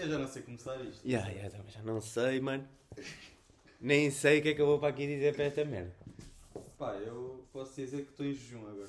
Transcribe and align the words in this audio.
Eu 0.00 0.08
já 0.08 0.18
não 0.18 0.26
sei 0.28 0.42
começar 0.42 0.80
isto. 0.84 1.06
Ya, 1.06 1.28
ya, 1.28 1.50
também 1.50 1.70
já 1.70 1.82
não 1.82 2.00
sei, 2.00 2.40
mano. 2.40 2.66
Nem 3.80 4.10
sei 4.10 4.38
o 4.38 4.42
que 4.42 4.48
é 4.50 4.54
que 4.54 4.60
eu 4.62 4.66
vou 4.66 4.78
para 4.78 4.88
aqui 4.88 5.06
dizer 5.06 5.34
para 5.34 5.44
esta 5.44 5.64
merda. 5.64 5.94
Pá, 6.78 6.94
eu 6.96 7.46
posso 7.52 7.76
dizer 7.76 8.04
que 8.04 8.10
estou 8.10 8.24
em 8.24 8.32
jejum 8.32 8.66
agora. 8.66 8.88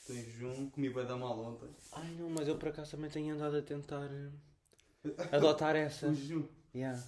Estou 0.00 0.16
em 0.16 0.24
jejum, 0.24 0.70
comi 0.70 0.90
bem 0.90 1.06
da 1.06 1.16
mal 1.16 1.38
ontem. 1.38 1.68
Ai 1.92 2.10
não, 2.18 2.28
mas 2.30 2.48
eu 2.48 2.58
por 2.58 2.68
acaso 2.68 2.90
também 2.92 3.10
tenho 3.10 3.34
andado 3.34 3.56
a 3.56 3.62
tentar 3.62 4.08
eh, 4.12 5.10
adotar 5.30 5.76
essa. 5.76 6.08
O 6.08 6.14
jejum. 6.14 6.46
Ya. 6.74 7.00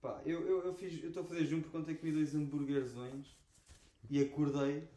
Pá, 0.00 0.20
eu 0.24 0.40
eu 0.48 0.64
eu 0.64 0.74
fiz, 0.74 1.00
eu 1.02 1.08
estou 1.10 1.22
a 1.22 1.26
fazer 1.26 1.40
jejum 1.44 1.60
porque 1.62 1.76
ontem 1.76 1.94
comi 1.94 2.12
dois 2.12 2.34
hambúrguerzões 2.34 3.36
e 4.08 4.20
acordei 4.20 4.88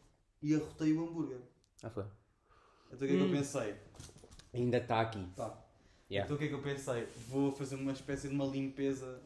e 0.42 0.56
arrotei 0.56 0.94
o 0.94 1.04
hambúrguer. 1.08 1.42
Ah, 1.84 1.90
foi. 1.90 2.06
Então 2.92 2.96
o 2.96 2.98
que 2.98 3.06
é 3.06 3.08
que 3.08 3.14
eu 3.14 3.28
Hum. 3.28 3.32
pensei? 3.32 3.76
Ainda 4.54 4.78
está 4.78 5.02
aqui. 5.02 5.28
Pá, 5.36 5.63
Ya. 6.14 6.24
então 6.24 6.36
o 6.36 6.40
que 6.40 6.46
é 6.46 6.48
que 6.48 6.54
eu 6.54 6.62
pensei? 6.62 7.08
Vou 7.28 7.52
fazer 7.52 7.76
uma 7.76 7.92
espécie 7.92 8.28
de 8.30 8.34
uma 8.36 8.46
limpeza 8.46 9.22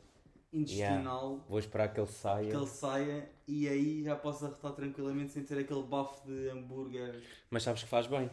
intestinal 0.53 1.43
Vou 1.49 1.59
esperar 1.59 1.93
que 1.93 1.99
ele 1.99 2.07
saia. 2.07 2.49
que 2.49 2.55
ele 2.55 2.67
saia 2.67 3.29
e 3.47 3.67
aí 3.67 4.03
já 4.03 4.15
posso 4.15 4.45
arrotar 4.45 4.71
tranquilamente 4.73 5.31
sem 5.33 5.43
ter 5.43 5.57
aquele 5.59 5.83
bafo 5.83 6.25
de 6.25 6.49
hambúrguer. 6.49 7.21
Mas 7.49 7.63
sabes 7.63 7.83
que 7.83 7.89
faz 7.89 8.07
bem. 8.07 8.29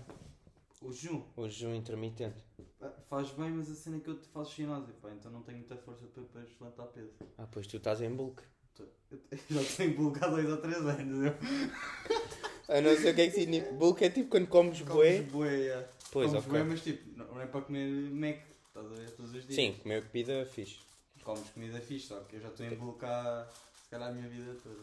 O 0.81 0.93
jejum 0.93 1.23
O 1.37 1.49
jejum 1.49 1.75
intermitente. 1.75 2.45
pá, 2.79 2.91
faz 3.09 3.31
bem, 3.31 3.51
mas 3.51 3.71
a 3.71 3.75
cena 3.75 3.97
é 3.97 4.01
que 4.01 4.09
eu 4.11 4.19
te 4.21 4.29
faço 4.29 4.55
ginásio, 4.55 4.95
pá, 5.03 5.11
então 5.11 5.33
não 5.33 5.43
tenho 5.43 5.59
muita 5.59 5.77
força 5.77 6.07
para, 6.07 6.23
para 6.25 6.43
levantar 6.43 6.85
peso. 6.89 7.13
Ah, 7.39 7.47
pois 7.51 7.67
tu 7.67 7.77
estás 7.79 8.01
em 8.03 8.11
bulk. 8.15 8.43
Eu 9.11 9.19
já 9.63 9.77
tenho 9.77 9.97
bulk 9.97 10.19
há 10.23 10.29
dois 10.29 10.49
ou 10.49 10.57
três 10.59 10.79
anos. 10.79 11.27
Eu. 11.27 11.35
Eu 12.69 12.83
não 12.83 12.97
sei 12.97 13.13
o 13.13 13.15
que 13.15 13.21
é 13.21 13.27
que 13.27 13.33
significa. 13.33 13.73
Bulk 13.75 14.05
é 14.05 14.11
tipo 14.11 14.31
quando 14.31 14.47
comes 14.49 14.81
bué. 14.81 15.19
Comes 15.19 15.33
bué, 15.33 15.67
é. 15.69 15.89
Pois, 16.11 16.27
Comes 16.31 16.47
ok. 16.47 16.51
bué, 16.53 16.65
mas 16.65 16.83
tipo, 16.83 17.19
não 17.19 17.41
é 17.41 17.47
para 17.47 17.61
comer 17.63 17.87
Mac, 18.11 18.39
estás 18.69 18.87
a 18.87 18.95
ver 18.95 19.11
todos 19.11 19.35
os 19.35 19.47
dias. 19.47 19.55
Sim, 19.55 19.79
comer 19.83 20.05
comida 20.09 20.47
fixe. 20.47 20.79
Comes 21.23 21.49
comida 21.51 21.81
fixe, 21.81 22.07
só 22.09 22.21
que 22.21 22.37
eu 22.37 22.41
já 22.41 22.49
estou 22.49 22.67
em 22.67 22.75
bulk 22.77 23.05
há, 23.05 23.49
se 23.83 23.91
calhar, 23.91 24.09
a 24.09 24.13
minha 24.13 24.29
vida 24.29 24.55
toda. 24.63 24.81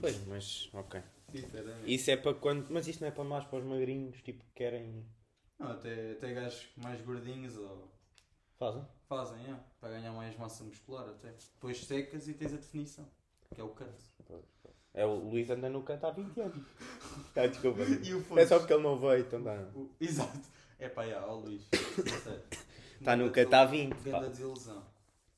Pois, 0.00 0.26
mas 0.26 0.68
ok. 0.72 1.00
Sinceramente. 1.30 1.94
Isso 1.94 2.10
é 2.10 2.16
para 2.16 2.34
quando. 2.34 2.66
Mas 2.70 2.86
isso 2.88 3.00
não 3.00 3.08
é 3.08 3.10
para 3.10 3.24
mais 3.24 3.44
para 3.44 3.58
os 3.58 3.64
magrinhos, 3.64 4.20
tipo, 4.22 4.44
que 4.44 4.50
querem. 4.54 5.04
Não, 5.58 5.70
até, 5.70 6.12
até 6.12 6.32
gajos 6.32 6.68
mais 6.76 7.00
gordinhos 7.02 7.56
ou 7.56 7.90
Fazem? 8.58 8.84
fazem, 9.08 9.44
é, 9.44 9.56
para 9.80 9.90
ganhar 9.90 10.12
mais 10.12 10.36
massa 10.38 10.64
muscular 10.64 11.08
até. 11.08 11.32
Depois 11.54 11.84
secas 11.84 12.26
e 12.28 12.34
tens 12.34 12.52
a 12.54 12.56
definição, 12.56 13.08
que 13.54 13.60
é 13.60 13.64
o 13.64 13.68
cut. 13.68 13.90
É 14.94 15.06
o 15.06 15.14
Luís 15.14 15.48
anda 15.50 15.68
no 15.70 15.82
canto 15.82 16.06
há 16.06 16.10
20 16.10 16.40
anos. 16.40 16.56
Ah, 17.34 17.46
desculpa. 17.46 17.80
E 17.82 18.12
o 18.14 18.38
É 18.38 18.44
só 18.46 18.58
porque 18.58 18.74
ele 18.74 18.82
não 18.82 18.98
veio, 18.98 19.20
então 19.20 19.42
dá. 19.42 19.54
O- 19.74 19.90
Exato. 19.98 20.38
É 20.78 20.86
pá, 20.88 21.06
já, 21.06 21.24
ó 21.26 21.34
Luís. 21.36 21.62
Está 23.00 23.16
no 23.16 23.30
canto 23.30 23.54
há 23.54 23.64
20. 23.64 23.94
pá. 23.94 24.00
Grande 24.04 24.28
desilusão. 24.30 24.82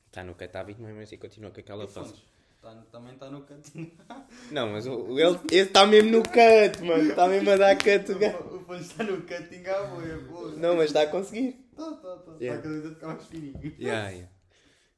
Está 0.06 0.24
no 0.24 0.34
canto 0.34 0.56
há 0.56 0.62
20, 0.64 0.78
mas 0.80 0.98
assim 0.98 1.16
continua 1.18 1.50
com 1.52 1.60
aquela 1.60 1.84
E 1.84 1.88
fase. 1.88 2.14
Tá- 2.60 2.82
também 2.90 3.12
está 3.14 3.30
no 3.30 3.42
cantinho. 3.42 3.92
Não, 4.50 4.70
mas 4.70 4.86
o, 4.86 4.94
o- 5.12 5.20
ele, 5.20 5.38
esse 5.52 5.68
está 5.68 5.86
mesmo 5.86 6.10
no 6.10 6.22
canto, 6.22 6.84
mano. 6.84 7.10
Está 7.10 7.28
mesmo 7.28 7.50
a 7.50 7.56
dar 7.56 7.76
canto. 7.76 8.12
o 8.12 8.18
gajo. 8.18 8.38
O 8.56 8.60
Fontes 8.64 8.86
está 8.90 9.04
no 9.04 9.22
cantinho 9.22 9.74
à 9.76 9.82
boia, 9.84 10.18
boa. 10.18 10.50
Não, 10.56 10.76
mas 10.76 10.86
está 10.86 11.02
a 11.02 11.06
conseguir. 11.06 11.52
Tá, 11.76 11.92
tá, 11.92 12.16
tá. 12.16 12.32
Yeah. 12.40 12.56
Está 12.58 12.62
cada 12.62 12.68
vez 12.80 12.86
a 12.86 12.94
ficar 12.94 13.06
mais 13.08 13.26
fininho. 13.26 13.74
Yeah, 13.78 14.08
yeah. 14.10 14.32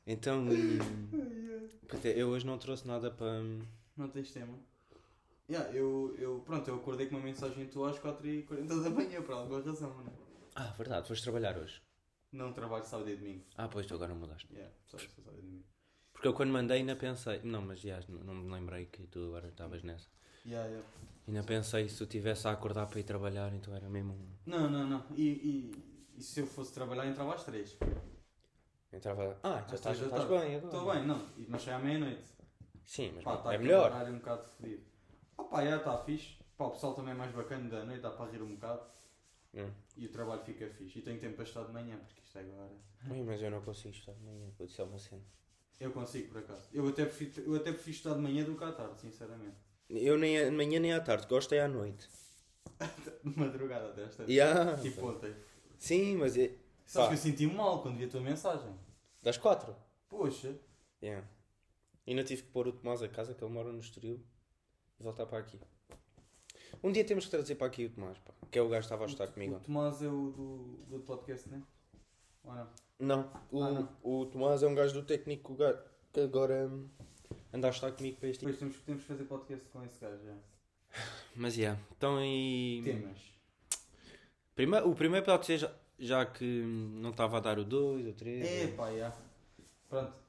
Então, 0.06 0.46
e... 0.52 0.78
Puta, 1.88 2.08
eu 2.08 2.28
hoje 2.28 2.46
não 2.46 2.56
trouxe 2.58 2.86
nada 2.86 3.10
para. 3.10 3.42
Não 3.96 4.08
tens 4.08 4.30
tema? 4.30 4.58
Yeah, 5.48 5.70
eu, 5.72 6.14
eu, 6.18 6.40
pronto, 6.44 6.68
eu 6.68 6.76
acordei 6.76 7.06
com 7.06 7.16
uma 7.16 7.24
mensagem 7.24 7.66
tua 7.68 7.90
às 7.90 7.98
4h40 7.98 8.82
da 8.82 8.90
manhã, 8.90 9.22
por 9.22 9.34
alguma 9.34 9.60
razão, 9.60 9.94
não 9.94 10.06
é? 10.06 10.12
Ah, 10.56 10.72
verdade, 10.76 11.06
foste 11.06 11.22
trabalhar 11.22 11.56
hoje. 11.56 11.80
Não 12.32 12.52
trabalho 12.52 12.84
sábado 12.84 13.08
e 13.10 13.16
domingo. 13.16 13.44
Ah, 13.56 13.68
pois 13.68 13.86
tu 13.86 13.94
agora 13.94 14.14
mudaste. 14.14 14.48
Yeah, 14.52 14.72
só 14.86 14.98
só 14.98 15.06
sábado 15.08 15.38
e 15.38 15.42
domingo. 15.42 15.64
Porque 16.12 16.26
eu 16.28 16.34
quando 16.34 16.50
mandei 16.50 16.78
ainda 16.78 16.96
pensei. 16.96 17.40
Não, 17.44 17.62
mas 17.62 17.80
já, 17.80 18.00
não, 18.08 18.24
não 18.24 18.34
me 18.34 18.50
lembrei 18.52 18.86
que 18.86 19.06
tu 19.06 19.20
agora 19.26 19.48
estavas 19.48 19.82
nessa. 19.82 20.08
Yeah, 20.44 20.66
yeah. 20.68 20.88
Ainda 21.28 21.42
pensei 21.44 21.88
se 21.88 21.96
tu 21.98 22.04
estivesse 22.04 22.48
a 22.48 22.52
acordar 22.52 22.86
para 22.86 22.98
ir 23.00 23.04
trabalhar, 23.04 23.52
então 23.54 23.74
era 23.74 23.88
mesmo. 23.88 24.14
um- 24.14 24.28
Não, 24.46 24.68
não, 24.70 24.86
não. 24.86 25.04
E, 25.16 25.22
e, 25.28 26.18
e 26.18 26.22
se 26.22 26.40
eu 26.40 26.46
fosse 26.46 26.72
trabalhar, 26.72 27.06
entrava 27.06 27.34
às 27.34 27.44
3. 27.44 27.76
Entrava. 28.92 29.38
Ah, 29.42 29.64
já 29.68 29.74
estás, 29.74 30.00
estás 30.00 30.24
bem 30.24 30.56
agora. 30.56 30.64
Estou 30.76 30.92
bem, 30.92 31.06
não. 31.06 31.28
E- 31.36 31.46
Mas 31.48 31.62
sai 31.62 31.74
à 31.74 31.78
meia-noite. 31.78 32.24
Sim, 32.86 33.12
mas 33.14 33.24
Pá, 33.24 33.36
tá 33.38 33.52
é 33.52 33.58
melhor. 33.58 33.90
horário 33.90 34.14
um 34.14 34.18
bocado 34.18 34.44
fodido. 34.44 34.82
Ah 35.36 35.44
pá, 35.44 35.64
já 35.64 35.76
está 35.76 35.98
fixe. 35.98 36.36
Pá, 36.56 36.66
o 36.66 36.70
pessoal 36.70 36.94
também 36.94 37.12
é 37.12 37.16
mais 37.16 37.32
bacana 37.32 37.68
da 37.68 37.84
noite, 37.84 38.00
dá 38.00 38.10
para 38.10 38.30
rir 38.30 38.40
um 38.40 38.54
bocado. 38.54 38.82
Hum. 39.54 39.70
E 39.96 40.06
o 40.06 40.08
trabalho 40.10 40.42
fica 40.44 40.68
fixe. 40.70 41.00
E 41.00 41.02
tenho 41.02 41.18
tempo 41.20 41.34
para 41.34 41.44
estar 41.44 41.64
de 41.64 41.72
manhã, 41.72 41.98
porque 41.98 42.20
isto 42.20 42.38
é 42.38 42.42
agora. 42.42 42.70
Ai, 43.10 43.22
mas 43.22 43.42
eu 43.42 43.50
não 43.50 43.60
consigo 43.60 43.94
estar 43.94 44.12
de 44.12 44.22
manhã, 44.22 44.48
vou 44.56 44.66
dizer 44.66 44.82
uma 44.82 44.98
cena. 44.98 45.22
Eu 45.78 45.90
consigo, 45.90 46.28
por 46.28 46.38
acaso. 46.38 46.68
Eu 46.72 46.88
até 46.88 47.04
prefiro, 47.04 47.42
eu 47.42 47.56
até 47.56 47.72
prefiro 47.72 47.96
estar 47.96 48.14
de 48.14 48.20
manhã 48.20 48.44
do 48.44 48.56
que 48.56 48.64
à 48.64 48.72
tarde, 48.72 48.98
sinceramente. 49.00 49.56
Eu 49.90 50.16
nem 50.16 50.44
de 50.44 50.50
manhã 50.50 50.80
nem 50.80 50.92
à 50.92 51.00
tarde, 51.00 51.26
gosto 51.26 51.54
é 51.54 51.60
à 51.60 51.68
noite. 51.68 52.08
De 53.22 53.36
madrugada 53.38 53.88
até 53.90 54.04
esta. 54.04 54.24
Yeah. 54.24 54.76
Tipo 54.80 55.08
ontem. 55.08 55.34
Sim, 55.78 56.16
mas 56.16 56.36
é. 56.36 56.54
Sabes 56.86 57.08
que 57.08 57.14
eu 57.14 57.18
senti 57.18 57.46
mal 57.46 57.82
quando 57.82 57.98
vi 57.98 58.04
a 58.04 58.08
tua 58.08 58.20
mensagem. 58.20 58.72
Das 59.22 59.36
quatro? 59.36 59.74
Poxa. 60.08 60.56
Yeah. 61.02 61.26
Ainda 62.06 62.22
tive 62.24 62.42
que 62.42 62.48
pôr 62.48 62.68
o 62.68 62.72
Tomás 62.72 63.02
a 63.02 63.08
casa, 63.08 63.34
que 63.34 63.42
ele 63.42 63.52
mora 63.52 63.72
no 63.72 63.80
Estoril, 63.80 64.20
e 64.98 65.02
voltar 65.02 65.26
para 65.26 65.38
aqui. 65.38 65.58
Um 66.82 66.92
dia 66.92 67.04
temos 67.04 67.24
que 67.24 67.30
trazer 67.30 67.54
para 67.56 67.66
aqui 67.66 67.86
o 67.86 67.90
Tomás, 67.90 68.18
pá, 68.18 68.32
que 68.50 68.58
é 68.58 68.62
o 68.62 68.68
gajo 68.68 68.80
que 68.82 68.86
estava 68.86 69.04
a 69.04 69.06
estar 69.06 69.26
comigo. 69.28 69.56
O 69.56 69.60
Tomás 69.60 70.02
é 70.02 70.08
o 70.08 70.30
do, 70.30 70.58
do 70.88 71.00
podcast, 71.00 71.48
né? 71.48 71.62
Ou 72.44 72.54
não? 72.54 72.68
Não, 72.98 73.32
o, 73.50 73.62
Ah, 73.62 73.70
não. 73.72 73.88
o 74.02 74.26
Tomás 74.26 74.62
é 74.62 74.66
um 74.66 74.74
gajo 74.74 74.94
do 74.94 75.02
técnico 75.02 75.52
o 75.52 75.56
gajo 75.56 75.78
que 76.12 76.20
agora 76.20 76.68
hum, 76.68 76.88
anda 77.52 77.68
a 77.68 77.70
estar 77.70 77.92
comigo 77.92 78.18
para 78.18 78.28
este 78.28 78.40
Depois 78.44 78.58
temos, 78.58 78.76
temos 78.80 79.02
que 79.02 79.08
fazer 79.08 79.24
podcast 79.24 79.68
com 79.68 79.82
esse 79.84 79.98
gajo, 80.00 80.22
já. 80.24 80.34
Mas 81.34 81.56
yeah, 81.56 81.78
então 81.96 82.22
e. 82.24 82.80
Temas. 82.84 83.18
Primeiro, 84.54 84.88
o 84.90 84.94
primeiro 84.94 85.26
pode 85.26 85.44
ser 85.44 85.58
já, 85.58 85.72
já 85.98 86.24
que 86.24 86.44
não 86.44 87.10
estava 87.10 87.36
a 87.36 87.40
dar 87.40 87.58
o 87.58 87.64
2 87.64 88.06
ou 88.06 88.12
3. 88.14 88.46
É 88.46 88.66
pá, 88.68 88.90
já. 88.92 89.14
Pronto. 89.88 90.25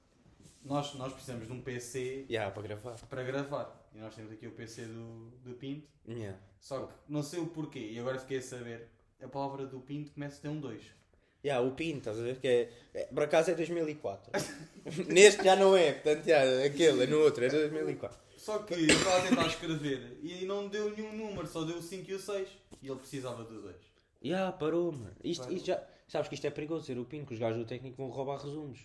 Nós, 0.64 0.94
nós 0.96 1.14
precisamos 1.14 1.48
de 1.48 1.54
um 1.54 1.62
PC 1.62 2.26
Yeah, 2.30 2.52
para 2.52 2.64
gravar. 2.64 2.96
para 3.08 3.24
gravar. 3.24 3.90
E 3.94 4.00
nós 4.00 4.14
temos 4.16 4.32
aqui 4.32 4.48
o 4.48 4.52
PC 4.52 4.86
do, 4.86 5.32
do 5.44 5.54
Pinto. 5.56 5.88
Yeah. 6.08 6.38
Só 6.60 6.88
que 6.88 6.94
não 7.08 7.24
sei 7.24 7.40
o 7.40 7.48
porquê. 7.48 7.80
E 7.80 8.00
agora 8.00 8.20
fiquei 8.20 8.40
a 8.40 8.42
saber. 8.42 8.90
A 9.22 9.28
palavra 9.28 9.66
do 9.66 9.80
Pinto 9.80 10.12
começa 10.12 10.38
a 10.38 10.42
ter 10.42 10.50
um 10.50 10.60
2. 10.60 10.98
Yeah, 11.46 11.66
o 11.66 11.72
PIN, 11.72 11.98
estás 11.98 12.20
a 12.20 12.24
ver? 12.24 12.40
Que 12.40 12.48
é, 12.48 12.74
é, 12.94 13.06
por 13.06 13.24
acaso 13.24 13.52
é 13.52 13.56
2004. 13.56 14.32
Neste 15.08 15.44
já 15.44 15.56
não 15.56 15.78
é, 15.78 15.94
portanto, 15.94 16.28
yeah, 16.28 16.66
aquele, 16.66 17.04
é 17.04 17.08
no 17.08 17.20
outro, 17.20 17.46
é 17.46 17.48
2004. 17.50 18.20
Só 18.36 18.60
que 18.60 18.74
eu 18.74 18.80
estava 18.86 19.18
a 19.18 19.22
tentar 19.22 19.48
escrever 19.48 20.20
e 20.22 20.46
não 20.46 20.68
deu 20.68 20.96
nenhum 20.96 21.14
número, 21.16 21.48
só 21.48 21.64
deu 21.64 21.78
o 21.78 21.82
5 21.82 22.10
e 22.10 22.14
o 22.16 22.20
6. 22.20 22.50
E 22.82 22.88
ele 22.88 23.00
precisava 23.00 23.44
do 23.44 23.62
2. 23.62 23.76
Yeah, 24.24 24.52
parou, 24.52 24.92
mano. 24.92 25.16
Isto, 25.24 25.44
Parou. 25.44 25.56
isto 25.56 25.66
já, 25.68 25.84
sabes 26.08 26.28
que 26.28 26.36
isto 26.36 26.46
é 26.48 26.50
perigoso 26.50 26.82
dizer 26.82 27.00
o 27.00 27.06
PIN, 27.06 27.24
que 27.24 27.34
os 27.34 27.40
gajos 27.40 27.60
do 27.60 27.66
técnico 27.66 27.98
vão 27.98 28.10
roubar 28.10 28.38
resumos. 28.40 28.80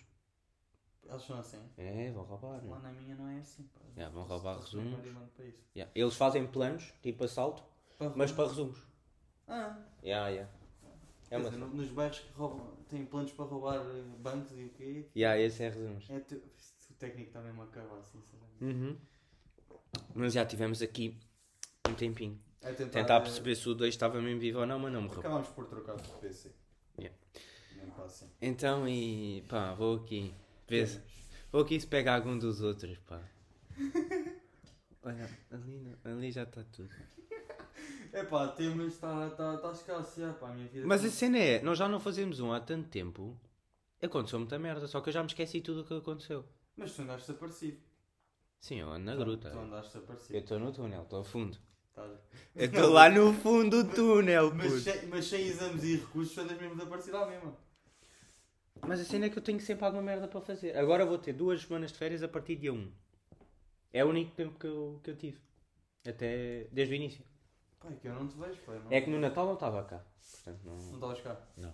Eles 1.13 1.25
são 1.25 1.39
assim. 1.39 1.59
É, 1.77 2.11
vão 2.11 2.23
roubar, 2.23 2.55
Lá 2.65 2.75
não. 2.77 2.81
na 2.81 2.91
minha 2.91 3.15
não 3.15 3.27
é 3.27 3.39
assim. 3.39 3.63
Pá. 3.73 3.81
Yeah, 3.95 4.13
vão 4.13 4.23
roubar 4.25 4.55
for 4.55 4.63
resumos. 4.63 4.91
marimando 4.97 5.27
para 5.35 5.45
isso. 5.45 5.63
Yeah. 5.75 5.91
Eles 5.95 6.15
fazem 6.15 6.47
planos, 6.47 6.93
tipo 7.01 7.23
assalto, 7.23 7.63
Para 7.97 8.09
mas 8.15 8.31
para 8.31 8.47
resumos. 8.47 8.79
Ah, 9.47 9.77
Yeah, 10.03 10.27
yeah. 10.29 10.51
É 11.25 11.29
quer 11.29 11.37
uma... 11.37 11.49
dizer, 11.49 11.57
no- 11.61 11.67
nos 11.73 11.89
bairros 11.89 12.19
que 12.19 12.31
roubam, 12.33 12.75
têm 12.89 13.05
planos 13.05 13.31
para 13.31 13.45
roubar 13.45 13.75
eh, 13.77 14.03
bancos 14.19 14.51
e 14.57 14.65
o 14.65 14.69
quê? 14.69 15.07
Yeah, 15.15 15.39
esse 15.39 15.63
é 15.63 15.69
resumos. 15.69 16.09
É 16.09 16.19
tu- 16.19 16.35
o 16.89 16.93
técnico 16.95 17.29
está 17.29 17.41
mesmo 17.41 17.61
a 17.61 17.65
acabar, 17.65 18.03
sinceramente. 18.03 18.63
Uhum. 18.63 18.97
Mas 20.15 20.33
já 20.33 20.45
tivemos 20.45 20.81
aqui 20.81 21.17
um 21.87 21.93
tempinho. 21.93 22.39
É 22.61 22.71
tentar, 22.73 22.91
Tentar 22.91 23.15
eh, 23.17 23.19
perceber 23.21 23.55
se 23.55 23.67
o 23.69 23.73
2 23.75 23.93
estava 23.93 24.21
mesmo 24.21 24.39
vivo 24.39 24.59
ou 24.59 24.65
não, 24.65 24.79
mas 24.79 24.93
não 24.93 25.01
morreu. 25.01 25.19
Acabámos 25.19 25.49
por 25.49 25.65
trocar 25.67 25.95
de 25.97 26.07
PC. 26.13 26.51
Yeah. 26.97 27.17
Nem 27.75 27.89
para 27.91 28.05
assim. 28.05 28.29
Então, 28.41 28.87
e 28.87 29.43
pá, 29.49 29.73
vou 29.73 29.97
aqui. 29.97 30.33
Ver 30.79 30.87
se- 30.87 31.01
Vou 31.51 31.61
aqui 31.61 31.79
se 31.79 31.85
pega 31.87 32.15
algum 32.15 32.37
dos 32.37 32.61
outros, 32.61 32.97
pá. 32.99 33.21
Olha, 35.03 35.29
ali, 35.51 35.79
não- 35.79 36.11
ali 36.11 36.31
já 36.31 36.43
está 36.43 36.63
tudo. 36.63 36.89
É 38.13 38.23
pá, 38.23 38.47
temas 38.49 38.93
está 38.93 39.27
tá, 39.31 39.57
tá 39.57 39.71
escasso 39.71 40.21
já, 40.21 40.31
pá, 40.33 40.49
a 40.49 40.53
minha 40.53 40.67
vida. 40.67 40.85
Mas 40.85 41.03
a 41.03 41.09
cena 41.09 41.35
é, 41.39 41.59
nós 41.63 41.79
já 41.79 41.89
não 41.89 41.99
fazemos 41.99 42.39
um 42.39 42.53
há 42.53 42.59
tanto 42.59 42.87
tempo. 42.87 43.35
Aconteceu 43.99 44.37
muita 44.37 44.59
merda, 44.59 44.87
só 44.87 45.01
que 45.01 45.09
eu 45.09 45.13
já 45.13 45.21
me 45.21 45.27
esqueci 45.27 45.61
tudo 45.61 45.81
o 45.81 45.83
que 45.83 45.95
aconteceu. 45.95 46.45
Mas 46.77 46.93
tu 46.95 47.01
andaste 47.01 47.25
desaparecido. 47.27 47.77
Sim, 48.59 48.81
eu 48.81 48.91
ando 48.91 49.05
na 49.05 49.13
Tu- 49.13 49.17
gruta. 49.17 49.49
Tu 49.49 49.57
andaste 49.57 49.95
Eu 49.95 50.01
desaparecido. 50.01 50.37
estou 50.37 50.59
no 50.59 50.71
túnel, 50.71 51.01
estou 51.01 51.21
a 51.21 51.23
fundo. 51.23 51.57
Tá. 51.91 52.07
Eu 52.55 52.65
estou 52.65 52.89
lá 52.91 53.09
no 53.09 53.33
fundo 53.33 53.83
do 53.83 53.95
túnel, 53.95 54.53
Mas, 54.53 54.67
puto. 54.67 54.79
sem, 54.81 55.07
mas 55.07 55.25
sem 55.25 55.47
exames 55.47 55.83
e 55.83 55.95
recursos, 55.95 56.35
tu 56.35 56.41
andas 56.41 56.57
mesmo 56.59 56.75
desaparecido 56.75 57.17
à 57.17 57.25
mesma. 57.27 57.57
Mas 58.81 58.99
a 58.99 59.05
cena 59.05 59.25
é 59.27 59.29
que 59.29 59.37
eu 59.37 59.43
tenho 59.43 59.59
sempre 59.61 59.85
alguma 59.85 60.03
merda 60.03 60.27
para 60.27 60.41
fazer. 60.41 60.75
Agora 60.77 61.05
vou 61.05 61.17
ter 61.17 61.33
duas 61.33 61.61
semanas 61.61 61.91
de 61.91 61.97
férias 61.97 62.23
a 62.23 62.27
partir 62.27 62.55
de 62.55 62.61
dia 62.61 62.73
1. 62.73 62.91
É 63.93 64.03
o 64.03 64.09
único 64.09 64.35
tempo 64.35 64.57
que 64.59 64.65
eu, 64.67 64.99
que 65.03 65.11
eu 65.11 65.15
tive. 65.15 65.39
Até 66.07 66.65
desde 66.71 66.93
o 66.93 66.95
início. 66.95 67.23
Pá, 67.79 67.89
é 67.89 67.95
que 67.95 68.07
eu 68.07 68.13
não 68.13 68.27
te 68.27 68.35
vejo, 68.37 68.59
pá. 68.61 68.73
Não, 68.73 68.91
É 68.91 69.01
que 69.01 69.09
no 69.09 69.19
Natal 69.19 69.45
não 69.45 69.53
estava 69.53 69.83
cá. 69.85 70.03
Portanto, 70.43 70.61
Não 70.65 70.75
não. 70.75 70.93
estavas 70.93 71.21
cá. 71.21 71.41
Não. 71.55 71.73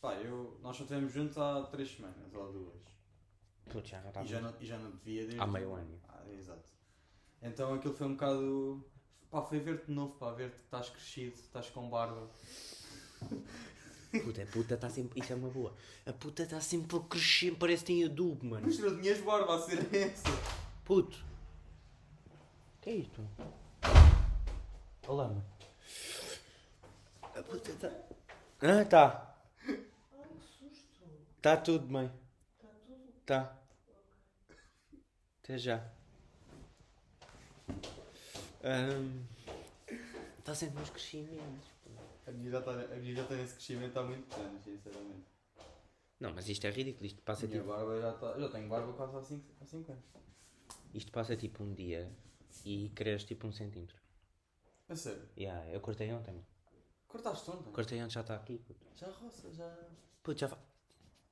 Pá, 0.00 0.14
eu, 0.16 0.58
nós 0.62 0.76
só 0.76 0.82
estivemos 0.82 1.12
juntos 1.12 1.38
há 1.38 1.62
3 1.66 1.88
semanas 1.90 2.34
ou 2.34 2.52
duas. 2.52 2.82
Putz, 3.70 3.88
já 3.90 4.00
não 4.02 4.22
E 4.22 4.26
já 4.26 4.40
não, 4.40 4.54
e 4.60 4.66
já 4.66 4.78
não 4.78 4.90
te 4.90 5.04
via 5.04 5.22
desde. 5.22 5.40
Há 5.40 5.46
meio 5.46 5.72
ano. 5.74 6.00
Ah, 6.08 6.24
exato. 6.30 6.68
Então 7.40 7.72
aquilo 7.74 7.94
foi 7.94 8.06
um 8.08 8.12
bocado. 8.14 8.84
Pá, 9.30 9.40
foi 9.42 9.60
ver-te 9.60 9.86
de 9.86 9.92
novo, 9.92 10.14
pá, 10.18 10.32
ver-te 10.32 10.56
que 10.56 10.62
estás 10.64 10.90
crescido, 10.90 11.34
estás 11.36 11.70
com 11.70 11.88
barba. 11.88 12.28
Puta, 14.20 14.42
a 14.42 14.46
puta 14.46 14.74
está 14.74 14.90
sempre. 14.90 15.20
Isso 15.20 15.32
é 15.32 15.36
uma 15.36 15.48
boa. 15.48 15.74
A 16.04 16.12
puta 16.12 16.42
está 16.42 16.60
sempre 16.60 16.96
a 16.96 17.00
crescer, 17.00 17.56
parece 17.56 17.82
que 17.82 17.92
tem 17.94 18.04
adubo, 18.04 18.44
mano. 18.44 18.66
Mas 18.66 18.76
tu 18.76 18.90
não 18.90 19.00
tinhas 19.00 19.20
barba 19.20 19.56
a 19.56 19.62
ser 19.62 19.94
essa. 19.94 20.28
Puto. 20.84 21.24
Que 22.82 22.90
é 22.90 22.94
isto? 22.96 23.26
Olá, 25.06 25.28
mano. 25.28 25.44
A 27.22 27.42
puta 27.42 27.70
está. 27.70 27.90
Ah, 28.60 28.84
tá. 28.84 29.34
Tá 31.40 31.56
tudo 31.56 31.86
bem. 31.86 32.10
Tá. 33.24 33.56
Até 35.42 35.58
já. 35.58 35.90
Está 40.38 40.54
sempre 40.54 40.80
nos 40.80 40.90
crescimentos. 40.90 41.71
A 42.26 42.30
minha 42.30 42.50
já 42.50 42.58
está 42.60 42.70
a 42.72 42.96
minha 42.96 43.14
já 43.14 43.22
está 43.22 43.34
nesse 43.34 43.54
crescimento 43.54 43.96
há 43.98 44.02
muitos 44.04 44.36
anos, 44.38 44.62
sinceramente. 44.64 45.26
Não, 46.20 46.32
mas 46.32 46.48
isto 46.48 46.64
é 46.66 46.70
ridículo. 46.70 47.04
Isto 47.06 47.20
A 47.20 47.24
passa 47.24 47.46
minha 47.46 47.60
tipo, 47.60 47.72
barba 47.72 48.00
já 48.00 48.10
está. 48.14 48.26
Eu 48.26 48.40
já 48.42 48.48
tenho 48.50 48.68
barba 48.68 48.92
quase 48.92 49.16
há 49.16 49.22
5 49.22 49.44
há 49.60 49.66
cinco 49.66 49.92
anos. 49.92 50.04
isto 50.94 51.10
passa 51.10 51.36
tipo 51.36 51.64
um 51.64 51.74
dia 51.74 52.10
e 52.64 52.90
cresce 52.94 53.26
tipo 53.26 53.46
um 53.46 53.52
centímetro. 53.52 53.96
A 54.88 54.94
sério. 54.94 55.28
Yeah, 55.36 55.68
eu 55.70 55.80
cortei 55.80 56.12
ontem. 56.12 56.44
Cortaste 57.08 57.50
ontem? 57.50 57.72
Cortei 57.72 58.00
ontem, 58.00 58.10
já 58.14 58.20
está 58.20 58.36
aqui. 58.36 58.58
Puto. 58.58 58.86
Já 58.94 59.10
roça, 59.10 59.52
já. 59.52 59.88
Puto, 60.22 60.38
já. 60.40 60.46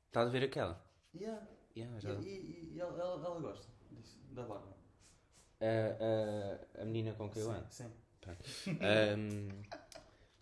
Estás 0.06 0.26
a 0.28 0.30
ver 0.30 0.44
aquela? 0.44 0.84
Yeah. 1.14 1.46
Yeah, 1.76 1.96
E, 1.98 2.00
já. 2.00 2.12
e, 2.14 2.70
e 2.74 2.80
ela, 2.80 2.98
ela, 3.00 3.24
ela 3.24 3.40
gosta 3.40 3.68
disso, 3.92 4.18
da 4.32 4.42
barba. 4.42 4.74
A, 5.60 6.78
a, 6.78 6.82
a 6.82 6.84
menina 6.84 7.12
com 7.14 7.30
quem 7.30 7.42
eu 7.42 7.50
ando. 7.52 7.66
Sim. 7.70 7.90
Ahm, 8.80 9.62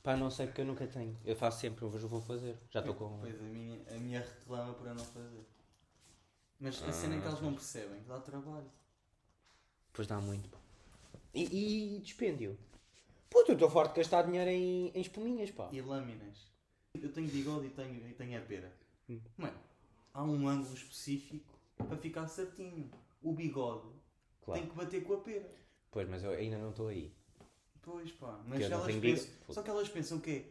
pá, 0.08 0.16
não 0.16 0.30
sei 0.30 0.46
porque 0.46 0.62
eu 0.62 0.64
nunca 0.64 0.86
tenho. 0.86 1.14
Eu 1.22 1.36
faço 1.36 1.60
sempre, 1.60 1.84
eu 1.84 1.90
vou 1.90 2.22
fazer. 2.22 2.56
Já 2.70 2.80
estou 2.80 2.94
com. 2.94 3.18
Pois 3.20 3.38
a 3.38 3.44
minha, 3.44 3.78
a 3.90 3.98
minha 3.98 4.20
reclama 4.20 4.72
por 4.72 4.86
eu 4.86 4.94
não 4.94 5.04
fazer. 5.04 5.44
Mas 6.58 6.82
a 6.82 6.92
cena 6.92 7.16
é 7.16 7.20
que 7.20 7.26
eles 7.26 7.42
não 7.42 7.52
percebem 7.52 8.00
que 8.00 8.08
dá 8.08 8.18
trabalho. 8.18 8.70
Pois 9.92 10.08
dá 10.08 10.18
muito. 10.18 10.48
pá. 10.48 10.56
E, 11.34 11.96
e 11.96 12.00
dispêndio. 12.00 12.58
Puto, 13.28 13.50
eu 13.50 13.54
estou 13.54 13.68
forte 13.68 13.90
de 13.90 13.96
gastar 13.98 14.22
dinheiro 14.22 14.48
em, 14.48 14.88
em 14.94 15.00
espuminhas, 15.00 15.50
pá. 15.50 15.68
E 15.70 15.82
lâminas. 15.82 16.50
Eu 16.94 17.12
tenho 17.12 17.28
bigode 17.28 17.66
e 17.66 17.70
tenho, 17.70 18.08
e 18.08 18.14
tenho 18.14 18.38
a 18.38 18.40
pera. 18.40 18.72
Hum. 19.10 19.20
Mano, 19.36 19.58
há 20.14 20.24
um 20.24 20.48
ângulo 20.48 20.74
específico 20.74 21.52
para 21.76 21.98
ficar 21.98 22.26
certinho. 22.28 22.90
O 23.22 23.34
bigode 23.34 23.88
Claro. 24.40 24.58
tem 24.62 24.70
que 24.70 24.74
bater 24.74 25.04
com 25.04 25.12
a 25.12 25.20
pera. 25.20 25.54
Pois, 25.90 26.08
mas 26.08 26.24
eu 26.24 26.30
ainda 26.30 26.56
não 26.56 26.70
estou 26.70 26.88
aí. 26.88 27.12
Pois 27.90 28.12
pá, 28.12 28.38
mas 28.46 28.68
não 28.68 28.80
elas 28.82 28.96
pensam. 28.96 29.30
Só 29.48 29.62
que 29.62 29.70
elas 29.70 29.88
pensam 29.88 30.20
que 30.20 30.30
é. 30.30 30.44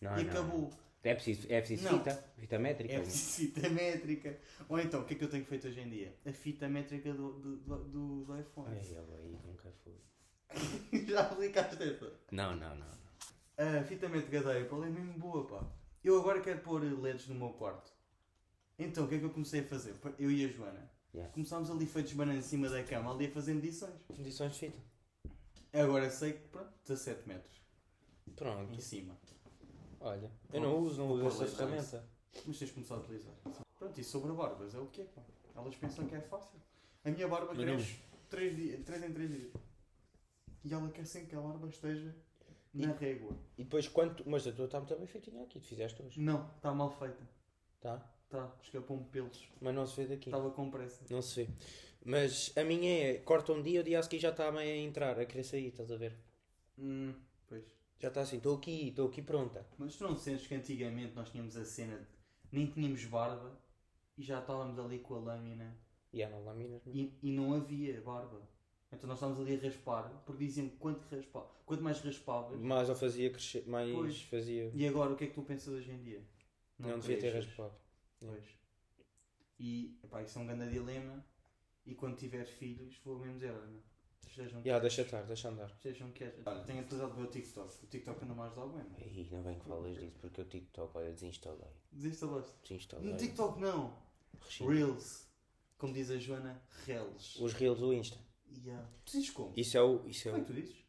Não, 0.00 0.18
e 0.18 0.24
não. 0.24 0.30
acabou. 0.32 0.70
É 1.04 1.14
preciso, 1.14 1.46
é 1.48 1.60
preciso 1.60 1.84
Não. 1.84 1.98
fita, 1.98 2.24
fita 2.38 2.58
métrica. 2.58 2.94
É 2.94 3.00
preciso 3.00 3.48
fita 3.52 3.68
métrica. 3.68 4.38
Ou 4.68 4.78
então, 4.80 5.00
o 5.00 5.04
que 5.04 5.14
é 5.14 5.16
que 5.16 5.24
eu 5.24 5.30
tenho 5.30 5.44
feito 5.44 5.68
hoje 5.68 5.80
em 5.80 5.88
dia? 5.88 6.16
A 6.26 6.32
fita 6.32 6.68
métrica 6.68 7.12
do, 7.12 7.32
do, 7.40 7.56
do, 7.56 8.24
do- 8.24 8.38
iPhone. 8.40 8.68
Ai, 8.68 8.96
eu 8.96 9.14
aí 9.14 9.38
nunca 9.46 9.70
fui. 9.82 9.94
Já 11.06 11.20
aplicaste 11.22 11.80
essa? 11.82 12.12
Não, 12.32 12.54
não, 12.56 12.74
não. 12.76 12.86
não. 12.86 13.80
A 13.80 13.84
fita 13.84 14.08
métrica 14.08 14.42
da 14.42 14.58
Apple 14.60 14.82
é 14.84 14.90
mesmo 14.90 15.12
boa, 15.18 15.46
pá. 15.46 15.64
Eu 16.02 16.18
agora 16.18 16.40
quero 16.40 16.60
pôr 16.60 16.82
LEDs 16.82 17.28
no 17.28 17.34
meu 17.36 17.50
quarto. 17.50 17.92
Então, 18.78 19.04
o 19.04 19.08
que 19.08 19.14
é 19.16 19.18
que 19.18 19.24
eu 19.24 19.30
comecei 19.30 19.60
a 19.60 19.64
fazer? 19.64 19.94
Eu 20.18 20.30
e 20.30 20.44
a 20.44 20.48
Joana. 20.48 20.90
Yeah. 21.14 21.32
Começámos 21.32 21.70
ali 21.70 21.86
feitos 21.86 22.12
bananas 22.12 22.44
em 22.46 22.48
cima 22.48 22.68
da 22.68 22.82
cama, 22.82 23.12
ali 23.12 23.26
a 23.26 23.30
fazer 23.30 23.54
medições. 23.54 23.94
Condições 24.08 24.52
de 24.54 24.58
fita. 24.58 24.91
Agora 25.72 26.10
sei 26.10 26.34
que, 26.34 26.48
pronto, 26.48 26.70
17 26.86 27.26
metros 27.28 27.60
Pronto. 28.36 28.74
em 28.74 28.80
cima. 28.80 29.16
Olha, 30.00 30.30
eu 30.52 30.60
não 30.60 30.78
uso, 30.78 30.98
não 30.98 31.10
uso 31.12 31.44
essa 31.44 31.56
ferramenta. 31.56 32.04
Mas 32.46 32.58
tens 32.58 32.68
de 32.68 32.72
começar 32.74 32.94
a 32.96 32.98
utilizar. 32.98 33.32
Pronto, 33.78 34.00
e 34.00 34.04
sobre 34.04 34.32
barbas, 34.32 34.74
é 34.74 34.78
o 34.78 34.86
que 34.86 35.02
é, 35.02 35.04
pá. 35.04 35.22
Elas 35.54 35.74
pensam 35.76 36.06
que 36.06 36.14
é 36.14 36.20
fácil. 36.20 36.60
A 37.04 37.10
minha 37.10 37.28
barba 37.28 37.52
Mas 37.54 37.58
não. 37.58 37.74
cresce 37.76 38.00
3, 38.30 38.56
dias, 38.56 38.84
3 38.84 39.02
em 39.04 39.12
3 39.12 39.30
dias. 39.30 39.52
E 40.64 40.72
ela 40.72 40.88
quer 40.90 41.04
sempre 41.04 41.28
que 41.30 41.36
a 41.36 41.40
barba 41.40 41.68
esteja 41.68 42.14
na 42.72 42.92
régua. 42.92 43.36
E 43.58 43.64
depois 43.64 43.88
quanto. 43.88 44.28
Mas 44.28 44.46
a 44.46 44.52
tua 44.52 44.64
está 44.66 44.78
muito 44.78 44.96
bem 44.96 45.06
feitinha 45.06 45.42
aqui, 45.42 45.60
tu 45.60 45.66
fizeste 45.66 46.02
hoje. 46.02 46.20
Não, 46.20 46.48
está 46.56 46.72
mal 46.72 46.90
feita. 46.90 47.28
Tá? 47.80 47.98
Tá, 48.30 48.50
escapou-me 48.62 49.04
pelos. 49.04 49.48
Mas 49.60 49.74
não 49.74 49.86
se 49.86 49.96
vê 49.96 50.06
daqui. 50.06 50.30
Estava 50.30 50.50
com 50.50 50.70
pressa. 50.70 51.04
Não 51.10 51.20
se 51.20 51.44
vê. 51.44 51.52
Mas 52.04 52.52
a 52.56 52.64
minha 52.64 52.90
é, 53.10 53.14
corta 53.18 53.52
um 53.52 53.62
dia, 53.62 53.80
o 53.80 53.84
dia 53.84 53.98
a 53.98 54.02
seguir 54.02 54.18
já 54.18 54.30
está 54.30 54.50
meio 54.50 54.72
a 54.72 54.76
entrar, 54.76 55.18
a 55.18 55.24
querer 55.24 55.44
sair, 55.44 55.68
estás 55.68 55.90
a 55.92 55.96
ver? 55.96 56.16
Hum, 56.78 57.14
pois. 57.48 57.64
Já 57.98 58.08
está 58.08 58.22
assim, 58.22 58.38
estou 58.38 58.56
aqui, 58.56 58.88
estou 58.88 59.08
aqui 59.08 59.22
pronta. 59.22 59.64
Mas 59.78 59.96
tu 59.96 60.04
não 60.04 60.16
sentes 60.16 60.46
que 60.46 60.54
antigamente 60.54 61.14
nós 61.14 61.30
tínhamos 61.30 61.56
a 61.56 61.64
cena 61.64 61.96
de 61.98 62.06
nem 62.50 62.66
tínhamos 62.66 63.04
barba 63.04 63.56
e 64.18 64.22
já 64.22 64.40
estávamos 64.40 64.78
ali 64.78 64.98
com 64.98 65.14
a 65.14 65.18
lâmina 65.20 65.76
E 66.12 66.22
há 66.22 66.28
não 66.28 66.44
laminas, 66.44 66.84
não? 66.84 66.92
e, 66.92 67.12
e 67.22 67.30
não 67.30 67.54
havia 67.54 68.00
barba. 68.00 68.42
Então 68.92 69.08
nós 69.08 69.16
estávamos 69.18 69.40
ali 69.40 69.56
a 69.58 69.62
raspar, 69.62 70.22
porque 70.26 70.44
diziam 70.44 70.68
que 70.68 70.76
quanto, 70.76 71.02
raspa, 71.14 71.46
quanto 71.64 71.82
mais 71.82 72.00
raspavas. 72.00 72.60
Mais 72.60 72.88
eu 72.88 72.94
fazia 72.96 73.30
crescer, 73.30 73.66
mais 73.66 73.90
Pois. 73.90 74.22
fazia. 74.22 74.70
E 74.74 74.86
agora 74.86 75.12
o 75.12 75.16
que 75.16 75.24
é 75.24 75.26
que 75.28 75.34
tu 75.34 75.42
pensas 75.42 75.68
hoje 75.72 75.90
em 75.92 76.02
dia? 76.02 76.22
Não, 76.78 76.98
devia 76.98 77.18
ter 77.18 77.30
raspado. 77.30 77.72
Pois. 78.20 78.44
E 79.58 79.96
epá, 80.02 80.22
isso 80.22 80.38
é 80.38 80.42
um 80.42 80.46
grande 80.46 80.68
dilema. 80.68 81.24
E 81.84 81.94
quando 81.94 82.16
tiver 82.16 82.44
filhos, 82.44 82.96
vou 83.04 83.18
mesmo 83.18 83.34
dizer: 83.34 83.52
olha, 83.52 83.80
sejam 84.34 84.62
Já, 84.62 84.78
deixa 84.78 85.02
estar, 85.02 85.22
deixa 85.22 85.48
andar. 85.48 85.70
Sejam 85.82 86.10
quietos. 86.12 86.46
Olha, 86.46 86.62
tenho 86.64 86.82
utilizado 86.82 87.12
o 87.12 87.16
meu 87.16 87.26
TikTok. 87.30 87.84
O 87.84 87.86
TikTok 87.86 88.24
anda 88.24 88.34
mais 88.34 88.54
dá 88.54 88.62
bem, 88.66 88.76
mano. 88.84 88.96
Ih, 89.00 89.28
não 89.30 89.42
bem 89.42 89.58
que 89.58 89.64
falas 89.66 89.96
disso, 89.98 90.16
porque 90.20 90.40
o 90.40 90.44
TikTok, 90.44 90.96
olha, 90.96 91.12
desinstalei. 91.12 91.70
Desinstalaste. 91.90 92.52
Desinstalei. 92.62 93.10
No 93.10 93.16
TikTok 93.16 93.60
não. 93.60 93.96
Rechido. 94.40 94.70
Reels. 94.70 95.28
Como 95.78 95.92
diz 95.92 96.10
a 96.10 96.16
Joana, 96.16 96.62
Reels. 96.86 97.36
Os 97.40 97.52
reels 97.54 97.78
do 97.80 97.92
Insta. 97.92 98.16
Yeah. 98.64 98.86
Tu 99.04 99.12
dizes 99.12 99.30
como? 99.30 99.52
Isso 99.56 99.76
é 99.76 99.82
o. 99.82 100.06
Isso 100.06 100.28
é 100.28 100.30
Como 100.32 100.42
é 100.42 100.44
o... 100.44 100.46
que 100.46 100.52
tu 100.52 100.60
dizes? 100.60 100.82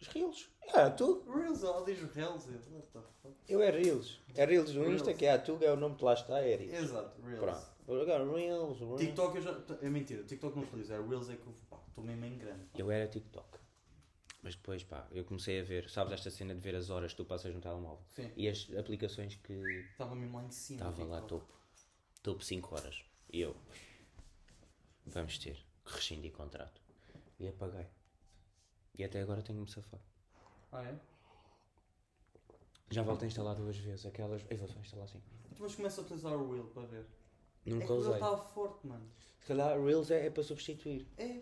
Os 0.00 0.08
reels. 0.08 0.48
Ah, 0.74 0.90
tu? 0.90 1.24
Reels, 1.30 1.62
ela 1.62 1.84
diz 1.84 1.98
Reels. 2.14 2.46
Eu, 2.46 2.60
What 2.74 2.88
the 2.92 3.00
fuck? 3.22 3.34
Eu 3.48 3.62
é 3.62 3.70
reels. 3.70 4.20
É 4.34 4.44
reels 4.44 4.72
do 4.72 4.80
Insta, 4.90 5.06
Reels. 5.06 5.18
que 5.18 5.26
é 5.26 5.32
a 5.32 5.38
Tuga, 5.38 5.66
é 5.66 5.72
o 5.72 5.76
nome 5.76 5.96
que 5.96 6.04
lá 6.04 6.14
está, 6.14 6.38
é 6.40 6.54
reels. 6.56 6.84
Exato, 6.84 7.20
Reels. 7.22 7.40
Pronto. 7.40 7.75
Agora, 7.88 8.24
reels, 8.32 8.78
reels. 8.80 9.00
TikTok 9.00 9.36
eu 9.36 9.42
já. 9.42 9.62
É 9.80 9.88
mentira, 9.88 10.24
TikTok 10.24 10.56
não 10.56 10.64
utilizo. 10.64 10.92
É 10.92 11.00
Reels 11.00 11.28
é 11.30 11.36
que 11.36 11.46
eu 11.46 11.54
pá, 11.70 11.78
estou 11.88 12.02
mesmo 12.04 12.24
em 12.24 12.36
grande. 12.38 12.66
Eu 12.74 12.90
era 12.90 13.06
TikTok. 13.06 13.58
Mas 14.42 14.54
depois, 14.54 14.82
pá, 14.84 15.06
eu 15.10 15.24
comecei 15.24 15.60
a 15.60 15.64
ver, 15.64 15.88
sabes 15.90 16.12
esta 16.12 16.30
cena 16.30 16.54
de 16.54 16.60
ver 16.60 16.74
as 16.74 16.90
horas 16.90 17.12
que 17.12 17.16
tu 17.16 17.24
passas 17.24 17.54
no 17.54 17.60
telemóvel? 17.60 18.04
Sim. 18.08 18.30
E 18.36 18.48
as 18.48 18.68
aplicações 18.76 19.36
que 19.36 19.52
Estava 19.52 20.14
mesmo 20.14 20.36
lá 20.36 20.44
em 20.44 20.50
cima. 20.50 20.88
estava 20.88 21.04
lá 21.04 21.20
topo. 21.22 21.52
Topo 22.22 22.44
5 22.44 22.74
horas. 22.74 23.04
E 23.32 23.40
eu. 23.40 23.56
Vamos 25.06 25.38
ter 25.38 25.54
que 25.84 25.92
rescindir 25.92 26.32
contrato. 26.32 26.80
E 27.38 27.46
apaguei. 27.48 27.86
E 28.98 29.04
até 29.04 29.20
agora 29.20 29.42
tenho-me 29.42 29.68
safado. 29.68 30.02
Ah, 30.72 30.82
é? 30.82 30.98
Já 32.90 33.02
volto 33.02 33.24
a 33.24 33.26
instalar 33.26 33.54
duas 33.56 33.76
vezes 33.76 34.06
aquelas. 34.06 34.44
Eu 34.48 34.56
vou 34.56 34.68
só 34.68 34.78
instalar 34.80 35.04
assim. 35.06 35.20
Então, 35.50 35.58
mas 35.60 35.74
começa 35.74 36.00
a 36.00 36.04
utilizar 36.04 36.32
o 36.32 36.52
Reel 36.52 36.66
para 36.66 36.86
ver. 36.86 37.06
É 37.66 37.70
Nunca 37.74 37.86
Reel 37.86 37.98
usei. 37.98 38.12
estava 38.14 38.38
forte, 38.38 38.86
mano. 38.86 39.06
Se 39.40 39.46
calhar 39.46 39.80
Reels 39.82 40.10
é, 40.10 40.26
é 40.26 40.30
para 40.30 40.42
substituir. 40.42 41.06
É, 41.16 41.40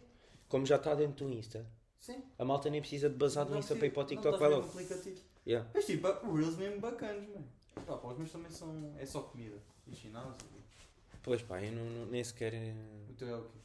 Como 0.49 0.66
já 0.66 0.76
está 0.76 0.95
dentro 0.95 1.26
do 1.26 1.33
Insta, 1.33 1.66
sim. 1.99 2.23
a 2.38 2.45
malta 2.45 2.69
nem 2.71 2.81
precisa 2.81 3.09
de 3.09 3.16
basar 3.16 3.45
no 3.47 3.52
Não 3.52 3.59
Insta 3.59 3.75
para 3.76 3.87
ir 3.87 3.90
para 3.90 4.00
o 4.00 4.02
não 4.02 4.09
TikTok, 4.09 4.38
vai 4.38 4.49
mesmo 4.49 4.62
logo. 4.62 4.73
aplicativo. 4.73 5.21
Yeah. 5.47 5.71
Mas 5.75 5.85
tipo, 5.87 6.07
Reels 6.09 6.57
mesmo 6.57 6.81
bacanas, 6.81 7.28
mano. 7.28 7.47
Pá, 7.87 7.97
pá, 7.99 8.09
os 8.09 8.19
meus 8.19 8.31
também 8.33 8.50
são. 8.50 8.95
É 8.99 9.04
só 9.07 9.21
comida. 9.23 9.59
E 9.87 9.95
ginásio. 9.95 10.35
Pois 11.23 11.43
pá, 11.43 11.62
eu 11.62 11.73
não, 11.73 11.85
não- 11.85 12.07
nem 12.07 12.23
sequer. 12.23 12.52
eh, 12.54 12.75
O 13.11 13.14
teu 13.14 13.28
é 13.28 13.37
o 13.37 13.43
quê? 13.45 13.59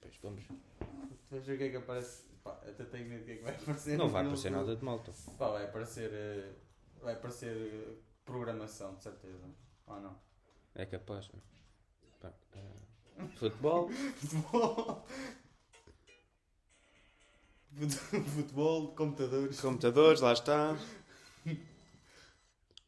Pois 0.00 0.16
vamos. 0.22 0.44
Tu 0.44 1.30
vais 1.30 1.44
ver 1.46 1.54
o 1.54 1.58
que 1.58 1.64
é 1.64 1.68
que 1.70 1.76
aparece. 1.76 2.24
Pá, 2.44 2.52
até 2.66 2.84
tenho 2.84 3.08
medo 3.08 3.20
do 3.20 3.24
que 3.26 3.32
é 3.32 3.36
que 3.36 3.42
vai 3.42 3.54
aparecer. 3.54 3.96
Não 3.98 4.08
vai 4.08 4.22
aparecer 4.24 4.50
nada 4.50 4.74
de 4.76 4.84
malta. 4.84 5.12
Pá, 5.38 5.48
vai 5.50 5.64
aparecer. 5.64 6.10
eh, 6.12 6.52
Vai 7.00 7.14
aparecer 7.14 7.56
eh, 7.56 7.94
programação, 8.24 8.94
de 8.94 9.02
certeza. 9.02 9.44
Ah, 9.88 9.98
não. 10.00 10.16
É 10.74 10.86
capaz. 10.86 11.28
não? 11.32 11.40
Eh, 12.28 13.26
futebol. 13.36 13.88
Futebol. 13.90 15.06
Fut- 17.74 17.92
Futebol, 18.34 18.94
computadores. 18.94 19.60
Computadores, 19.60 20.20
lá 20.20 20.32
está. 20.32 20.76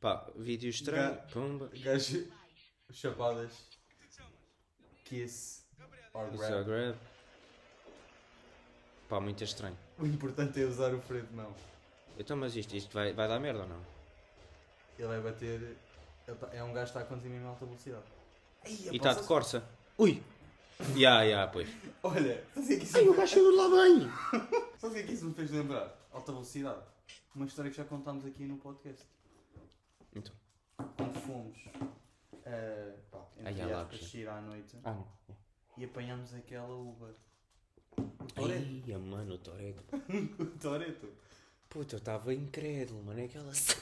Pá, 0.00 0.30
vídeo 0.36 0.68
estranho. 0.68 1.16
Pumba. 1.32 1.70
Gajo. 1.82 2.30
Chapadas. 2.92 3.52
Kiss. 5.04 5.64
Or 6.12 6.24
grab. 6.26 6.34
Instagram. 6.34 6.94
Pá, 9.08 9.20
muito 9.20 9.42
estranho. 9.42 9.76
O 9.98 10.06
importante 10.06 10.60
é 10.60 10.64
usar 10.64 10.92
o 10.94 11.00
freio 11.00 11.26
de 11.26 11.34
mão. 11.34 11.54
Então, 12.18 12.36
mas 12.36 12.54
isto, 12.54 12.76
isto 12.76 12.92
vai, 12.92 13.12
vai 13.12 13.26
dar 13.26 13.40
merda 13.40 13.62
ou 13.62 13.68
não? 13.68 13.80
Ele 14.98 15.08
vai 15.08 15.20
bater 15.20 15.76
Ele 16.28 16.36
tá- 16.38 16.48
É 16.52 16.62
um 16.62 16.72
gajo 16.72 16.92
que 16.92 16.98
está 16.98 17.00
a 17.00 17.04
conduzir 17.04 17.30
mesmo 17.30 17.46
em 17.46 17.48
alta 17.48 17.64
velocidade. 17.66 18.04
Ei, 18.64 18.88
E 18.92 18.96
está 18.96 19.12
de 19.14 19.22
Corsa. 19.24 19.66
Ui! 19.98 20.22
Ya, 20.96 21.22
ya, 21.22 21.46
pois. 21.46 21.68
Olha, 22.02 22.44
sabes 22.54 22.64
o 22.64 22.66
que 22.68 22.74
é 22.74 22.78
que 22.78 22.84
isso 22.84 22.96
Ai, 22.98 23.08
o 23.08 23.14
gajo 23.14 23.32
saiu 23.34 23.50
de 23.50 23.56
lá 23.56 23.68
bem! 23.68 24.10
Sabes 24.78 24.82
o 24.82 24.90
que 24.92 24.98
é 24.98 25.02
que 25.04 25.12
isso 25.12 25.24
me 25.26 25.34
fez 25.34 25.50
lembrar? 25.50 25.96
Alta 26.12 26.32
velocidade. 26.32 26.82
Uma 27.34 27.46
história 27.46 27.70
que 27.70 27.76
já 27.76 27.84
contámos 27.84 28.24
aqui 28.26 28.44
no 28.44 28.56
podcast. 28.58 29.04
Então. 30.14 30.32
Quando 30.96 31.20
fomos 31.20 31.56
uh, 31.66 32.98
pá, 33.10 33.26
entre 33.38 33.64
lá, 33.66 33.82
aspas, 33.82 34.10
sair 34.10 34.28
à 34.28 34.40
noite 34.40 34.76
Ah, 34.84 34.92
não. 34.92 35.06
e 35.78 35.84
apanhámos 35.84 36.34
aquela 36.34 36.74
Uber. 36.74 37.14
O 37.96 38.26
Toreto. 38.34 38.64
Ai, 38.88 38.96
mano, 38.98 39.34
o 39.34 39.38
Toreto. 39.38 39.84
o 40.42 40.46
Toreto. 40.58 41.08
Puta, 41.68 41.94
eu 41.94 41.98
estava 41.98 42.34
incrédulo, 42.34 43.02
mano. 43.04 43.20
É 43.20 43.24
aquela. 43.24 43.52
Zac, 43.52 43.80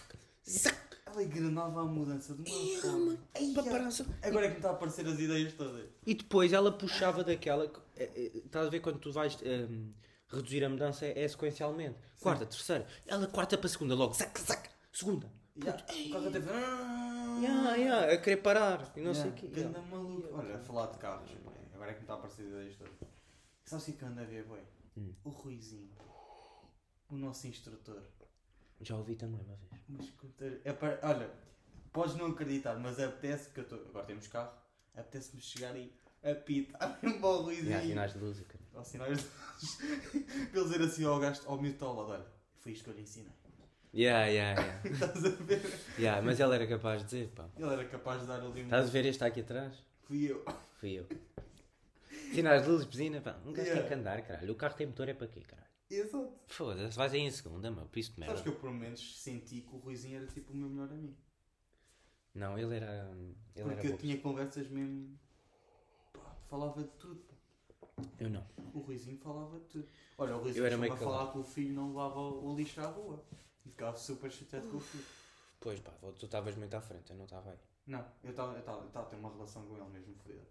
zac. 0.49 0.82
Ela 1.13 1.23
engrenava 1.25 1.81
a 1.83 1.85
mudança 1.85 2.35
de 2.35 2.43
uma 2.51 2.81
forma. 2.81 3.91
só. 3.91 4.05
Agora 4.23 4.47
é 4.47 4.49
que 4.49 4.55
me 4.55 4.59
está 4.59 4.71
a 4.71 4.73
aparecer 4.73 5.07
as 5.07 5.19
ideias 5.19 5.53
todas. 5.55 5.87
E 6.07 6.15
depois 6.15 6.53
ela 6.53 6.73
puxava 6.73 7.23
daquela. 7.23 7.71
eh, 7.97 8.11
eh, 8.15 8.33
Estás 8.45 8.67
a 8.67 8.71
ver 8.71 8.81
quando 8.81 8.99
tu 8.99 9.13
vais 9.13 9.37
ehm, 9.43 9.93
reduzir 10.29 10.65
a 10.65 10.69
mudança 10.69 11.05
é, 11.07 11.23
é 11.25 11.29
sequencialmente. 11.29 11.97
Quarta, 12.21 12.47
terceira. 12.47 12.87
Ela 13.07 13.27
quarta 13.27 13.59
para 13.59 13.69
segunda, 13.69 13.95
logo. 13.95 14.15
Zac, 14.15 14.41
zac. 14.41 14.69
Segunda. 14.93 15.31
Até 15.61 16.41
foi. 16.41 16.61
Ya, 17.43 17.77
ya, 17.77 18.13
a 18.13 18.17
querer 18.19 18.39
parar. 18.39 18.93
E 18.97 19.01
não 19.01 19.09
Ya, 19.13 19.15
sei 19.15 19.31
o 19.31 19.35
quê. 19.35 19.49
Ganda 19.49 19.79
Ya. 19.79 19.85
maluco. 19.87 20.29
Ya, 20.29 20.35
Olha, 20.35 20.55
a 20.57 20.59
falar 20.61 20.87
de 20.87 20.99
carros, 20.99 21.31
agora 21.75 21.91
é 21.91 21.95
que 21.95 22.01
me 22.01 22.05
está 22.05 22.15
a 22.15 22.17
aparecer 22.17 22.43
as 22.43 22.49
ideias 22.49 22.77
todas. 22.77 22.93
Sabes 23.67 23.83
o 23.85 23.87
que 23.87 23.93
é 23.93 23.99
que 23.99 24.05
anda 24.05 24.21
a 24.23 24.25
ver, 24.25 24.45
boi? 24.45 24.61
Hum. 24.97 25.13
O 25.25 25.31
Ruizinho. 25.31 25.91
O 27.11 27.17
nosso 27.17 27.47
instrutor. 27.47 28.03
Já 28.83 28.97
ouvi 28.97 29.15
também 29.17 29.41
uma 29.41 29.57
vez. 29.57 29.71
Uma 29.89 30.03
scooter. 30.03 30.61
É 30.65 30.73
para... 30.73 30.99
Olha, 31.03 31.31
podes 31.93 32.15
não 32.17 32.27
acreditar, 32.27 32.77
mas 32.79 32.99
apetece 32.99 33.51
que 33.51 33.61
eu 33.61 33.65
estou. 33.65 33.79
Agora 33.89 34.05
temos 34.07 34.27
carro. 34.27 34.53
Apetece-me 34.95 35.41
chegar 35.41 35.75
aí 35.75 35.93
a 36.23 36.35
pitar 36.35 36.99
mesmo 37.03 37.21
para 37.21 37.29
o 37.29 37.43
Ruizinho. 37.43 37.71
E 37.71 37.75
há 37.75 37.81
sinais 37.81 38.13
de 38.13 38.19
luz. 38.19 38.39
e 38.41 38.45
caralho. 38.45 38.69
Aos 38.75 38.89
sinais 38.89 39.19
de 39.19 39.25
Para 39.25 40.61
ele 40.61 40.65
dizer 40.65 40.83
assim 40.83 41.05
ao 41.05 41.19
gajo, 41.19 41.41
ao 41.47 41.61
miúdo 41.61 41.85
ao 41.85 41.95
lado: 41.97 42.13
olha, 42.13 42.27
foi 42.59 42.73
isto 42.73 42.85
que 42.85 42.91
eu 42.91 42.95
lhe 42.95 43.03
ensinei. 43.03 43.33
Ya, 43.95 44.27
ya, 44.27 44.55
ya. 44.55 44.81
Estás 44.85 45.23
a 45.25 45.29
ver? 45.29 45.61
Ya, 45.99 46.23
mas 46.23 46.41
ela 46.41 46.55
era 46.55 46.67
capaz 46.67 47.03
de 47.03 47.05
dizer, 47.05 47.29
pá. 47.35 47.47
Ele 47.59 47.71
era 47.73 47.85
capaz 47.87 48.23
de 48.23 48.27
dar 48.27 48.41
ali 48.41 48.63
um. 48.63 48.65
Estás 48.65 48.87
a 48.87 48.91
ver 48.91 49.05
este 49.05 49.23
aqui 49.23 49.41
atrás? 49.41 49.75
Fui 50.05 50.31
eu. 50.31 50.43
Fui 50.81 50.93
eu. 50.99 51.07
Sinais 52.33 52.63
de 52.63 52.69
luz, 52.71 52.85
buzina, 52.87 53.21
pá. 53.21 53.37
Um 53.45 53.53
gajo 53.53 53.67
Yeah. 53.69 53.81
tem 53.81 53.89
que 53.89 53.95
andar, 53.95 54.23
caralho. 54.23 54.51
O 54.53 54.57
carro 54.57 54.75
tem 54.75 54.87
motor 54.87 55.09
é 55.11 55.15
para 55.15 55.27
quê, 55.27 55.41
caralho? 55.47 55.69
Exato. 55.95 56.33
Foda-se, 56.47 56.97
vais 56.97 57.13
aí 57.13 57.21
em 57.21 57.31
segunda, 57.31 57.71
mano. 57.71 57.89
Por 57.89 57.99
isso 57.99 58.13
de 58.13 58.21
merda. 58.21 58.37
Sabes 58.37 58.51
que 58.51 58.57
eu 58.57 58.61
pelo 58.61 58.73
menos 58.75 59.21
senti 59.21 59.61
que 59.61 59.75
o 59.75 59.79
Ruizinho 59.79 60.17
era 60.17 60.27
tipo 60.27 60.53
o 60.53 60.57
meu 60.57 60.69
melhor 60.69 60.91
amigo. 60.91 61.17
Não, 62.35 62.59
ele 62.59 62.77
era. 62.77 63.11
Ele 63.15 63.35
Porque 63.55 63.71
era 63.79 63.87
eu 63.87 63.91
bom. 63.93 63.97
tinha 63.99 64.19
conversas 64.21 64.69
mesmo. 64.69 65.19
Pá, 66.13 66.35
falava 66.49 66.83
de 66.83 66.91
tudo. 66.93 67.21
pá. 67.23 68.03
Eu 68.19 68.31
não. 68.31 68.47
O 68.73 68.81
Ruizinho 68.81 69.19
falava 69.19 69.59
de 69.61 69.67
tudo. 69.67 69.89
Olha, 70.17 70.37
o 70.37 70.41
Ruizinho 70.41 70.63
Eu 70.63 70.67
era 70.67 70.79
meio 70.79 70.93
a 70.95 70.97
falar 70.97 71.31
que 71.31 71.39
o 71.39 71.45
filho 71.45 71.75
não 71.75 71.89
levava 71.89 72.19
o 72.21 72.57
lixo 72.57 72.81
à 72.81 72.87
rua. 72.87 73.23
E 73.67 73.71
ficava 73.71 73.97
super 73.97 74.31
chateado 74.31 74.69
com 74.71 74.79
o 74.79 74.81
filho. 74.81 75.05
Pois 75.61 75.79
pá, 75.81 75.93
tu 76.19 76.25
estavas 76.25 76.57
muito 76.57 76.75
à 76.75 76.81
frente, 76.81 77.11
eu 77.11 77.17
não 77.17 77.25
estava 77.25 77.51
aí. 77.51 77.59
Não, 77.87 78.05
eu 78.25 78.31
estava 78.31 78.59
a 78.59 79.03
ter 79.05 79.17
uma 79.17 79.31
relação 79.31 79.65
com 79.67 79.77
ele 79.77 79.89
mesmo 79.91 80.15
fodida. 80.15 80.43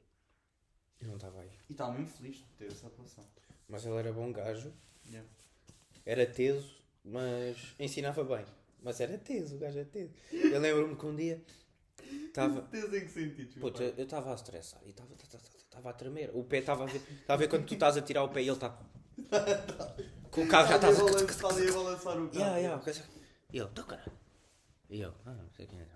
Eu 1.01 1.07
não 1.07 1.15
estava 1.15 1.41
aí. 1.41 1.51
E 1.67 1.71
estava 1.74 1.91
mesmo 1.93 2.07
feliz 2.07 2.38
de 2.38 2.43
ter 2.57 2.67
essa 2.67 2.88
relação. 2.95 3.25
Mas 3.67 3.86
ele 3.86 3.95
era 3.95 4.13
bom 4.13 4.31
gajo, 4.31 4.71
Yeah. 5.12 5.30
era 6.06 6.25
teso, 6.25 6.75
mas 7.03 7.58
ensinava 7.80 8.24
bem. 8.24 8.46
Mas 8.82 9.00
era 9.00 9.18
teso, 9.18 9.56
o 9.56 9.60
gajo 9.60 9.77
era 9.77 9.88
teso. 9.88 10.13
Eu 10.32 10.60
lembro-me 10.60 10.96
que 10.96 11.06
um 11.06 11.15
dia 11.15 11.44
estava. 12.27 12.62
Tens 12.72 12.94
em 12.94 13.01
que 13.01 13.12
sentido? 13.12 13.60
Puta, 13.60 13.84
eu 13.84 14.03
estava 14.03 14.32
a 14.32 14.36
estressar 14.36 14.82
e 14.86 14.89
estava 14.89 15.89
a 15.89 15.94
tremer. 15.94 16.32
O 16.34 16.44
pé 16.44 16.58
estava 16.58 16.84
a 16.84 16.88
ver. 16.88 16.98
Estava 16.98 17.34
a 17.34 17.38
ver 17.38 17.48
quando 17.48 17.65
tu 17.65 17.74
estás 17.75 17.98
a 17.98 18.01
tirar 18.01 18.24
o 18.24 18.30
pé 18.30 18.41
e 18.41 18.48
ele 18.48 18.53
está. 18.53 18.80
Com 20.32 20.44
o 20.44 20.48
carro 20.48 20.70
já 20.70 20.75
estás 20.75 21.00
a. 21.00 21.24
Está 21.24 21.48
ali 21.50 21.68
a 21.68 21.72
balançar 21.72 22.18
o 22.18 22.30
carro. 22.30 22.39
E 23.53 23.58
ele, 23.60 23.70
caralho. 23.84 24.12
E 24.89 25.01
eu, 25.01 25.13
ah, 25.25 25.34
não 25.34 25.50
sei 25.51 25.68
quem 25.68 25.80
é. 25.80 25.88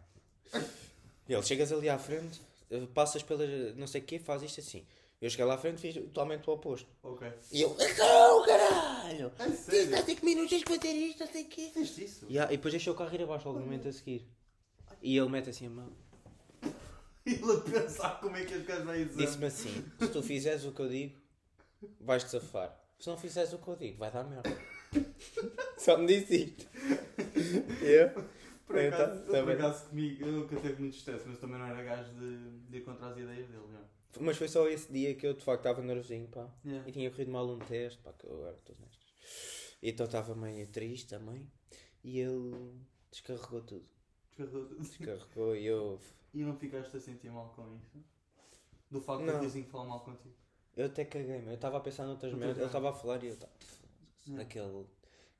E 1.27 1.33
ele, 1.33 1.43
chegas 1.43 1.71
ali 1.71 1.89
à 1.89 1.97
frente, 1.97 2.41
eh, 2.69 2.85
passas 2.93 3.23
pela 3.23 3.45
não 3.75 3.87
sei 3.87 4.01
o 4.01 4.03
quê, 4.03 4.19
faz 4.19 4.43
isto 4.43 4.59
assim. 4.59 4.85
Eu 5.21 5.29
cheguei 5.29 5.45
lá 5.45 5.55
à 5.55 5.57
frente 5.57 5.79
fiz 5.81 5.95
totalmente 5.95 6.47
o 6.49 6.53
oposto. 6.53 6.87
Ok. 7.01 7.31
E 7.51 7.63
ele, 7.63 7.73
não, 7.97 8.45
caralho! 8.45 9.31
É 9.39 9.49
sério? 9.49 9.95
há 9.97 10.03
5 10.03 10.25
minutos 10.25 10.49
tens 10.49 10.63
que 10.63 10.75
fazer 10.75 10.91
isto, 10.93 11.19
não 11.25 11.31
sei 11.31 11.43
o 11.43 11.47
quê. 11.47 11.71
Fizeste 11.73 12.03
isso? 12.03 12.27
Ya, 12.29 12.45
e 12.45 12.57
depois 12.57 12.73
deixou 12.73 12.93
o 12.93 12.97
carro 12.97 13.15
ir 13.15 13.23
abaixo 13.23 13.47
logo 13.47 13.59
no 13.59 13.65
momento 13.65 13.87
a 13.87 13.91
seguir. 13.93 14.27
E 15.01 15.17
ele 15.17 15.29
mete 15.29 15.49
assim 15.49 15.67
a 15.67 15.69
mão. 15.69 15.91
Ele 17.25 17.51
a 17.53 17.59
pensar 17.59 18.19
como 18.19 18.35
é 18.37 18.45
que 18.45 18.53
este 18.53 18.67
gajo 18.67 18.85
vai 18.85 19.03
dizer. 19.03 19.25
Disse-me 19.25 19.45
assim: 19.47 19.91
se 19.99 20.07
tu 20.09 20.21
fizeres 20.21 20.63
o 20.63 20.71
que 20.71 20.79
eu 20.81 20.87
digo, 20.89 21.17
vais-te 21.99 22.29
safar. 22.29 22.79
Se 22.99 23.07
não 23.09 23.17
fizeres 23.17 23.51
o 23.53 23.57
que 23.57 23.67
eu 23.67 23.75
digo, 23.75 23.97
vai 23.97 24.11
dar 24.11 24.23
merda. 24.23 24.55
Só 25.77 25.97
me 25.97 26.05
disse 26.05 26.35
isto. 26.35 26.67
Eu? 27.81 28.09
Por 28.67 28.77
Então, 28.77 28.99
acaso, 29.05 29.19
eu, 29.21 29.25
por 29.25 29.31
também. 29.31 29.55
acaso 29.55 29.89
comigo, 29.89 30.23
eu 30.25 30.31
nunca 30.33 30.55
teve 30.57 30.79
muito 30.81 30.95
estresse, 30.97 31.23
mas 31.27 31.39
também 31.39 31.57
não 31.57 31.65
era 31.65 31.81
gajo 31.83 32.13
de, 32.13 32.59
de 32.69 32.77
ir 32.77 32.81
contra 32.81 33.07
as 33.07 33.17
ideias 33.17 33.47
dele. 33.47 33.63
Já. 33.71 33.79
Mas 34.19 34.37
foi 34.37 34.47
só 34.47 34.67
esse 34.67 34.91
dia 34.91 35.13
que 35.15 35.25
eu 35.27 35.33
de 35.33 35.43
facto 35.43 35.61
estava 35.61 35.81
nervosinho, 35.81 36.27
pá. 36.27 36.49
Yeah. 36.65 36.87
E 36.87 36.91
tinha 36.91 37.11
corrido 37.11 37.31
mal 37.31 37.49
um 37.49 37.59
teste, 37.59 38.01
pá, 38.01 38.13
que 38.13 38.25
eu 38.25 38.33
agora 38.33 38.55
estou 38.55 38.75
nestas. 38.79 39.05
Então 39.81 40.05
estava 40.05 40.35
meio 40.35 40.67
triste 40.67 41.07
também. 41.09 41.49
E 42.03 42.19
ele 42.19 42.73
descarregou 43.11 43.61
tudo. 43.61 43.85
Descarregou 44.29 44.65
tudo. 44.65 44.81
Descarregou 44.81 45.55
e 45.55 45.65
eu. 45.65 45.99
E 46.33 46.43
não 46.43 46.55
ficaste 46.55 46.95
a 46.95 46.99
sentir 46.99 47.31
mal 47.31 47.49
com 47.55 47.75
isso? 47.75 48.03
Do 48.91 49.01
facto 49.01 49.21
de 49.21 49.27
Não. 49.27 49.37
o 49.37 49.41
vizinho 49.41 49.65
falar 49.65 49.85
mal 49.85 49.99
contigo? 50.01 50.35
Eu 50.75 50.87
até 50.87 51.05
caguei-me. 51.05 51.47
Eu 51.47 51.55
estava 51.55 51.77
a 51.77 51.79
pensar 51.79 52.05
noutras 52.05 52.33
merdas. 52.33 52.57
Ele 52.57 52.65
estava 52.65 52.89
a 52.89 52.93
falar 52.93 53.23
e 53.23 53.27
eu 53.27 53.33
estava. 53.33 53.53
Yeah. 54.27 54.43
Aquele, 54.43 54.85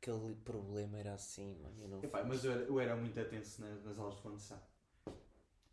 aquele 0.02 0.36
problema 0.44 0.98
era 0.98 1.14
assim, 1.14 1.56
mano. 1.62 1.76
Eu 1.82 1.88
não... 1.88 2.04
Epá, 2.04 2.24
mas 2.24 2.44
eu 2.44 2.52
era, 2.52 2.62
eu 2.64 2.80
era 2.80 2.96
muito 2.96 3.20
atenso 3.20 3.62
nas, 3.62 3.84
nas 3.84 4.00
aulas 4.00 4.16
de 4.16 4.22
condução. 4.22 4.62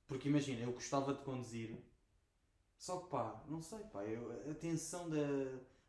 Porque 0.06 0.28
imagina, 0.28 0.62
eu 0.62 0.72
gostava 0.72 1.14
de 1.14 1.22
conduzir, 1.22 1.76
só 2.82 2.96
que 2.98 3.10
pá, 3.10 3.40
não 3.48 3.62
sei, 3.62 3.78
pá, 3.92 4.02
eu, 4.04 4.50
a 4.50 4.54
tensão 4.54 5.08
da, 5.08 5.16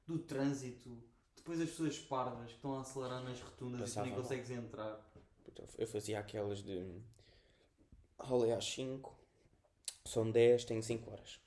do 0.05 0.19
trânsito, 0.19 0.95
depois 1.35 1.59
as 1.59 1.69
pessoas 1.71 1.97
parvas 1.97 2.49
que 2.51 2.55
estão 2.57 2.77
a 2.77 2.81
acelerar 2.81 3.23
nas 3.23 3.41
rotundas 3.41 3.79
e 3.79 3.83
tu 3.83 3.87
Passava 3.87 4.05
nem 4.05 4.15
consegues 4.15 4.51
entrar. 4.51 5.11
Eu 5.75 5.87
fazia 5.87 6.19
aquelas 6.19 6.61
de. 6.61 7.01
Rolei 8.19 8.51
às 8.53 8.63
5, 8.65 9.11
são 10.05 10.29
10, 10.29 10.65
tenho 10.65 10.83
5 10.83 11.09
horas. 11.09 11.39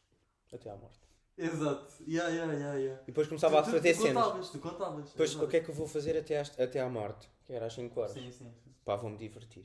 Até 0.53 0.69
à 0.69 0.75
morte. 0.77 0.99
Exato, 1.39 1.95
yeah, 2.09 2.29
yeah, 2.35 2.53
yeah, 2.53 2.75
yeah. 2.79 3.03
E 3.05 3.07
depois 3.07 3.29
começava 3.29 3.61
a 3.61 3.63
Tu- 3.63 3.67
tu- 3.67 3.71
fazer 3.77 3.95
tu 3.95 4.03
cenas. 4.03 4.25
contavas, 4.25 4.49
tu 4.51 4.59
contavas. 4.59 5.11
Depois 5.11 5.31
exato. 5.31 5.45
o 5.45 5.49
que 5.49 5.57
é 5.59 5.61
que 5.61 5.69
eu 5.71 5.75
vou 5.77 5.87
fazer 5.87 6.17
até, 6.19 6.41
às- 6.41 6.59
até 6.59 6.81
à 6.81 6.89
morte? 6.89 7.31
Que 7.47 7.53
era 7.53 7.67
às 7.67 7.73
5 7.75 8.01
horas. 8.01 8.15
Sim, 8.15 8.33
sim, 8.33 8.53
sim. 8.65 8.75
Pá, 8.85 8.97
vou-me 8.97 9.17
divertir. 9.17 9.65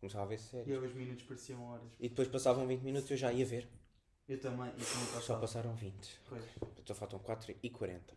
Começava 0.00 0.24
a 0.24 0.28
ver 0.28 0.36
E 0.36 0.38
séries. 0.38 0.68
aí 0.68 0.78
os 0.86 0.94
minutos 0.94 1.24
pareciam 1.24 1.62
horas. 1.62 1.92
E 2.00 2.08
depois 2.08 2.26
passavam 2.28 2.66
20 2.66 2.80
minutos 2.82 3.10
e 3.10 3.12
eu 3.12 3.18
já 3.18 3.30
ia 3.32 3.44
ver. 3.44 3.68
Eu 4.28 4.40
também, 4.40 4.68
e 4.68 4.72
também 4.84 5.22
Só 5.22 5.38
passaram 5.38 5.74
20. 5.74 6.20
Pois. 6.28 6.42
Então 6.82 6.96
faltam 6.96 7.18
4 7.18 7.54
e 7.62 7.70
40. 7.70 8.14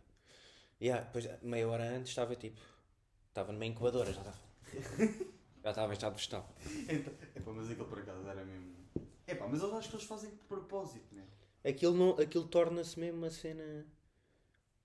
E 0.80 0.90
ah, 0.90 1.00
depois 1.00 1.28
meia 1.42 1.68
hora 1.68 1.84
antes 1.84 2.10
estava 2.10 2.34
tipo. 2.34 2.60
Estava 3.28 3.52
numa 3.52 3.66
incubadora, 3.66 4.12
já 4.12 4.20
estava. 4.20 4.38
já 5.62 5.70
estava 5.70 5.92
em 5.92 5.96
estado 5.96 6.14
vegetal. 6.14 6.54
Então, 6.88 7.12
epá, 7.36 7.52
mas 7.52 7.70
aquele 7.70 7.88
por 7.88 7.98
acaso 7.98 8.26
era 8.28 8.44
mesmo. 8.44 8.74
Epá, 9.26 9.46
mas 9.46 9.60
eu 9.60 9.76
acho 9.76 9.90
que 9.90 9.96
eles 9.96 10.06
fazem 10.06 10.30
de 10.30 10.36
propósito, 10.44 11.14
né? 11.14 11.24
Aquilo, 11.64 11.94
não, 11.94 12.10
aquilo 12.18 12.48
torna-se 12.48 12.98
mesmo 12.98 13.18
uma 13.18 13.30
cena. 13.30 13.84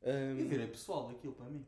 hum, 0.04 0.40
Eu 0.40 0.48
virei 0.50 0.68
pessoal 0.68 1.10
aquilo 1.10 1.34
para 1.34 1.46
mim. 1.50 1.66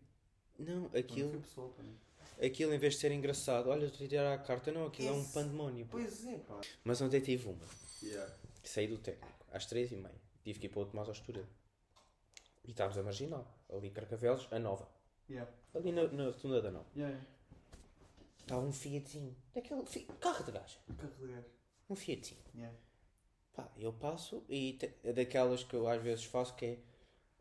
não, 0.59 0.85
Aquilo 0.87 0.99
aquilo, 0.99 1.29
foi 1.31 1.39
pessoal 1.39 1.69
para 1.69 1.83
mim. 1.85 1.97
aquilo 2.43 2.73
em 2.73 2.77
vez 2.77 2.95
de 2.95 2.99
ser 2.99 3.11
engraçado, 3.11 3.69
olha, 3.69 3.85
estou 3.85 4.05
a 4.05 4.09
tirar 4.09 4.33
a 4.33 4.37
carta, 4.37 4.71
não, 4.71 4.87
aquilo 4.87 5.07
é 5.07 5.11
um 5.13 5.21
Esse- 5.21 5.33
pandemónio. 5.33 5.87
Pois 5.89 6.25
é, 6.25 6.37
pá. 6.39 6.59
Mas 6.83 6.99
ontem 7.01 7.21
tive 7.21 7.47
uma. 7.47 7.65
Yeah. 8.03 8.33
Saí 8.63 8.87
do 8.87 8.97
técnico 8.97 9.44
às 9.55 9.65
3h30. 9.67 10.11
Tive 10.43 10.59
que 10.59 10.65
ir 10.67 10.69
para 10.69 10.81
o 10.81 10.85
Tomás 10.85 11.07
ao 11.07 11.13
Estoril. 11.13 11.45
E 12.63 12.71
estávamos 12.71 12.97
a 12.97 13.03
marginal. 13.03 13.47
Ali 13.71 13.89
Carcavelos, 13.89 14.47
a 14.51 14.59
nova. 14.59 14.87
Yeah. 15.29 15.49
Ali 15.73 15.91
na, 15.91 16.03
na 16.07 16.25
rotunda 16.25 16.61
da 16.61 16.71
nova. 16.71 16.85
Yeah, 16.95 17.15
yeah. 17.15 17.29
Estava 18.41 18.61
um 18.61 18.71
Fiatzinho. 18.71 19.35
Daquele 19.53 19.85
fi- 19.85 20.07
carro 20.19 20.43
de 20.43 20.51
gaja. 20.51 20.77
Carregar. 20.97 21.43
Um 21.89 21.95
Fiatzinho. 21.95 22.41
Yeah. 22.55 22.77
Pá, 23.55 23.69
eu 23.77 23.93
passo 23.93 24.43
e 24.49 24.73
te- 24.73 25.13
daquelas 25.13 25.63
que 25.63 25.73
eu 25.75 25.87
às 25.87 26.01
vezes 26.01 26.25
faço 26.25 26.55
que 26.55 26.65
é. 26.65 26.79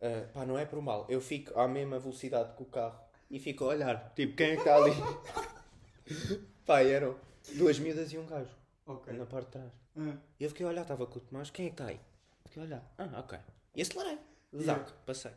ah, 0.01 0.31
pá, 0.33 0.47
não 0.47 0.59
é 0.59 0.65
por 0.65 0.81
mal. 0.81 1.07
Eu 1.11 1.21
fico 1.21 1.59
à 1.59 1.67
mesma 1.69 1.99
velocidade 1.99 2.55
que 2.57 2.63
o 2.63 2.67
carro 2.67 2.99
e 3.31 3.39
fico 3.39 3.65
a 3.65 3.69
olhar. 3.69 4.15
Tipo, 4.15 4.37
quem 4.37 4.51
é 4.51 4.55
que 4.55 4.61
está 4.61 4.77
ali? 4.77 4.93
pá, 6.65 6.81
eram 6.83 7.19
duas 7.55 7.79
miúdas 7.79 8.13
e 8.13 8.19
um 8.19 8.27
gajo. 8.27 8.51
Ok. 8.87 9.13
Na 9.13 9.27
parte 9.27 9.47
de 9.47 9.53
trás. 9.53 9.73
Ah, 9.97 10.17
E 10.39 10.45
eu 10.45 10.51
fiquei 10.51 10.67
a 10.67 10.69
olhar, 10.69 10.83
estava 10.83 11.07
com 11.07 11.19
o 11.19 11.23
Tomás, 11.23 11.51
quem 11.51 11.67
é 11.67 11.69
que 11.69 11.75
está 11.75 11.87
aí? 11.87 12.01
Fiquei 12.47 12.63
a 12.63 12.67
olhar, 12.67 12.95
ah, 12.99 13.21
ok. 13.21 13.39
E 13.75 13.83
acelerei. 13.83 14.19
Yeah. 14.53 14.85
Zac, 14.85 14.93
passei. 15.07 15.33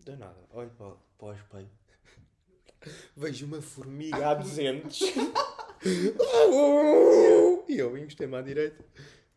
Deu 0.00 0.16
nada, 0.16 0.36
olho 0.52 0.70
para, 0.70 0.86
o- 0.88 0.98
para 1.18 1.28
o 1.28 1.32
espelho. 1.34 1.70
Vejo 3.16 3.46
uma 3.46 3.60
formiga 3.62 4.30
a 4.30 4.34
200. 4.34 5.00
E 7.68 7.78
eu 7.78 7.96
encostei-me 7.96 8.36
à 8.36 8.42
direita. 8.42 8.84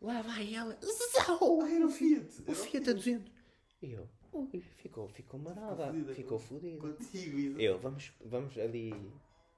Lá 0.02 0.22
vai 0.22 0.54
ela. 0.54 0.78
Zau! 1.14 1.62
Ah, 1.62 1.72
era 1.72 1.86
o 1.86 1.90
Fiat. 1.90 2.44
O 2.48 2.54
Fiat 2.54 2.90
a 2.90 2.94
200. 2.94 3.32
E 3.82 3.92
eu, 3.94 4.10
ui, 4.34 4.62
ficou, 4.78 5.08
ficou 5.08 5.40
marada. 5.40 5.86
fodida, 5.88 6.14
Ficou 6.14 6.40
fodido. 6.40 6.80
Contigo, 6.80 7.38
Isa. 7.40 7.62
Eu, 7.62 7.80
vamos, 7.80 8.12
vamos 8.26 8.58
ali 8.58 8.94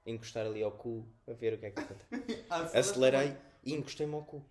encostar 0.04 0.46
ali 0.46 0.62
ao 0.62 0.70
cu 0.72 1.04
a 1.26 1.32
ver 1.32 1.54
o 1.54 1.58
que 1.58 1.66
é 1.66 1.70
que 1.70 1.80
acontece. 1.80 2.44
Ah, 2.50 2.60
Acelerei 2.78 3.36
e 3.66 3.74
encostei-me 3.74 4.14
ao 4.14 4.24
cu. 4.24 4.42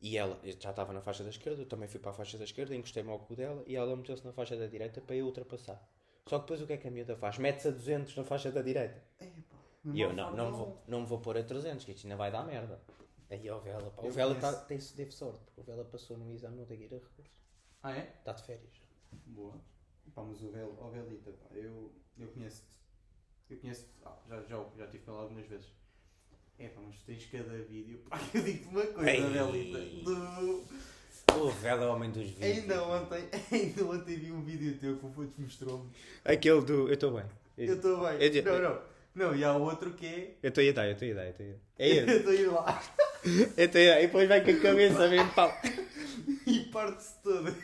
E 0.00 0.16
ela 0.16 0.38
eu 0.44 0.52
já 0.60 0.70
estava 0.70 0.92
na 0.92 1.00
faixa 1.00 1.24
da 1.24 1.30
esquerda, 1.30 1.62
eu 1.62 1.66
também 1.66 1.88
fui 1.88 1.98
para 2.00 2.10
a 2.10 2.14
faixa 2.14 2.38
da 2.38 2.44
esquerda, 2.44 2.74
encostei-me 2.74 3.10
ao 3.10 3.18
cu 3.18 3.34
dela 3.34 3.62
e 3.66 3.76
ela 3.76 3.96
meteu-se 3.96 4.24
na 4.24 4.32
faixa 4.32 4.56
da 4.56 4.66
direita 4.66 5.00
para 5.00 5.16
eu 5.16 5.26
ultrapassar. 5.26 5.82
Só 6.26 6.38
que 6.38 6.44
depois 6.44 6.60
o 6.62 6.66
que 6.66 6.72
é 6.74 6.76
que 6.76 6.88
a 6.88 6.90
miúda 6.90 7.16
faz? 7.16 7.38
Mete-se 7.38 7.68
a 7.68 7.70
200 7.70 8.16
na 8.16 8.24
faixa 8.24 8.50
da 8.50 8.62
direita. 8.62 9.02
Epá, 9.20 9.56
E 9.92 10.00
eu, 10.00 10.12
não, 10.12 10.34
não, 10.34 10.44
faz 10.44 10.56
vou, 10.56 10.82
não 10.86 11.00
me 11.00 11.06
vou 11.06 11.20
pôr 11.20 11.38
a 11.38 11.42
300, 11.44 11.84
que 11.84 11.92
isto 11.92 12.04
ainda 12.06 12.16
vai 12.16 12.30
dar 12.30 12.44
merda. 12.44 12.80
Aí 13.30 13.48
ó, 13.50 13.58
o 13.58 13.60
Vela, 13.60 13.90
pá. 13.90 14.02
O 14.02 14.10
Vela 14.10 14.34
conheço. 14.34 14.40
tá, 14.40 14.64
tem, 14.64 14.78
teve 14.78 15.10
sorte, 15.12 15.40
porque 15.44 15.60
o 15.60 15.64
Vela 15.64 15.84
passou 15.84 16.16
no 16.18 16.32
exame, 16.32 16.56
não 16.58 16.66
tem 16.66 16.78
que 16.78 16.84
ir 16.84 16.94
a 16.94 16.98
recurso. 16.98 17.32
Ah, 17.82 17.92
é? 17.96 18.14
Está 18.18 18.32
de 18.32 18.42
férias. 18.42 18.82
Boa. 19.26 19.54
Pá, 20.14 20.22
mas 20.22 20.42
o 20.42 20.50
Vel, 20.50 20.76
o 20.80 20.90
Velita, 20.90 21.32
pá, 21.32 21.46
eu, 21.54 21.92
eu 22.18 22.28
conheço-te. 22.32 22.78
Eu 23.50 23.58
conheço-te, 23.60 23.90
ah, 24.04 24.18
já, 24.28 24.42
já, 24.42 24.64
já 24.76 24.86
tive 24.88 25.04
com 25.04 25.12
ele 25.12 25.20
algumas 25.20 25.46
vezes. 25.46 25.72
É 26.58 26.68
pá, 26.68 26.80
mas 26.86 26.96
tu 26.96 27.02
tens 27.06 27.26
cada 27.30 27.56
vídeo. 27.64 27.98
Pá, 28.08 28.18
eu 28.32 28.42
digo-te 28.42 28.68
uma 28.68 28.86
coisa, 28.86 29.10
Ei. 29.10 29.20
Velita. 29.22 29.78
Do... 30.04 30.64
O 31.38 31.50
Vela 31.50 31.84
é 31.84 31.88
o 31.88 31.92
homem 31.92 32.10
dos 32.10 32.22
vídeos. 32.30 32.42
Ainda 32.58 32.82
ontem, 32.84 33.28
ainda 33.52 33.84
ontem 33.84 34.16
vi 34.16 34.32
um 34.32 34.42
vídeo 34.42 34.78
teu 34.78 34.96
que 34.96 35.04
o 35.06 35.10
Fontes 35.10 35.36
mostrou-me. 35.38 35.90
Aquele 36.24 36.62
do. 36.62 36.88
Eu 36.88 36.94
estou 36.94 37.10
bem. 37.12 37.24
Eu 37.58 37.74
estou 37.74 38.00
bem. 38.00 38.22
Eu 38.22 38.30
te- 38.30 38.42
Não, 38.42 38.58
não. 38.62 38.80
Não, 39.14 39.34
e 39.36 39.42
há 39.44 39.54
outro 39.56 39.92
que 39.94 40.06
é. 40.06 40.34
Eu 40.42 40.48
estou 40.50 40.66
a 40.66 40.72
dar, 40.72 40.86
eu 40.86 40.92
estou 40.92 41.10
a 41.10 41.14
dar, 41.14 41.24
eu 41.24 41.30
estou 41.30 41.46
a 41.46 41.48
dar. 41.50 41.56
É 41.78 41.88
Eu 41.98 42.04
esse. 42.06 42.16
estou 42.16 42.32
a 42.32 42.34
ir 42.36 42.46
lá 42.48 42.82
Eu 43.24 43.64
estou 43.64 43.80
a 43.80 43.84
dar. 43.84 43.98
E 44.02 44.06
depois 44.06 44.28
vai 44.28 44.44
com 44.44 44.50
a 44.50 44.60
cabeça 44.60 45.08
bem 45.08 45.28
pau. 45.28 45.52
e 46.46 46.60
parte-se 46.72 47.14
toda. 47.22 47.54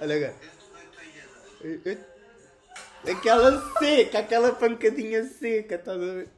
Olha 0.00 0.14
agora. 0.16 0.34
Eu- 1.60 1.80
eu- 1.84 2.17
Aquela 3.06 3.60
seca, 3.78 4.18
aquela 4.18 4.54
pancadinha 4.54 5.24
seca, 5.24 5.76
estás 5.76 5.96
a 6.00 6.04
ver? 6.04 6.28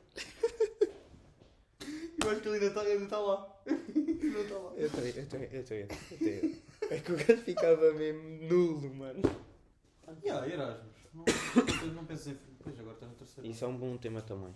Eu 2.22 2.30
acho 2.30 2.40
que 2.40 2.48
ele 2.48 2.54
ainda 2.56 2.66
está 2.66 2.80
ainda 2.82 3.06
tá 3.06 3.18
lá. 3.18 3.60
Não 3.66 4.40
está 4.42 4.58
lá. 4.58 4.72
Eu 4.76 4.86
estou, 4.86 5.00
eu 5.00 5.22
estou, 5.22 5.40
eu 5.40 5.60
estou, 5.60 5.76
eu 5.76 5.86
estou. 5.88 6.60
É 6.90 6.98
que 7.00 7.12
o 7.12 7.16
gajo 7.16 7.36
ficava 7.42 7.92
mesmo 7.94 8.22
nulo, 8.46 8.94
mano. 8.94 9.22
Há 10.06 10.46
Erasmus. 10.48 10.90
Não, 11.14 11.24
não, 11.24 11.94
não 11.94 12.04
pensas 12.04 12.26
em. 12.28 12.38
Pois 12.62 12.78
agora 12.78 12.94
estás 12.94 13.10
no 13.12 13.18
terceiro. 13.18 13.50
Isso 13.50 13.64
é 13.64 13.68
um 13.68 13.76
bom 13.76 13.96
tema 13.96 14.20
também. 14.22 14.54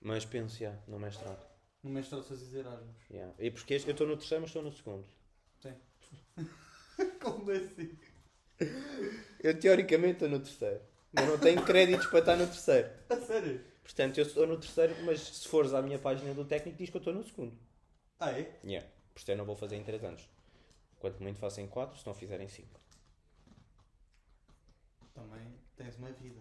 Mas 0.00 0.24
penso, 0.24 0.58
já, 0.58 0.74
no 0.86 0.98
mestrado. 0.98 1.44
No 1.82 1.90
mestrado 1.90 2.22
fazes 2.24 2.52
Erasmus. 2.54 2.96
Yeah. 3.10 3.32
E 3.38 3.50
porque 3.50 3.74
este- 3.74 3.88
eu 3.88 3.92
estou 3.92 4.06
no 4.06 4.16
terceiro, 4.16 4.42
mas 4.42 4.50
estou 4.50 4.62
no 4.62 4.72
segundo. 4.72 5.04
Como 7.22 7.50
assim? 7.50 7.96
Eu 9.42 9.58
teoricamente 9.58 10.12
estou 10.14 10.28
no 10.28 10.38
terceiro. 10.40 10.80
Mas 11.12 11.26
não 11.26 11.38
tenho 11.38 11.64
créditos 11.64 12.06
para 12.06 12.18
estar 12.20 12.36
no 12.36 12.46
terceiro. 12.46 12.90
A 13.08 13.16
sério? 13.16 13.64
Portanto, 13.82 14.18
eu 14.18 14.26
estou 14.26 14.46
no 14.46 14.58
terceiro, 14.58 14.94
mas 15.04 15.20
se 15.20 15.48
fores 15.48 15.72
à 15.72 15.80
minha 15.80 15.98
página 15.98 16.34
do 16.34 16.44
técnico, 16.44 16.76
diz 16.78 16.90
que 16.90 16.96
eu 16.96 16.98
estou 16.98 17.14
no 17.14 17.24
segundo. 17.24 17.56
Ah, 18.18 18.32
é? 18.32 18.58
Yeah. 18.64 18.86
Portanto, 19.14 19.28
eu 19.30 19.36
não 19.36 19.44
vou 19.44 19.54
fazer 19.56 19.76
em 19.76 19.84
3 19.84 20.02
anos. 20.04 20.28
Quanto 20.98 21.22
muito 21.22 21.38
faço 21.38 21.60
em 21.60 21.68
4, 21.68 21.98
se 21.98 22.06
não 22.06 22.14
fizer 22.14 22.40
em 22.40 22.48
5. 22.48 22.80
Também 25.14 25.54
tens 25.76 25.96
uma 25.96 26.10
vida. 26.12 26.40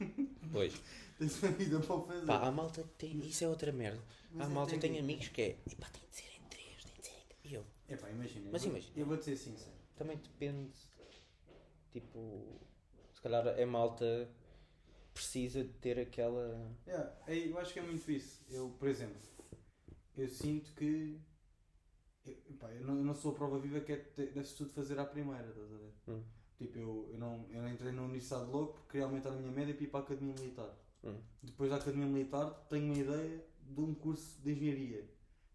Pois. 0.52 0.74
Tens 1.18 1.42
uma 1.42 1.52
vida 1.52 1.80
para 1.80 2.00
fazer. 2.00 2.26
Pá, 2.26 2.46
a 2.46 2.52
malta 2.52 2.84
tem. 2.98 3.18
Isso 3.20 3.44
é 3.44 3.48
outra 3.48 3.72
merda. 3.72 4.00
Mas 4.30 4.46
a 4.46 4.50
é 4.50 4.54
malta 4.54 4.78
tem 4.78 4.98
amigos 4.98 5.28
que 5.28 5.40
é. 5.42 5.58
Epá, 5.70 5.88
tem 5.88 6.02
de 6.08 6.16
ser 6.16 6.30
em 6.36 6.42
3, 6.48 6.84
tem 6.84 6.94
de 7.00 7.06
ser 7.06 7.12
em 7.14 7.26
3. 7.26 7.40
E 7.44 7.54
eu. 7.54 7.64
Epá, 7.88 8.10
imagina. 8.10 8.50
Mas 8.52 8.62
eu 8.62 8.70
vou- 8.70 8.78
imagina. 8.78 8.98
Eu 9.00 9.06
vou-te 9.06 9.24
ser 9.24 9.36
sincero. 9.36 9.72
Também 9.96 10.18
depende. 10.18 10.70
Tipo. 11.90 12.60
Se 13.26 13.32
calhar 13.32 13.60
a 13.60 13.66
malta 13.66 14.30
precisa 15.12 15.64
de 15.64 15.72
ter 15.80 15.98
aquela. 15.98 16.72
Yeah, 16.86 17.12
é, 17.26 17.48
eu 17.48 17.58
acho 17.58 17.72
que 17.72 17.80
é 17.80 17.82
muito 17.82 18.08
isso. 18.08 18.44
Eu, 18.48 18.70
por 18.78 18.86
exemplo, 18.86 19.20
eu 20.16 20.28
sinto 20.28 20.72
que. 20.74 21.20
Eu, 22.24 22.36
pá, 22.56 22.70
eu, 22.70 22.86
não, 22.86 22.96
eu 22.96 23.04
não 23.04 23.16
sou 23.16 23.32
a 23.32 23.34
prova 23.34 23.58
viva 23.58 23.80
que 23.80 23.94
é 23.94 23.96
deve-se 23.96 24.54
tudo 24.54 24.70
fazer 24.70 24.96
à 25.00 25.04
primeira, 25.04 25.48
estás 25.48 25.72
a 25.72 25.76
ver? 25.76 25.92
Hum. 26.06 26.22
Tipo, 26.56 26.78
eu, 26.78 27.08
eu, 27.10 27.18
não, 27.18 27.44
eu 27.50 27.62
não 27.62 27.68
entrei 27.68 27.90
na 27.90 28.02
Universidade 28.02 28.48
logo 28.48 28.74
porque 28.74 28.90
queria 28.92 29.06
aumentar 29.06 29.30
a 29.30 29.36
minha 29.36 29.50
média 29.50 29.74
para 29.74 29.82
ir 29.82 29.88
para 29.88 30.00
a 30.00 30.02
Academia 30.04 30.34
Militar. 30.38 30.78
Hum. 31.02 31.20
Depois 31.42 31.70
da 31.70 31.76
Academia 31.78 32.06
Militar 32.06 32.48
tenho 32.68 32.84
uma 32.84 32.96
ideia 32.96 33.44
de 33.60 33.80
um 33.80 33.92
curso 33.92 34.40
de 34.40 34.52
Engenharia. 34.52 35.04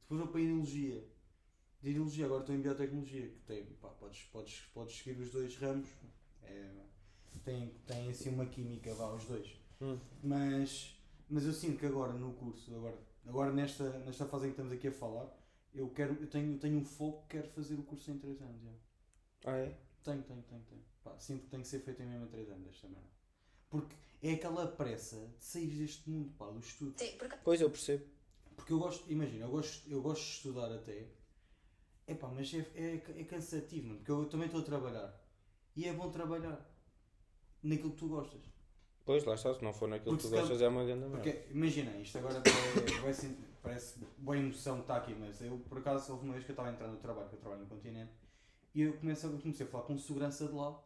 Depois 0.02 0.20
vou 0.20 0.28
para 0.28 0.42
a 0.42 0.44
Ideologia. 0.44 1.08
De 1.82 1.90
Ideologia, 1.92 2.26
agora 2.26 2.42
estou 2.42 2.54
em 2.54 2.62
Biotecnologia, 2.62 3.30
que 3.30 3.40
tem, 3.46 3.66
pá, 3.82 3.88
podes, 3.88 4.24
podes, 4.24 4.60
podes 4.74 4.98
seguir 4.98 5.18
os 5.22 5.32
dois 5.32 5.56
ramos. 5.56 5.88
É, 6.44 6.91
tem, 7.40 7.70
tem 7.86 8.10
assim 8.10 8.30
uma 8.30 8.46
química, 8.46 8.94
vá, 8.94 9.14
os 9.14 9.26
dois. 9.26 9.48
Hum. 9.82 9.98
Mas, 10.24 10.96
mas 11.30 11.46
eu 11.46 11.54
sinto 11.54 11.80
que 11.80 11.86
agora 11.86 12.14
no 12.14 12.34
curso, 12.34 12.74
agora, 12.76 12.98
agora 13.26 13.52
nesta, 13.52 14.00
nesta 14.00 14.26
fase 14.26 14.46
em 14.46 14.50
que 14.50 14.54
estamos 14.54 14.74
aqui 14.74 14.88
a 14.88 14.92
falar, 14.92 15.30
eu, 15.74 15.90
quero, 15.90 16.14
eu 16.22 16.28
tenho, 16.28 16.58
tenho 16.58 16.80
um 16.80 16.86
foco 16.86 17.28
que 17.28 17.38
quero 17.38 17.50
fazer 17.50 17.76
o 17.76 17.84
curso 17.84 18.12
em 18.12 18.18
3 18.18 18.42
anos. 18.42 18.62
já. 18.62 18.72
Ah, 19.46 19.58
é? 19.58 19.78
Tenho, 20.04 20.24
tenho, 20.24 20.44
tenho, 20.44 20.62
tenho. 20.64 20.82
Pá, 21.04 21.18
sinto 21.18 21.44
que 21.46 21.50
tem 21.50 21.62
que 21.62 21.68
ser 21.68 21.80
feito 21.80 22.02
em 22.02 22.06
mesmo 22.06 22.26
em 22.26 22.30
3 22.30 22.50
anos 22.52 22.68
esta 22.68 22.88
merda. 22.88 23.10
Porque 23.70 23.96
é 24.22 24.34
aquela 24.34 24.68
pressa 24.68 25.34
de 25.40 25.44
sair 25.44 25.68
deste 25.68 26.10
mundo, 26.10 26.34
pá, 26.38 26.50
do 26.50 26.60
estudo. 26.60 26.94
Sim, 26.98 27.16
porque 27.18 27.38
Pois 27.44 27.62
eu 27.62 27.70
percebo. 27.70 28.06
Porque 28.56 28.74
eu 28.74 28.80
gosto, 28.80 29.12
imagina, 29.12 29.46
eu 29.46 29.52
gosto, 29.52 29.90
eu 29.90 30.02
gosto 30.02 30.24
de 30.24 30.32
estudar 30.32 30.72
até. 30.72 31.08
É 32.06 32.14
pá, 32.14 32.28
mas 32.28 32.54
é, 32.54 32.60
é, 32.76 33.22
é 33.22 33.24
cansativo, 33.24 33.88
mano, 33.88 34.00
porque 34.00 34.12
eu 34.12 34.26
também 34.30 34.46
estou 34.48 34.62
a 34.62 34.66
trabalhar. 34.66 35.20
E 35.76 35.86
é 35.86 35.94
bom 35.94 36.12
trabalhar 36.12 36.71
naquilo 37.64 37.92
que 37.92 37.98
tu 37.98 38.08
gostas. 38.08 38.42
Pois, 39.06 39.24
lá 39.26 39.34
está, 39.36 39.54
se 39.54 39.64
não 39.64 39.74
for 39.74 39.90
naquilo 39.90 40.16
que 40.18 40.24
Porque 40.24 40.24
tu 40.24 40.28
se 40.28 40.30
calhar- 40.32 40.48
gostas 40.48 40.62
é 40.62 40.68
uma 40.68 40.84
grande 40.86 41.02
merda. 41.02 41.18
Porque, 41.18 41.52
imagina, 41.52 41.98
isto 41.98 42.18
agora 42.18 42.42
ser- 43.14 43.38
parece 43.62 44.00
boa 44.18 44.38
emoção 44.38 44.76
que 44.78 44.82
está 44.82 44.98
aqui, 44.98 45.14
mas 45.16 45.42
eu 45.42 45.58
por 45.70 45.80
acaso 45.80 46.14
houve 46.14 46.26
uma 46.26 46.34
vez 46.34 46.46
que 46.46 46.52
eu 46.52 46.54
estava 46.54 46.72
entrando 46.72 46.94
no 46.94 47.00
trabalho, 47.00 47.30
que 47.30 47.36
eu 47.36 47.40
trabalho 47.40 47.62
no 47.62 47.68
continente, 47.68 48.12
e 48.74 48.82
eu 48.84 48.94
comecei, 48.98 49.30
eu 49.30 49.38
comecei 49.40 49.66
a 49.66 49.70
falar 49.70 49.84
com 49.86 49.98
segurança 49.98 50.48
de 50.48 50.54
lá, 50.54 50.82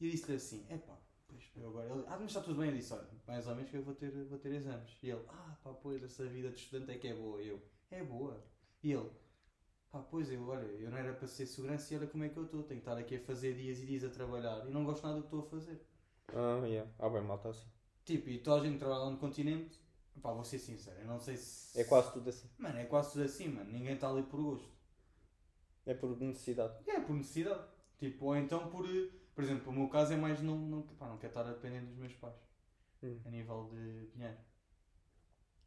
e 0.00 0.06
eu 0.06 0.10
disse-lhe 0.10 0.36
assim, 0.36 0.66
epá, 0.70 0.96
pois 1.26 1.50
eu 1.56 1.68
agora, 1.68 1.90
ele, 1.90 2.04
ah, 2.06 2.16
mas 2.18 2.26
está 2.28 2.40
tudo 2.40 2.60
bem, 2.60 2.70
eu 2.70 2.76
disse, 2.76 2.92
olha, 2.92 3.08
mais 3.26 3.46
ou 3.46 3.54
menos 3.54 3.70
que 3.70 3.76
eu 3.76 3.82
vou 3.82 3.94
ter, 3.94 4.10
vou 4.10 4.38
ter 4.38 4.52
exames. 4.52 4.96
E 5.02 5.10
ele, 5.10 5.24
ah, 5.28 5.56
pá, 5.64 5.70
pois, 5.72 6.02
essa 6.02 6.24
vida 6.26 6.50
de 6.50 6.56
estudante 6.56 6.92
é 6.92 6.98
que 6.98 7.08
é 7.08 7.14
boa. 7.14 7.42
E 7.42 7.48
eu, 7.48 7.62
é 7.90 8.02
boa. 8.04 8.42
E 8.82 8.92
ele, 8.92 9.10
pá, 9.90 10.00
pois, 10.00 10.30
eu, 10.30 10.46
olha, 10.46 10.64
eu 10.66 10.90
não 10.90 10.96
era 10.98 11.12
para 11.12 11.26
ser 11.26 11.46
segurança 11.46 11.92
e 11.92 11.96
olha 11.96 12.06
como 12.06 12.24
é 12.24 12.28
que 12.28 12.36
eu 12.36 12.44
estou, 12.44 12.62
tenho 12.62 12.80
que 12.80 12.88
estar 12.88 12.96
aqui 12.98 13.16
a 13.16 13.20
fazer 13.20 13.54
dias 13.54 13.80
e 13.82 13.86
dias 13.86 14.04
a 14.04 14.08
trabalhar, 14.10 14.66
e 14.66 14.70
não 14.70 14.84
gosto 14.84 15.02
nada 15.02 15.16
do 15.16 15.22
que 15.22 15.26
estou 15.26 15.40
a 15.40 15.50
fazer. 15.50 15.80
Ah, 16.34 16.64
yeah. 16.66 16.90
Ah, 16.98 17.08
bem, 17.10 17.22
malta 17.22 17.50
assim. 17.50 17.68
Tipo, 18.04 18.28
e 18.30 18.38
toda 18.38 18.60
a 18.62 18.64
gente 18.64 18.78
trabalha 18.78 19.04
lá 19.04 19.10
no 19.10 19.18
continente, 19.18 19.78
pá, 20.22 20.32
vou 20.32 20.44
ser 20.44 20.58
sincero, 20.58 21.00
eu 21.00 21.06
não 21.06 21.20
sei 21.20 21.36
se... 21.36 21.78
É 21.78 21.84
quase 21.84 22.12
tudo 22.12 22.28
assim. 22.28 22.48
Mano, 22.58 22.78
é 22.78 22.84
quase 22.84 23.12
tudo 23.12 23.24
assim, 23.24 23.48
mano. 23.48 23.70
Ninguém 23.70 23.94
está 23.94 24.08
ali 24.10 24.22
por 24.24 24.40
gosto. 24.40 24.68
É 25.86 25.92
por 25.94 26.16
necessidade. 26.20 26.74
É 26.86 27.00
por 27.00 27.14
necessidade. 27.16 27.64
Tipo, 27.98 28.26
ou 28.26 28.36
então 28.36 28.68
por. 28.70 28.84
eh, 28.86 29.10
Por 29.34 29.42
exemplo, 29.44 29.70
o 29.72 29.74
meu 29.74 29.88
caso 29.88 30.12
é 30.12 30.16
mais 30.16 30.40
não, 30.42 30.56
não, 30.58 30.82
pá, 30.82 31.06
não 31.08 31.18
quero 31.18 31.30
estar 31.32 31.42
dependendo 31.44 31.86
dos 31.88 31.96
meus 31.96 32.14
pais. 32.14 32.36
Hum. 33.02 33.18
A 33.24 33.30
nível 33.30 33.70
de 33.72 34.06
dinheiro. 34.12 34.38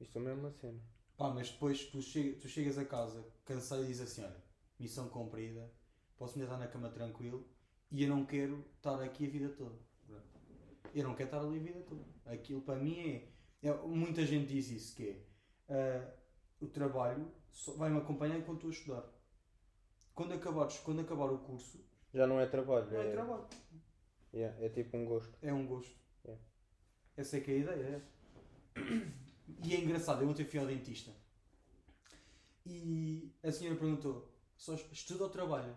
Isto 0.02 0.13
também 0.13 0.32
é 0.34 0.36
uma 0.36 0.52
cena. 0.52 0.80
Pá, 1.17 1.30
mas 1.30 1.50
depois 1.50 1.86
tu, 1.86 2.02
chega, 2.02 2.38
tu 2.39 2.47
chegas 2.50 2.78
a 2.78 2.84
casa 2.86 3.26
cansado 3.45 3.84
e 3.84 3.88
dizes 3.88 4.02
assim: 4.12 4.24
olha, 4.24 4.43
missão 4.80 5.08
cumprida, 5.10 5.71
posso 6.17 6.38
me 6.38 6.43
deitar 6.43 6.58
na 6.60 6.67
cama 6.67 6.89
tranquilo 6.89 7.47
e 7.89 8.04
eu 8.04 8.10
não 8.10 8.26
quero 8.26 8.65
estar 8.76 9.02
aqui 9.02 9.28
a 9.28 9.30
vida 9.30 9.50
toda. 9.50 9.78
Eu 10.93 11.03
não 11.03 11.15
quero 11.15 11.27
estar 11.29 11.39
ali 11.39 11.57
a 11.59 11.63
vida 11.63 11.79
toda. 11.81 12.03
Aquilo 12.25 12.61
para 12.61 12.75
mim 12.79 12.99
é. 12.99 13.67
é- 13.67 13.73
muita 13.87 14.25
gente 14.25 14.47
diz 14.53 14.69
isso: 14.69 14.95
que 14.95 15.09
é. 15.09 15.25
ah, 15.69 16.13
o 16.59 16.67
trabalho 16.67 17.31
vai-me 17.77 17.97
acompanhar 17.97 18.37
enquanto 18.37 18.67
estou 18.67 18.69
a 18.69 18.73
estudar. 19.01 19.21
Quando, 20.13 20.33
acabares, 20.33 20.77
quando 20.79 21.01
acabar 21.01 21.31
o 21.31 21.39
curso, 21.39 21.83
Já 22.13 22.27
não 22.27 22.39
é 22.39 22.45
trabalho. 22.45 22.91
não 22.91 23.01
é 23.01 23.11
trabalho. 23.11 23.47
Yeah, 24.33 24.63
é 24.65 24.69
tipo 24.69 24.95
um 24.97 25.05
gosto. 25.05 25.33
É 25.41 25.53
um 25.53 25.65
gosto. 25.65 25.95
É. 26.25 26.37
Essa 27.17 27.37
é 27.37 27.39
que 27.41 27.51
é 27.51 27.55
a 27.55 27.57
ideia. 27.57 28.03
É. 28.75 28.81
E 29.65 29.75
é 29.75 29.79
engraçado, 29.81 30.21
eu 30.23 30.29
ontem 30.29 30.45
fui 30.45 30.59
ao 30.59 30.65
dentista 30.65 31.11
e 32.65 33.31
a 33.43 33.51
senhora 33.51 33.77
perguntou: 33.77 34.27
só 34.57 34.73
estuda 34.91 35.23
ou 35.25 35.29
trabalha? 35.29 35.75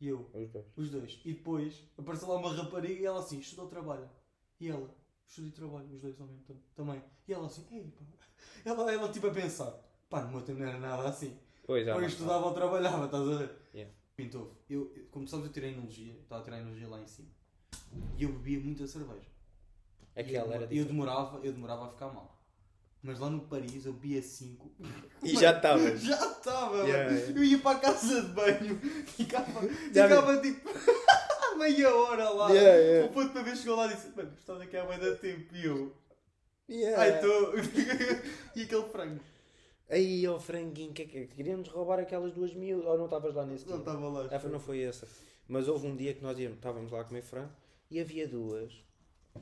E 0.00 0.08
eu, 0.08 0.28
Os 0.34 0.50
dois. 0.50 0.66
os 0.76 0.90
dois. 0.90 1.20
E 1.24 1.32
depois 1.34 1.82
apareceu 1.96 2.28
lá 2.28 2.36
uma 2.36 2.52
rapariga 2.52 3.00
e 3.00 3.06
ela 3.06 3.20
assim: 3.20 3.38
estuda 3.38 3.62
ou 3.62 3.68
trabalha? 3.68 4.10
E 4.60 4.68
ela, 4.68 4.88
estuda 5.26 5.48
e 5.48 5.50
trabalho, 5.50 5.88
os 5.92 6.00
dois 6.00 6.20
ao 6.20 6.26
mesmo 6.26 6.42
tempo 6.44 6.60
também. 6.74 7.02
E 7.26 7.32
ela 7.32 7.46
assim: 7.46 7.66
ei, 7.70 7.90
pá. 7.90 8.04
Ela, 8.64 8.92
ela 8.92 9.08
tipo 9.12 9.26
a 9.26 9.30
pensar: 9.30 9.72
pá, 10.08 10.22
no 10.22 10.30
meu 10.32 10.42
tempo 10.42 10.60
não 10.60 10.68
era 10.68 10.78
nada 10.78 11.08
assim. 11.08 11.36
Pois, 11.66 11.84
já 11.86 11.94
Ou 11.94 12.00
eu 12.02 12.06
estudava 12.08 12.46
ou 12.46 12.52
trabalhava, 12.54 13.06
estás 13.06 13.28
a 13.28 13.36
ver? 13.36 13.50
Yeah. 13.74 13.92
Pintou. 14.16 14.54
Eu, 14.68 14.92
eu- 14.94 15.06
como 15.10 15.26
sabes, 15.26 15.46
eu 15.46 15.52
tirei 15.52 15.72
energia, 15.72 16.12
estava 16.14 16.40
a 16.40 16.44
tirar 16.44 16.60
energia 16.60 16.88
lá 16.88 17.00
em 17.00 17.06
cima. 17.06 17.28
E 18.16 18.22
eu 18.22 18.32
bebia 18.32 18.60
muita 18.60 18.86
cerveja. 18.86 19.28
Aquela 20.16 20.46
eu, 20.46 20.52
era 20.62 20.74
eu 20.74 20.84
demorava, 20.84 21.38
eu 21.44 21.52
demorava 21.52 21.86
a 21.86 21.88
ficar 21.90 22.08
mal. 22.12 22.32
Mas 23.02 23.18
lá 23.18 23.28
no 23.28 23.40
Paris 23.42 23.84
eu 23.84 23.92
bebia 23.92 24.22
5. 24.22 24.70
E 25.22 25.36
já 25.36 25.56
estavas. 25.56 26.00
Já 26.04 26.14
estava, 26.32 26.76
Yeah, 26.86 27.10
yeah. 27.12 27.38
Eu 27.38 27.44
ia 27.44 27.58
para 27.58 27.76
a 27.76 27.80
casa 27.80 28.22
de 28.22 28.28
banho, 28.28 28.78
ficava, 29.08 29.60
ficava 29.62 30.40
tipo 30.40 30.68
meia 31.56 31.94
hora 31.94 32.30
lá. 32.30 32.50
Yeah, 32.50 32.76
yeah. 32.78 33.06
O 33.08 33.12
ponto 33.12 33.32
para 33.32 33.42
ver 33.42 33.56
chegou 33.56 33.76
lá 33.76 33.86
e 33.86 33.94
disse: 33.94 34.12
Mano, 34.16 34.32
estás 34.38 34.60
aqui 34.60 34.76
há 34.76 34.84
da 34.84 35.14
tempo. 35.16 35.54
E 35.54 35.64
eu, 35.64 35.92
Yeah. 36.68 37.02
ai, 37.02 37.14
estou. 37.16 37.54
e 38.56 38.62
aquele 38.62 38.84
frango. 38.84 39.20
Aí, 39.90 40.26
ó 40.26 40.38
franguinho, 40.40 40.92
que 40.94 41.02
é 41.02 41.04
que 41.04 41.26
queríamos 41.26 41.68
roubar 41.68 41.98
aquelas 41.98 42.32
duas 42.32 42.54
mil. 42.54 42.84
Ou 42.86 42.96
não 42.96 43.04
estavas 43.04 43.34
lá 43.34 43.44
nesse 43.44 43.68
Não 43.68 43.78
estava 43.78 44.08
lá. 44.08 44.28
Ah, 44.30 44.48
não 44.48 44.58
foi 44.58 44.80
essa. 44.82 45.06
Mas 45.46 45.68
houve 45.68 45.86
um 45.86 45.94
dia 45.94 46.14
que 46.14 46.22
nós 46.22 46.38
íamos, 46.38 46.56
estávamos 46.56 46.90
lá 46.90 47.02
a 47.02 47.04
comer 47.04 47.22
frango 47.22 47.50
e 47.90 48.00
havia 48.00 48.26
duas. 48.26 48.72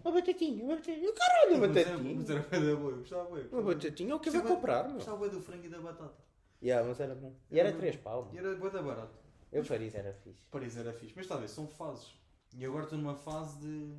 Uma 0.05 0.11
batatinha, 0.11 0.65
uma 0.65 0.75
batatinha. 0.75 1.13
Caralho, 1.13 1.57
uma 1.59 1.69
batatinha. 1.69 2.15
Mas 2.17 2.31
era 2.31 2.41
bem 2.41 2.61
da 2.67 2.75
boa, 2.77 2.91
eu 2.93 2.97
gostava 2.99 3.37
bem. 3.37 3.47
Uma 3.53 3.63
batatinha, 3.63 4.17
o 4.17 4.21
que 4.21 4.31
vai 4.31 4.41
Gostava- 4.41 4.61
comprar, 4.61 4.85
meu? 4.85 4.95
Gostava 4.95 5.17
bem 5.19 5.29
do 5.31 5.41
frango 5.41 5.65
e 5.67 5.69
da 5.69 5.79
batata. 5.79 6.15
Yeah, 6.61 6.89
mas 6.89 6.99
era 7.01 7.15
bom. 7.15 7.33
E 7.51 7.61
Era 7.61 7.69
era 7.69 7.99
pau, 7.99 8.31
E 8.33 8.39
era 8.39 8.55
bué 8.57 8.71
da 8.71 8.83
barato. 8.83 9.19
Eu 9.53 9.65
Paris 9.65 9.95
era 9.95 10.13
fixe. 10.15 10.41
Paris 10.51 10.77
era 10.77 10.93
fixe. 10.93 11.13
Mas 11.15 11.25
está 11.27 11.35
a 11.35 11.39
ver, 11.39 11.49
são 11.49 11.67
fases. 11.69 12.15
E 12.57 12.65
agora 12.65 12.85
estou 12.85 12.99
numa 12.99 13.15
fase 13.15 13.59
de. 13.61 13.95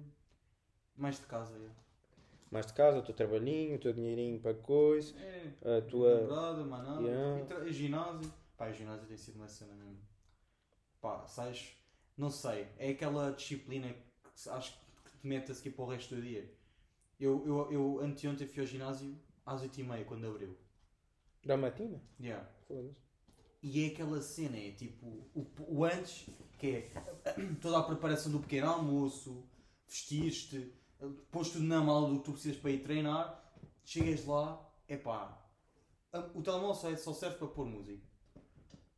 mais 0.95 1.19
de 1.19 1.25
casa. 1.27 1.57
já. 1.59 1.69
Mais 2.51 2.65
de 2.67 2.73
casa, 2.73 2.99
o 2.99 3.01
teu 3.03 3.15
trabalhinho, 3.15 3.75
o 3.75 3.79
teu 3.79 3.93
dinheirinho 3.93 4.39
para 4.39 4.53
coisa. 4.53 5.13
É, 5.19 5.77
A 5.77 5.81
tua- 5.81 6.21
namorada, 6.21 6.63
mais 6.63 6.83
nada. 6.83 7.01
Yeah. 7.01 7.45
Tra- 7.45 7.71
ginásio. 7.71 8.33
Pá, 8.57 8.69
o 8.69 8.73
ginásio 8.73 9.07
tem 9.07 9.17
sido 9.17 9.35
uma 9.37 9.47
cena 9.47 9.73
mesmo. 9.73 9.97
Pá, 11.01 11.25
sais. 11.27 11.75
Não 12.17 12.29
sei. 12.29 12.67
É 12.77 12.89
aquela 12.89 13.31
disciplina 13.31 13.91
que 13.91 14.49
acho 14.49 14.73
que 14.73 15.17
te 15.19 15.27
mete 15.27 15.51
a 15.51 15.55
seguir 15.55 15.71
para 15.71 15.85
o 15.85 15.87
resto 15.87 16.15
do 16.15 16.21
dia. 16.21 16.51
Eu, 17.19 17.43
eu, 17.47 17.71
eu 17.71 17.99
anteontem 18.01 18.47
fui 18.47 18.59
ao 18.61 18.67
ginásio 18.67 19.17
às 19.45 19.61
8h30 19.63 20.05
quando 20.05 20.27
abriu. 20.27 20.55
Da 21.43 21.57
matina? 21.57 21.99
Yeah. 22.19 22.47
Foda-se. 22.67 22.95
E 23.63 23.86
é 23.86 23.88
aquela 23.88 24.21
cena, 24.21 24.58
é 24.58 24.71
tipo 24.71 25.08
o, 25.34 25.47
o 25.58 25.86
antes, 25.86 26.30
que 26.60 26.67
é 26.67 26.91
toda 27.62 27.80
a 27.80 27.84
preparação 27.84 28.30
do 28.30 28.41
pequeno 28.41 28.69
almoço, 28.69 29.47
vestir-te, 29.88 30.73
pões 31.32 31.49
tudo 31.49 31.63
na 31.63 31.82
mala 31.82 32.10
do 32.10 32.19
que 32.19 32.26
tu 32.26 32.34
precisas 32.34 32.58
para 32.58 32.71
ir 32.71 32.84
treinar, 32.84 33.41
chegas 33.86 34.26
lá, 34.26 34.69
é 34.86 34.97
pá, 34.97 35.41
o 36.36 36.41
telemóvel 36.41 36.91
é- 36.91 36.97
só 36.97 37.13
serve 37.13 37.38
para 37.38 37.47
pôr 37.47 37.65
música. 37.65 38.04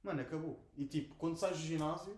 Mano, 0.04 0.21
acabou. 0.21 0.60
E 0.75 0.86
tipo, 0.86 1.13
quando 1.15 1.38
sais 1.38 1.58
do 1.58 1.63
ginásio, 1.63 2.17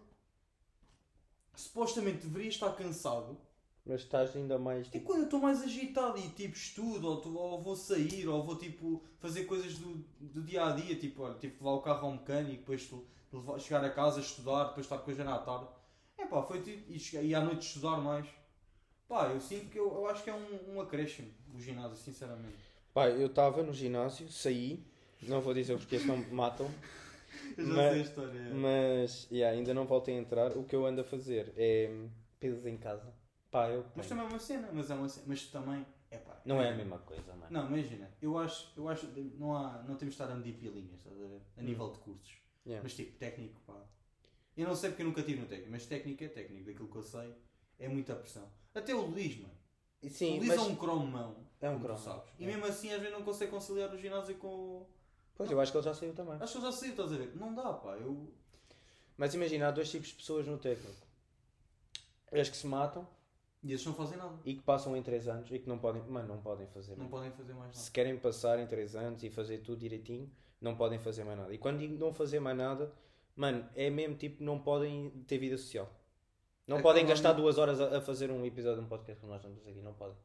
supostamente 1.56 2.26
deverias 2.26 2.54
estar 2.54 2.74
cansado. 2.74 3.38
Mas 3.88 4.02
estás 4.02 4.36
ainda 4.36 4.58
mais 4.60 4.88
E 4.88 4.92
tipo. 4.92 5.06
quando 5.06 5.20
eu 5.20 5.26
estou 5.26 5.40
mais 5.40 5.62
agitado 5.64 6.18
e 6.18 6.28
tipo 6.30 6.56
estudo, 6.56 7.08
ou, 7.08 7.22
tu- 7.22 7.38
ou 7.38 7.62
vou 7.62 7.76
sair, 7.76 8.28
ou 8.28 8.44
vou 8.44 8.58
tipo 8.58 9.02
fazer 9.20 9.46
coisas 9.46 9.78
do, 9.78 10.04
do 10.20 10.42
dia 10.44 10.66
a 10.66 10.72
dia, 10.74 10.96
tipo, 10.96 11.24
olha, 11.24 11.36
que 11.36 11.48
levar 11.48 11.72
o 11.72 11.82
carro 11.82 12.08
ao 12.08 12.12
mecânico, 12.14 12.58
depois 12.58 12.86
tu, 12.86 13.06
levar- 13.32 13.60
chegar 13.60 13.84
a 13.86 13.90
casa, 13.90 14.20
estudar, 14.20 14.66
depois 14.66 14.86
estar 14.86 14.98
com 14.98 15.10
a 15.10 15.14
Jana 15.14 15.36
à 15.36 15.40
tarde. 15.40 15.68
É 16.18 16.26
pá, 16.26 16.44
foi 16.44 16.62
tipo, 16.62 16.92
e, 16.92 17.00
chegar- 17.00 17.24
e 17.24 17.34
à 17.34 17.40
noite 17.40 17.66
estudar 17.66 17.98
mais. 17.98 18.28
Pá, 19.08 19.28
eu 19.30 19.40
sinto 19.40 19.70
que 19.70 19.80
eu, 19.80 19.86
eu 19.90 20.08
acho 20.08 20.22
que 20.24 20.30
é 20.30 20.34
um, 20.34 20.76
um 20.76 20.82
acréscimo 20.82 21.30
o 21.56 21.60
ginásio, 21.60 21.96
sinceramente. 21.96 22.58
Pá, 22.94 23.08
eu 23.08 23.28
estava 23.28 23.64
no 23.64 23.74
ginásio, 23.74 24.30
saí. 24.30 24.84
Não 25.22 25.40
vou 25.42 25.54
dizer 25.54 25.78
porque 25.78 25.98
senão 25.98 26.18
me 26.18 26.26
matam. 26.32 26.70
Eu 27.58 27.66
já 27.68 27.74
Mas- 27.74 27.92
sei 27.92 28.00
a 28.02 28.04
história. 28.04 28.40
é. 28.40 28.54
Mas, 28.54 29.28
yeah, 29.32 29.56
ainda 29.58 29.74
não 29.74 29.86
voltei 29.86 30.16
a 30.16 30.20
entrar. 30.20 30.52
O 30.58 30.64
que 30.64 30.76
eu 30.76 30.86
ando 30.86 31.02
a 31.02 31.04
fazer 31.04 31.54
é 31.58 31.90
pesos 32.40 32.66
em 32.66 32.78
casa. 32.78 33.14
Pá, 33.52 33.70
eu. 33.70 33.86
Mas 33.96 34.08
também 34.08 34.26
é 34.26 34.28
uma 34.28 34.40
cena, 34.40 34.70
mas 34.74 34.90
é 34.92 34.96
uma 34.96 35.08
cena. 35.10 35.26
Mas 35.28 35.46
também, 35.48 35.86
é 36.12 36.18
pá. 36.18 36.42
Não 36.46 36.62
é 36.62 36.70
a 36.70 36.76
mesma 36.76 37.00
coisa, 37.00 37.34
mano. 37.34 37.48
Não, 37.50 37.68
imagina, 37.68 38.12
eu 38.22 38.38
acho, 38.38 38.72
eu 38.76 38.88
acho 38.90 39.08
não, 39.38 39.56
há, 39.56 39.84
não 39.84 39.96
temos 39.96 40.16
de 40.16 40.22
estar 40.22 40.30
a 40.32 40.36
medir 40.36 40.54
pilinhas, 40.54 41.00
estás 41.00 41.16
a 41.22 41.26
ver? 41.28 41.42
A 41.58 41.62
nível 41.62 41.92
de 41.92 42.00
cursos. 42.00 42.38
Yeah. 42.66 42.84
Mas 42.84 42.94
tipo, 42.96 43.18
técnico, 43.18 43.62
pá. 43.66 43.82
Eu 44.56 44.68
não 44.68 44.76
sei 44.76 44.90
porque 44.90 45.04
eu 45.04 45.08
nunca 45.08 45.22
tive 45.24 45.40
no 45.40 45.48
técnico, 45.48 45.72
mas 45.72 45.86
técnico 45.86 46.24
é 46.24 46.28
técnico, 46.28 46.66
daquilo 46.66 46.90
que 46.90 46.96
eu 46.98 47.04
sei, 47.04 47.34
é 47.80 47.88
muita 47.88 48.16
pressão. 48.16 48.52
Até 48.74 48.94
o 48.94 49.02
Luís, 49.02 49.38
mano. 49.40 49.54
E 50.02 50.10
Sim, 50.10 50.34
o 50.34 50.38
Luís 50.38 50.48
mas... 50.50 50.58
é 50.58 50.62
um 50.62 50.76
cromão. 50.76 51.48
É 51.60 51.70
um 51.70 51.80
cromo. 51.80 51.98
sabes. 52.00 52.30
E 52.38 52.44
É. 52.44 52.48
mesmo 52.48 52.66
assim, 52.66 52.92
às 52.92 53.00
vezes 53.00 53.14
não 53.18 53.24
consegue 53.24 53.52
conciliar 53.52 53.94
o 53.94 53.98
ginásio 53.98 54.36
com. 54.36 54.86
Pois, 55.36 55.50
eu 55.50 55.60
acho 55.60 55.72
que 55.72 55.78
ele 55.78 55.86
já 55.86 55.94
saiu 55.94 56.14
também. 56.14 56.36
Acho 56.40 56.54
que 56.54 56.58
eu 56.58 56.62
já 56.64 56.72
sei, 56.72 56.90
estás 56.90 57.12
a 57.14 57.18
ver? 57.18 57.36
Não 57.36 57.54
dá, 57.54 57.74
pá. 57.74 57.96
Eu. 57.96 58.32
Mas 59.16 59.34
imagina, 59.34 59.68
há 59.68 59.72
dois 59.72 59.90
tipos 59.90 60.10
de 60.10 60.16
pessoas 60.16 60.46
no 60.46 60.58
técnico. 60.58 61.08
As 62.32 62.50
que 62.50 62.58
se 62.58 62.68
matam 62.68 63.08
E 63.64 63.72
eles 63.72 63.86
não 63.86 63.94
fazem 63.94 64.18
nada. 64.18 64.38
e 64.46 64.54
que 64.54 64.62
passam 64.62 64.96
em 64.96 65.02
3 65.02 65.28
anos 65.28 65.52
e 65.52 65.60
que 65.60 65.68
não 65.68 65.78
podem, 65.80 66.02
mano, 66.04 66.28
não 66.28 66.42
podem 66.42 66.68
fazer 66.68 66.92
Não 66.92 67.00
nada. 67.00 67.10
podem 67.10 67.32
fazer 67.32 67.54
mais 67.54 67.68
nada. 67.70 67.74
Se 67.78 67.92
querem 67.92 68.18
passar 68.18 68.60
em 68.60 68.68
3 68.68 68.96
anos 68.96 69.24
e 69.24 69.30
fazer 69.30 69.60
tudo 69.60 69.80
direitinho, 69.80 70.32
não 70.62 70.76
podem 70.76 71.00
fazer 71.00 71.24
mais 71.24 71.38
nada. 71.38 71.54
E 71.54 71.58
quando 71.58 71.80
digo 71.80 71.96
não 71.98 72.14
fazer 72.14 72.40
mais 72.40 72.56
nada, 72.58 72.92
mano, 73.36 73.68
é 73.76 73.90
mesmo 73.90 74.16
tipo, 74.16 74.44
não 74.44 74.60
podem 74.60 75.10
ter 75.28 75.38
vida 75.40 75.58
social. 75.58 75.92
Não 76.68 76.78
É 76.78 76.82
podem 76.82 77.06
gastar 77.06 77.34
duas 77.34 77.58
horas 77.58 77.80
a, 77.82 77.98
a 77.98 78.02
fazer 78.02 78.30
um 78.30 78.46
episódio 78.46 78.80
de 78.80 78.86
um 78.86 78.90
podcast 78.90 79.20
como 79.22 79.32
nós 79.32 79.42
estamos 79.42 79.66
aqui, 79.68 79.82
não 79.82 79.94
podem. 79.94 80.16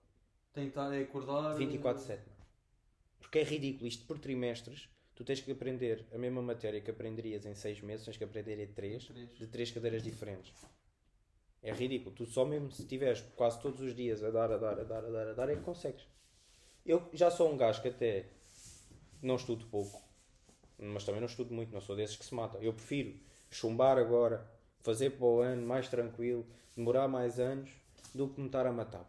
Tem 0.53 0.65
que 0.65 0.71
estar 0.71 0.93
a 0.93 0.99
acordar. 0.99 1.57
24-7, 1.57 2.09
mano. 2.09 2.43
Porque 3.19 3.39
é 3.39 3.43
ridículo 3.45 3.87
isto 3.87 4.05
por 4.07 4.19
trimestres. 4.19 4.89
Tu 5.15 5.25
tens 5.25 5.41
que 5.41 5.53
aprender 5.53 6.07
a 6.13 6.19
mesma 6.19 6.43
matéria 6.43 6.81
que 6.81 6.91
aprenderias 6.91 7.45
em 7.47 7.55
6 7.55 7.81
meses, 7.83 8.05
tens 8.05 8.17
que 8.17 8.25
aprender 8.25 8.59
em 8.59 8.67
3, 8.67 9.05
Três. 9.07 9.39
de 9.39 9.47
3 9.47 9.71
cadeiras 9.71 10.03
diferentes. 10.03 10.53
É 11.63 11.73
ridículo. 11.73 12.15
Tu 12.15 12.27
só 12.27 12.45
mesmo 12.45 12.71
se 12.71 12.85
tiveres 12.87 13.21
quase 13.37 13.61
todos 13.61 13.81
os 13.81 13.95
dias 13.95 14.23
a 14.25 14.31
dar, 14.31 14.51
a 14.51 14.57
dar, 14.57 14.79
a 14.81 14.85
dar, 14.85 15.05
a 15.05 15.11
dar, 15.11 15.29
a 15.29 15.33
dar, 15.33 15.49
é 15.49 15.57
que 15.57 15.63
consegues. 15.63 16.07
Eu 16.85 17.09
já 17.13 17.31
sou 17.31 17.53
um 17.53 17.57
gajo 17.57 17.81
que 17.81 17.89
até 17.89 18.27
não 19.23 19.37
estudo 19.37 19.65
pouco, 19.67 20.03
mas 20.79 21.05
também 21.05 21.21
não 21.21 21.29
estudo 21.29 21.55
muito, 21.55 21.73
não 21.73 21.81
sou 21.81 21.95
desses 21.95 22.17
que 22.17 22.25
se 22.25 22.35
matam. 22.35 22.61
Eu 22.61 22.73
prefiro 22.73 23.15
chumbar 23.51 23.97
agora, 23.99 24.51
fazer 24.81 25.11
para 25.11 25.25
o 25.25 25.41
ano 25.41 25.65
mais 25.65 25.89
tranquilo, 25.89 26.45
demorar 26.75 27.07
mais 27.07 27.39
anos, 27.39 27.71
do 28.13 28.29
que 28.29 28.41
me 28.41 28.47
estar 28.47 28.67
a 28.67 28.73
matar. 28.73 29.09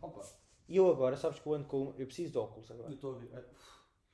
Opa, 0.00 0.22
E 0.68 0.76
eu 0.76 0.88
agora, 0.88 1.16
sabes 1.16 1.40
que 1.40 1.46
eu 1.46 1.54
ando 1.54 1.66
com. 1.66 1.92
Eu 1.98 2.06
preciso 2.06 2.32
de 2.32 2.38
óculos 2.38 2.70
agora. 2.70 2.88
eu 2.88 2.94
estou 2.94 3.14
a 3.16 3.18
ver. 3.18 3.28
É, 3.34 3.44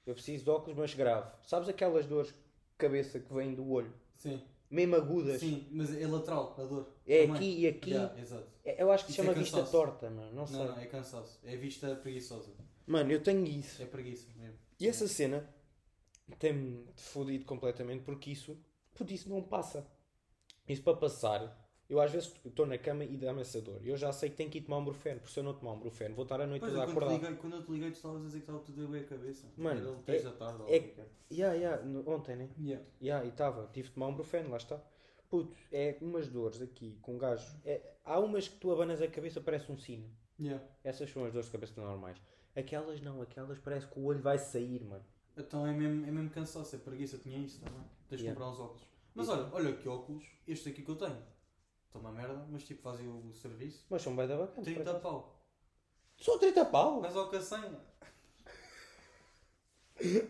Eu 0.06 0.14
preciso 0.14 0.44
de 0.44 0.50
óculos, 0.50 0.76
mas 0.78 0.94
grave. 0.94 1.30
Sabes 1.42 1.68
aquelas 1.68 2.06
dores 2.06 2.32
de 2.32 2.38
cabeça 2.78 3.20
que 3.20 3.32
vêm 3.32 3.54
do 3.54 3.70
olho? 3.70 3.92
Sim. 4.14 4.40
Mesmo 4.74 4.96
agudas? 4.96 5.40
Sim, 5.40 5.66
mas 5.70 5.94
é 5.96 6.06
lateral, 6.06 6.54
a 6.58 6.64
dor. 6.64 6.92
É 7.06 7.20
Também. 7.26 7.36
aqui 7.36 7.60
e 7.60 7.66
aqui. 7.68 7.90
Yeah, 7.92 8.20
exato. 8.20 8.46
É- 8.64 8.82
Eu 8.82 8.90
acho 8.90 9.06
que 9.06 9.12
se 9.12 9.20
é 9.20 9.24
chama 9.24 9.34
vista 9.34 9.58
cansaço. 9.58 9.72
torta, 9.72 10.10
mano. 10.10 10.32
Não 10.32 10.46
sei. 10.46 10.58
Não, 10.58 10.66
não, 10.66 10.78
é 10.78 10.86
cansaço. 10.86 11.38
É 11.44 11.54
vista 11.56 11.94
preguiçosa. 11.94 12.50
Mano, 12.86 13.12
eu 13.12 13.22
tenho 13.22 13.46
isso. 13.46 13.80
É 13.82 13.86
preguiça 13.86 14.26
mesmo. 14.36 14.58
E 14.80 14.88
essa 14.88 15.06
cena 15.06 15.48
tem-me 16.40 16.86
fodido 16.96 17.44
completamente 17.44 18.02
porque 18.02 18.30
isso, 18.32 18.58
puto, 18.94 19.12
isso 19.12 19.28
não 19.28 19.42
passa. 19.42 19.86
Isso 20.68 20.82
para 20.82 20.96
passar, 20.96 21.63
eu 21.88 22.00
às 22.00 22.10
vezes 22.10 22.34
estou 22.44 22.66
na 22.66 22.78
cama 22.78 23.04
e 23.04 23.16
dá-me 23.16 23.40
essa 23.42 23.60
dor. 23.60 23.80
Eu 23.84 23.96
já 23.96 24.12
sei 24.12 24.30
que 24.30 24.36
tenho 24.36 24.50
que 24.50 24.58
ir 24.58 24.62
tomar 24.62 24.78
um 24.78 24.84
brufeno, 24.84 25.20
porque 25.20 25.32
se 25.32 25.40
eu 25.40 25.44
não 25.44 25.54
tomar 25.54 25.72
um 25.72 25.78
brufeno, 25.78 26.14
vou 26.14 26.22
estar 26.24 26.40
a 26.40 26.46
noite 26.46 26.60
Pois, 26.60 26.72
toda 26.72 26.84
te 26.86 26.90
acordado. 26.90 27.12
liguei, 27.14 27.34
quando 27.36 27.56
eu 27.56 27.62
te 27.64 27.70
liguei, 27.72 27.90
tu 27.90 27.94
estavas 27.96 28.22
a 28.22 28.24
dizer 28.26 28.38
que 28.38 28.42
estava 28.42 28.58
tudo 28.60 28.88
bem 28.88 29.00
a 29.02 29.04
cabeça. 29.04 29.46
Mano, 29.56 29.88
Era 29.88 29.96
3 30.02 30.22
é- 30.22 30.24
da 30.24 30.32
tarde 30.32 30.62
é- 30.68 30.76
é. 30.76 31.06
Yeah, 31.32 31.54
yeah, 31.56 31.82
ontem, 32.10 32.36
né? 32.36 32.48
Yeah. 32.58 32.84
Yeah, 33.02 33.26
e 33.26 33.28
estava, 33.30 33.68
tive 33.72 33.88
de 33.88 33.94
tomar 33.94 34.06
um 34.08 34.14
brufeno, 34.14 34.50
lá 34.50 34.56
está. 34.56 34.80
Puto, 35.28 35.56
é 35.72 35.96
umas 36.00 36.28
dores 36.28 36.60
aqui 36.62 36.96
com 37.02 37.18
gajo. 37.18 37.44
É, 37.64 37.80
há 38.04 38.18
umas 38.20 38.46
que 38.48 38.56
tu 38.56 38.70
abanas 38.70 39.02
a 39.02 39.08
cabeça, 39.08 39.40
parece 39.40 39.70
um 39.72 39.76
sino. 39.78 40.08
Yeah. 40.38 40.62
Essas 40.84 41.10
são 41.10 41.24
as 41.24 41.32
dores 41.32 41.46
de 41.46 41.52
cabeça 41.52 41.80
normais. 41.80 42.16
Aquelas 42.54 43.00
não, 43.00 43.20
aquelas 43.20 43.58
parece 43.58 43.86
que 43.88 43.98
o 43.98 44.04
olho 44.04 44.20
vai 44.20 44.38
sair, 44.38 44.82
mano. 44.84 45.04
Então 45.36 45.66
é 45.66 45.72
mesmo, 45.72 46.06
é 46.06 46.10
mesmo 46.10 46.30
cansaço, 46.30 46.76
é 46.76 46.78
preguiça. 46.78 47.18
Tinha 47.18 47.38
isso 47.38 47.60
também. 47.60 47.80
Tens 48.08 48.18
de 48.20 48.26
Yeah. 48.26 48.40
comprar 48.40 48.52
uns 48.54 48.60
óculos. 48.64 48.82
Mas 49.14 49.26
Isso. 49.28 49.36
olha, 49.36 49.48
olha 49.52 49.72
que 49.76 49.88
óculos, 49.88 50.24
este 50.46 50.68
aqui 50.68 50.82
que 50.82 50.90
eu 50.90 50.96
tenho. 50.96 51.16
Estou 51.94 52.10
uma 52.10 52.10
merda, 52.10 52.44
mas 52.50 52.64
tipo 52.64 52.82
fazem 52.82 53.06
o 53.08 53.32
serviço. 53.32 53.86
Mas 53.88 54.02
são 54.02 54.16
bem 54.16 54.26
da 54.26 54.36
bacana. 54.36 54.64
30 54.64 54.94
pau. 54.94 55.40
Só 56.16 56.36
30 56.38 56.64
pau? 56.64 57.00
Mas 57.00 57.14
ao 57.14 57.30
caçanha. 57.30 57.80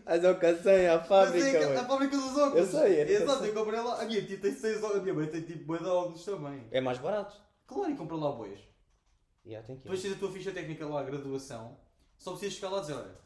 As 0.05 0.23
ocasiões 0.23 0.87
à 0.87 0.97
Mas 0.99 1.07
fábrica, 1.07 1.47
é 1.47 1.75
a, 1.75 1.81
a 1.81 1.85
fábrica 1.85 2.15
dos 2.15 2.37
óculos. 2.37 2.55
Eu 2.55 2.79
sei, 2.79 2.99
é 2.99 3.11
Exato, 3.11 3.45
eu 3.45 3.53
comprei 3.55 3.79
lá. 3.79 3.99
A 3.99 4.05
minha 4.05 4.23
tia 4.23 4.39
tem 4.39 4.53
6 4.53 4.77
óculos. 4.77 4.97
A 4.97 5.01
minha 5.01 5.15
mãe 5.15 5.27
tem 5.27 5.41
tipo 5.41 5.65
bué 5.65 5.79
de 5.79 5.85
óculos 5.85 6.23
também. 6.23 6.67
É 6.69 6.79
mais 6.79 6.99
barato. 6.99 7.41
Claro, 7.65 7.91
e 7.91 7.97
compra 7.97 8.15
lá 8.15 8.31
boias. 8.31 8.59
Já 9.43 9.63
tem 9.63 9.75
que 9.75 9.81
Depois 9.81 10.03
tens 10.03 10.13
a 10.13 10.19
tua 10.19 10.31
ficha 10.31 10.51
técnica 10.51 10.85
lá, 10.85 10.99
a 11.01 11.03
graduação. 11.03 11.79
Só 12.15 12.31
precisas 12.31 12.53
chegar 12.53 12.69
lá 12.69 12.77
e 12.77 12.81
dizer: 12.81 12.93
olha, 12.93 13.17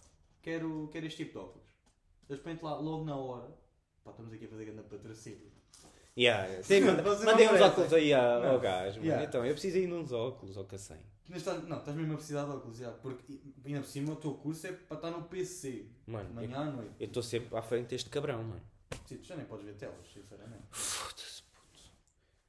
quero, 0.42 0.88
quero 0.94 1.06
este 1.06 1.26
tipo 1.26 1.34
de 1.34 1.46
óculos. 1.46 2.42
Põem-te 2.42 2.64
lá 2.64 2.78
logo 2.78 3.04
na 3.04 3.18
hora. 3.18 3.54
Pá, 4.02 4.12
estamos 4.12 4.32
aqui 4.32 4.46
a 4.46 4.48
fazer 4.48 4.64
grande 4.64 4.84
patrocínio. 4.84 5.59
Yeah, 6.20 6.46
yeah. 6.48 6.64
Sim, 6.64 6.82
manda, 6.82 7.02
mandei 7.24 7.48
uns 7.48 7.62
óculos 7.62 7.94
aí 7.94 8.12
Não. 8.12 8.50
ao 8.52 8.60
gajo. 8.60 9.00
Yeah. 9.02 9.24
Então, 9.24 9.46
eu 9.46 9.54
preciso 9.54 9.78
ir 9.78 9.94
uns 9.94 10.12
óculos, 10.12 10.58
ao 10.58 10.66
cacém. 10.66 11.00
Não, 11.30 11.38
estás 11.38 11.96
mesmo 11.96 12.14
a 12.14 12.16
precisar 12.18 12.44
de 12.46 12.52
óculos, 12.52 12.78
já, 12.78 12.92
porque 12.92 13.40
ainda 13.64 13.80
por 13.82 13.88
cima 13.88 14.14
o 14.14 14.16
teu 14.16 14.34
curso 14.34 14.68
é 14.68 14.72
para 14.74 14.98
estar 14.98 15.12
no 15.12 15.24
PC. 15.24 15.86
Mano, 16.08 16.34
manhã 16.34 16.58
à 16.58 16.66
noite. 16.66 16.92
eu 17.00 17.06
estou 17.08 17.24
sempre 17.24 17.56
à 17.58 17.62
frente 17.62 17.88
deste 17.88 18.10
cabrão, 18.10 18.44
mano. 18.44 18.62
Sim, 19.06 19.18
tu 19.18 19.28
já 19.28 19.36
nem 19.38 19.46
podes 19.46 19.64
ver 19.66 19.76
telas, 19.76 19.96
sinceramente. 20.12 20.64
Foda-se, 20.72 21.44
puto. 21.44 21.80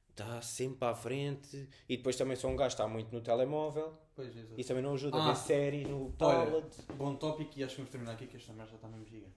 está 0.09 0.41
sempre 0.41 0.87
à 0.87 0.93
frente. 0.95 1.69
E 1.87 1.95
depois 1.95 2.15
também 2.17 2.35
sou 2.35 2.49
um 2.49 2.55
gajo 2.55 2.75
que 2.75 2.81
está 2.81 2.87
muito 2.91 3.13
no 3.13 3.21
telemóvel. 3.21 3.97
Pois. 4.15 4.33
Isso 4.57 4.67
também 4.67 4.83
não 4.83 4.95
ajuda 4.95 5.15
Ah. 5.17 5.25
a 5.29 5.33
ver 5.33 5.35
séries 5.37 5.87
no 5.87 6.11
tablet. 6.13 6.65
Bom 6.97 7.15
tópico 7.15 7.51
e 7.57 7.63
acho 7.63 7.75
que 7.75 7.81
vamos 7.81 7.91
terminar 7.91 8.13
aqui 8.13 8.25
que 8.27 8.35
esta 8.37 8.51
merda 8.51 8.71
já 8.71 8.75
está 8.77 8.87
mesmo 8.89 9.05
gigante. 9.05 9.35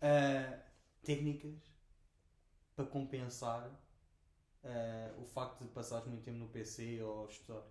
Ah, 0.00 0.58
técnicas 1.04 1.71
para 2.74 2.86
compensar 2.86 3.70
ah, 4.64 5.14
o 5.18 5.24
facto 5.24 5.64
de 5.64 5.70
passares 5.70 6.06
muito 6.06 6.24
tempo 6.24 6.38
no 6.38 6.48
PC 6.48 7.02
ou 7.02 7.26
estudar. 7.26 7.62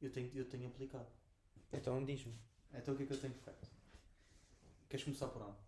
Eu 0.00 0.10
tenho, 0.12 0.30
eu 0.34 0.48
tenho 0.48 0.68
aplicado. 0.68 1.08
Então 1.72 2.04
diz-me. 2.04 2.34
Então 2.72 2.94
o 2.94 2.96
que 2.96 3.02
é 3.02 3.06
que 3.06 3.12
eu 3.12 3.20
tenho 3.20 3.34
feito? 3.34 3.68
Queres 4.88 5.04
começar 5.04 5.28
por 5.28 5.42
onde? 5.42 5.58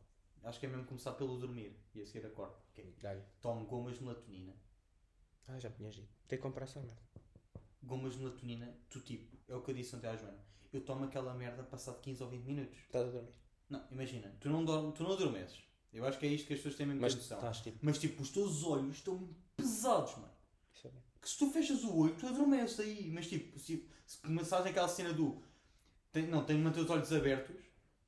Acho 0.45 0.59
que 0.59 0.67
é 0.67 0.69
mesmo 0.69 0.87
começar 0.87 1.13
pelo 1.13 1.39
dormir 1.39 1.77
e 1.95 2.01
a 2.01 2.07
seguir 2.07 2.27
acordo. 2.27 2.55
Ok. 2.71 2.97
Dá-lhe. 3.03 3.23
Tomo 3.43 3.67
gomas 3.67 3.99
de 3.99 4.05
melatonina. 4.05 4.55
Ah, 5.47 5.59
já 5.59 5.71
tinhas 5.71 5.95
dito. 5.95 6.09
Tem 6.27 6.39
que 6.39 6.43
comprar 6.43 6.65
essa 6.65 6.81
merda. 6.81 7.03
Gomas 7.83 8.15
de 8.15 8.21
melatonina, 8.21 8.75
tu 8.89 9.01
tipo, 9.01 9.37
é 9.49 9.55
o 9.55 9.63
que 9.63 9.71
eu 9.71 9.75
disse 9.75 9.97
ontem 9.97 10.09
à 10.09 10.17
Joana. 10.17 10.43
Eu 10.73 10.85
tomo 10.85 11.05
aquela 11.05 11.35
merda 11.35 11.63
passado 11.63 12.01
15 12.01 12.23
ou 12.23 12.31
20 12.31 12.45
minutos. 12.45 12.79
Estás 12.79 13.09
a 13.09 13.11
dormir. 13.11 13.35
Não, 13.69 13.85
imagina, 13.91 14.35
tu 14.41 14.49
não, 14.49 14.65
dorme, 14.65 14.93
tu 14.93 15.03
não 15.03 15.13
adormeces. 15.13 15.63
Eu 15.93 16.07
acho 16.07 16.19
que 16.19 16.27
é 16.27 16.29
isto 16.29 16.47
que 16.47 16.53
as 16.53 16.59
pessoas 16.61 16.77
têm 16.77 16.87
mesmo 16.87 17.01
Mas 17.01 17.15
noção. 17.15 17.39
estás 17.39 17.61
tipo. 17.61 17.79
Mas 17.83 17.99
tipo, 17.99 18.23
os 18.23 18.31
teus 18.31 18.63
olhos 18.65 18.97
estão 18.97 19.29
pesados, 19.57 20.15
mano. 20.17 20.31
É. 20.85 20.89
Que 21.21 21.29
se 21.29 21.39
tu 21.39 21.51
fechas 21.51 21.83
o 21.85 21.97
olho, 21.97 22.15
tu 22.17 22.27
adormeces 22.27 22.79
aí. 22.81 23.11
Mas 23.11 23.29
tipo, 23.29 23.59
se, 23.59 23.89
se 24.07 24.19
começares 24.19 24.67
aquela 24.67 24.89
cena 24.89 25.13
do. 25.13 25.43
Tem, 26.13 26.27
não, 26.27 26.45
tenho 26.45 26.59
de 26.59 26.65
manter 26.65 26.81
os 26.81 26.91
olhos 26.91 27.13
abertos, 27.13 27.57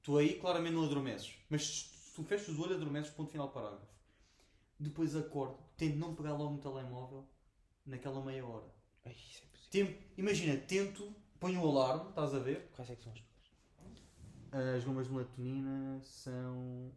tu 0.03 0.16
aí 0.16 0.38
claramente 0.38 0.75
não 0.75 0.85
adormeces. 0.85 1.33
Mas 1.49 1.66
se 1.66 2.14
tu 2.14 2.23
fechas 2.25 2.57
o 2.57 2.62
olho, 2.62 2.75
adormeces, 2.77 3.12
ponto 3.12 3.31
final 3.31 3.51
parágrafo. 3.51 3.92
Depois 4.79 5.14
acordo, 5.14 5.59
tento 5.77 5.97
não 5.97 6.14
pegar 6.14 6.33
logo 6.33 6.55
no 6.55 6.59
telemóvel 6.59 7.29
naquela 7.87 8.21
meia 8.25 8.45
hora. 8.45 8.66
Ai, 9.05 9.12
isso 9.12 9.42
é 9.42 9.47
impossível. 9.47 9.71
Tento, 9.71 10.05
imagina, 10.18 10.57
tento, 10.57 11.14
ponho 11.38 11.61
o 11.62 11.68
alarme, 11.68 12.11
estás 12.11 12.35
a 12.35 12.38
ver? 12.38 12.68
Quais 12.75 12.90
é 12.90 12.97
que 12.97 13.03
são 13.03 13.12
as 13.12 13.21
tuas? 13.21 14.77
As 14.77 14.85
gomas 14.85 15.07
de 15.07 15.12
melatonina 15.12 16.01
são. 16.03 16.92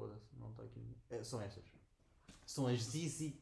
Foda-se, 0.00 0.34
não 0.38 0.50
está 0.50 0.62
aqui. 0.62 0.96
É, 1.10 1.22
são 1.22 1.42
estas. 1.42 1.64
São 2.46 2.66
as 2.66 2.80
Zizi 2.80 3.38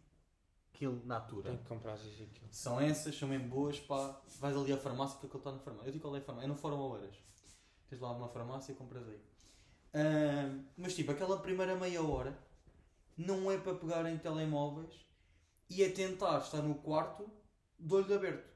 Kill 0.73 1.01
Natura. 1.05 1.51
Tenho 1.51 1.59
que 1.59 1.69
comprar 1.69 1.93
as 1.93 2.01
aquilo. 2.01 2.49
São 2.51 2.81
essas, 2.81 3.17
são 3.17 3.29
mesmo 3.29 3.49
boas. 3.49 3.79
Pá, 3.79 4.21
vais 4.41 4.57
ali 4.57 4.73
à 4.73 4.77
farmácia 4.77 5.21
que 5.21 5.27
aquilo 5.27 5.39
está 5.39 5.53
na 5.53 5.61
farmácia. 5.61 5.89
Eu 5.89 5.93
digo 5.93 6.03
qual 6.03 6.17
é 6.17 6.19
a 6.19 6.23
farmácia. 6.23 6.47
É 6.47 6.49
no 6.49 6.57
Fórum 6.57 6.79
Oeiras. 6.79 7.15
Tens 7.89 8.01
lá 8.01 8.11
uma 8.11 8.29
farmácia 8.29 8.73
e 8.73 8.75
compras 8.75 9.07
aí. 9.09 9.21
Ahm, 9.95 10.65
mas 10.77 10.97
tipo, 10.97 11.13
aquela 11.13 11.39
primeira 11.39 11.77
meia 11.77 12.03
hora 12.03 12.37
não 13.17 13.51
é 13.53 13.57
para 13.57 13.77
pegar 13.77 14.05
em 14.07 14.19
telemóveis 14.19 14.93
e 15.71 15.85
é 15.85 15.91
tentar 15.91 16.39
estar 16.39 16.61
no 16.61 16.75
quarto 16.75 17.31
de 17.79 17.95
olho 17.95 18.15
aberto. 18.17 18.53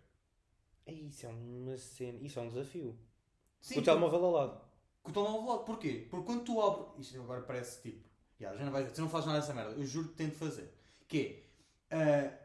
Isso 0.89 1.27
é 1.27 1.29
uma 1.29 1.77
cena. 1.79 2.19
Isso 2.21 2.41
é 2.41 2.43
um 2.43 2.49
desafio. 2.49 2.99
Sim, 3.61 3.79
o 3.79 3.83
telemóvel 3.83 4.25
ao 4.25 4.33
lado. 4.33 4.72
Com 5.03 5.11
o 5.11 5.15
telemóvel 5.15 5.41
ao 5.41 5.57
lado. 5.57 5.65
Porquê? 5.65 6.07
Porque 6.11 6.27
quando 6.27 6.45
tu 6.45 6.61
abres. 6.61 7.07
Isto 7.07 7.21
agora 7.21 7.43
parece 7.43 7.83
tipo. 7.83 8.09
Já, 8.39 8.55
já 8.57 8.65
não 8.65 8.73
vais, 8.73 8.93
tu 8.93 9.01
não 9.01 9.09
fazes 9.09 9.27
nada 9.27 9.41
dessa 9.41 9.55
merda. 9.55 9.73
Eu 9.73 9.87
juro 9.87 10.09
que 10.09 10.15
tento 10.15 10.37
fazer. 10.37 10.73
Que 11.09 11.45
é. 11.91 11.97
ah, 11.97 12.39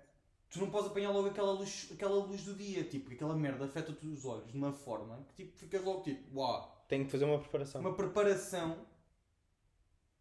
tu 0.49 0.59
não 0.59 0.69
podes 0.69 0.91
apanhar 0.91 1.11
logo 1.11 1.27
aquela 1.27 1.51
luz, 1.51 1.89
aquela 1.91 2.15
luz 2.15 2.43
do 2.43 2.53
dia. 2.55 2.83
Tipo, 2.83 3.11
aquela 3.11 3.35
merda 3.35 3.65
afeta-te 3.65 4.05
os 4.05 4.25
olhos 4.25 4.51
de 4.51 4.57
uma 4.57 4.73
forma 4.73 5.25
que 5.29 5.43
tipo, 5.43 5.57
ficas 5.57 5.83
logo 5.83 6.01
tipo. 6.01 6.39
Uau! 6.39 6.85
Tenho 6.87 7.05
que 7.05 7.11
fazer 7.11 7.25
uma 7.25 7.39
preparação. 7.39 7.81
Uma 7.81 7.95
preparação. 7.95 8.85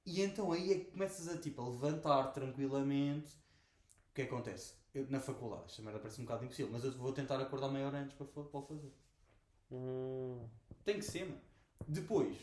E 0.05 0.23
então 0.23 0.53
aí 0.53 0.73
é 0.73 0.79
que 0.81 0.91
começas 0.93 1.29
a 1.29 1.39
tipo 1.39 1.61
a 1.63 1.69
levantar 1.69 2.33
tranquilamente. 2.33 3.35
O 4.11 4.15
que 4.15 4.23
acontece? 4.23 4.75
Eu, 4.95 5.07
na 5.11 5.21
faculdade, 5.21 5.65
esta 5.67 5.83
merda 5.83 5.99
parece 5.99 6.21
um 6.23 6.25
bocado 6.25 6.45
impossível, 6.45 6.73
mas 6.73 6.83
eu 6.83 6.93
vou 6.93 7.13
tentar 7.13 7.39
acordar 7.39 7.69
meia 7.69 7.87
hora 7.87 7.99
antes 7.99 8.15
para, 8.15 8.27
para 8.27 8.61
o 8.61 8.63
fazer. 8.63 8.91
Hum. 9.71 10.49
Tem 10.85 10.97
que 10.97 11.05
ser, 11.05 11.25
mano. 11.25 11.41
Depois, 11.87 12.37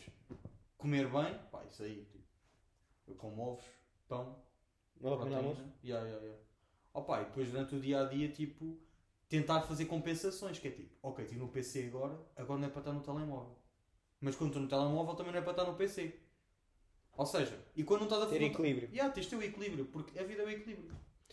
comer 0.76 1.08
bem, 1.08 1.38
pá, 1.50 1.64
isso 1.64 1.82
aí, 1.82 2.04
tipo, 2.04 2.24
eu 3.06 3.14
como 3.14 3.42
ovos, 3.42 3.64
pão, 4.08 4.38
proteína. 5.00 5.36
almoço? 5.38 5.62
Yeah, 5.82 6.06
yeah. 6.08 6.38
Opa, 6.92 7.20
e 7.20 7.24
depois 7.24 7.50
durante 7.50 7.74
o 7.74 7.80
dia 7.80 8.00
a 8.00 8.04
dia, 8.04 8.28
tipo, 8.28 8.78
tentar 9.28 9.62
fazer 9.62 9.86
compensações, 9.86 10.58
que 10.58 10.68
é 10.68 10.70
tipo, 10.70 10.94
ok, 11.02 11.24
estive 11.24 11.40
no 11.40 11.48
PC 11.48 11.86
agora, 11.86 12.18
agora 12.36 12.60
não 12.60 12.68
é 12.68 12.70
para 12.70 12.80
estar 12.80 12.92
no 12.92 13.00
telemóvel. 13.00 13.58
Mas 14.20 14.36
quando 14.36 14.50
estou 14.50 14.62
no 14.62 14.68
telemóvel 14.68 15.14
também 15.14 15.32
não 15.32 15.40
é 15.40 15.42
para 15.42 15.50
estar 15.52 15.64
no 15.64 15.76
PC. 15.76 16.20
Ou 17.16 17.26
seja, 17.26 17.58
e 17.76 17.84
quando 17.84 18.00
não 18.00 18.08
estás 18.08 18.22
a 18.22 18.26
Ter 18.26 18.42
equilíbrio. 18.42 18.88
Yeah, 18.90 19.12
tens 19.12 19.30
o 19.32 19.42
equilíbrio, 19.42 19.86
porque 19.86 20.18
a 20.18 20.24
vida 20.24 20.42
é 20.42 20.46
o 20.46 20.50
equilíbrio. 20.50 20.90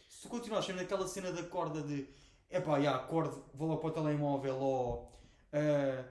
Se 0.07 0.23
tu 0.23 0.29
continuas 0.29 0.65
sempre 0.65 0.81
naquela 0.81 1.07
cena 1.07 1.31
da 1.31 1.43
corda 1.43 1.81
de 1.81 2.07
epá, 2.49 2.77
yeah, 2.77 3.01
acordo, 3.01 3.45
vou 3.53 3.67
logo 3.67 3.81
para 3.81 3.89
o 3.89 3.93
telemóvel 3.93 4.57
ou 4.57 5.11
ah, 5.53 6.05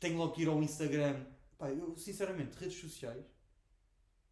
tenho 0.00 0.18
logo 0.18 0.32
que 0.34 0.42
ir 0.42 0.48
ao 0.48 0.62
Instagram. 0.62 1.24
Pá, 1.58 1.70
eu 1.70 1.96
sinceramente, 1.96 2.56
redes 2.58 2.78
sociais, 2.78 3.24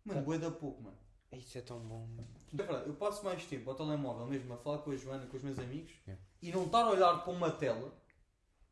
mano, 0.04 0.24
Tá. 0.24 0.36
da 0.38 0.50
pouco, 0.50 0.82
mano. 0.82 0.98
Ai, 1.30 1.38
Isso 1.38 1.56
é 1.56 1.60
tão 1.62 1.80
bom. 1.80 2.06
É 2.52 2.56
verdade, 2.56 2.88
eu 2.88 2.94
passo 2.94 3.24
mais 3.24 3.44
tempo 3.46 3.70
ao 3.70 3.76
telemóvel 3.76 4.26
mesmo 4.26 4.52
a 4.52 4.56
falar 4.58 4.78
com 4.78 4.90
a 4.90 4.96
Joana, 4.96 5.26
com 5.26 5.36
os 5.36 5.42
meus 5.42 5.58
amigos 5.58 5.92
É. 6.06 6.16
e 6.42 6.50
não 6.52 6.64
estar 6.66 6.82
a 6.82 6.90
olhar 6.90 7.24
para 7.24 7.32
uma 7.32 7.50
tela, 7.50 7.94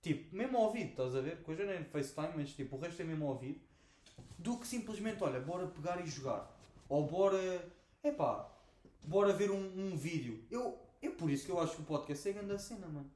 tipo, 0.03 0.35
mesmo 0.37 0.59
ao 0.59 0.65
ouvido, 0.65 0.91
estás 0.91 1.15
a 1.17 1.21
ver? 1.23 1.43
Com 1.43 1.53
a 1.53 1.55
Joana 1.55 1.73
é 1.73 1.85
FaceTime, 1.85 2.33
mas 2.37 2.51
tipo, 2.53 2.77
o 2.77 2.79
resto 2.81 3.01
é 3.01 3.05
mesmo 3.05 3.25
ao 3.27 3.33
ouvido, 3.33 3.61
do 4.39 4.59
que 4.59 4.67
simplesmente, 4.67 5.23
olha, 5.25 5.41
bora 5.41 5.67
pegar 5.69 6.01
e 6.05 6.07
jogar. 6.07 6.55
Ou 6.89 7.07
bora, 7.07 7.39
epá, 8.05 8.51
bora 9.07 9.33
ver 9.33 9.51
um, 9.51 9.57
um 9.93 9.97
vídeo. 9.97 10.45
Eu, 10.51 10.79
é 11.01 11.09
por 11.09 11.31
isso 11.31 11.47
que 11.47 11.53
eu 11.53 11.61
acho 11.61 11.77
que 11.77 11.83
o 11.83 11.85
podcast 11.87 12.29
é 12.29 12.33
grande 12.33 12.53
a 12.53 12.59
cena, 12.59 12.87
mano. 12.89 13.11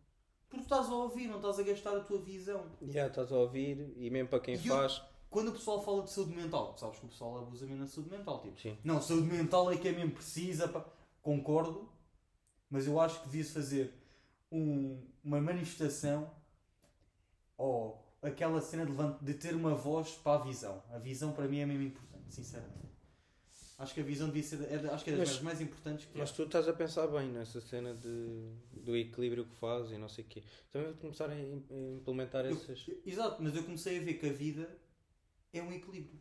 Porque 0.55 0.69
tu 0.69 0.75
estás 0.75 0.89
a 0.89 0.95
ouvir, 0.95 1.27
não 1.27 1.37
estás 1.37 1.59
a 1.59 1.63
gastar 1.63 1.97
a 1.97 2.01
tua 2.01 2.19
visão. 2.21 2.65
Já 2.83 3.07
estás 3.09 3.33
a 3.33 3.37
ouvir 3.37 3.93
e 3.97 4.09
mesmo 4.11 4.29
para 4.29 4.41
quem 4.41 4.55
E 4.55 4.67
eu- 4.67 4.75
faz. 4.77 5.03
Quando 5.29 5.49
o 5.49 5.53
pessoal 5.53 5.83
fala 5.83 6.03
de 6.05 6.11
saúde 6.13 6.35
mental, 6.37 6.77
sabes 6.79 6.99
que 7.01 7.07
o 7.07 7.09
pessoal 7.09 7.39
abusa 7.39 7.67
mesmo 7.67 7.81
na 7.81 7.89
saúde 7.89 8.09
mental, 8.11 8.41
tipo, 8.41 8.61
Sim. 8.61 8.79
não, 8.85 9.03
saúde 9.03 9.27
mental 9.27 9.69
é 9.73 9.77
que 9.77 9.89
é 9.89 9.93
mesmo 9.93 10.13
precisa, 10.13 10.69
pá. 10.69 10.85
concordo, 11.21 11.89
mas 12.71 12.87
eu 12.87 13.01
acho 13.01 13.19
que 13.21 13.27
devia-se 13.27 13.53
fazer 13.53 13.93
um- 14.53 15.03
uma 15.25 15.41
manifestação 15.41 16.31
ou 17.57 18.01
aquela 18.23 18.61
cena 18.61 18.87
de, 18.87 18.93
de 19.25 19.35
ter 19.35 19.55
uma 19.57 19.75
voz 19.75 20.13
para 20.13 20.41
a 20.41 20.45
visão. 20.45 20.83
A 20.91 20.99
visão 20.99 21.33
para 21.33 21.49
mim 21.49 21.59
é 21.61 21.67
mesmo 21.67 21.83
importante, 21.83 22.33
sinceramente. 22.33 22.94
Acho 23.85 23.95
que 23.95 24.01
a 24.01 24.05
visão 24.05 24.27
devia 24.29 24.43
ser, 24.43 24.61
é, 24.63 24.77
acho 24.93 25.05
que 25.05 25.11
é 25.11 25.17
das 25.17 25.29
Mas- 25.35 25.41
mais 25.43 25.61
importantes 25.61 26.07
que. 26.07 26.19
Mas 26.19 26.33
tu 26.33 26.43
estás 26.43 26.67
a 26.69 26.73
pensar 26.73 27.07
bem 27.07 27.29
nessa 27.29 27.61
cena 27.61 27.95
de, 27.95 28.51
do 28.73 28.97
equilíbrio 28.97 29.45
que 29.47 29.55
faz 29.57 29.91
e 29.93 29.99
não 29.99 30.09
sei 30.09 30.25
o 30.25 30.27
quê. 30.29 30.43
Também 30.73 30.89
vou 30.89 30.97
começar 30.99 31.31
a 31.31 31.35
im- 31.39 31.65
a 31.71 31.75
implementar 31.97 32.45
Eu- 32.47 32.53
essas. 32.53 32.87
exato, 33.07 33.43
mas 33.43 33.55
eu 33.55 33.63
comecei 33.63 33.99
a 33.99 34.03
ver 34.03 34.15
que 34.15 34.27
a 34.29 34.33
vida 34.33 34.69
é 35.53 35.63
um 35.63 35.73
equilíbrio. 35.73 36.21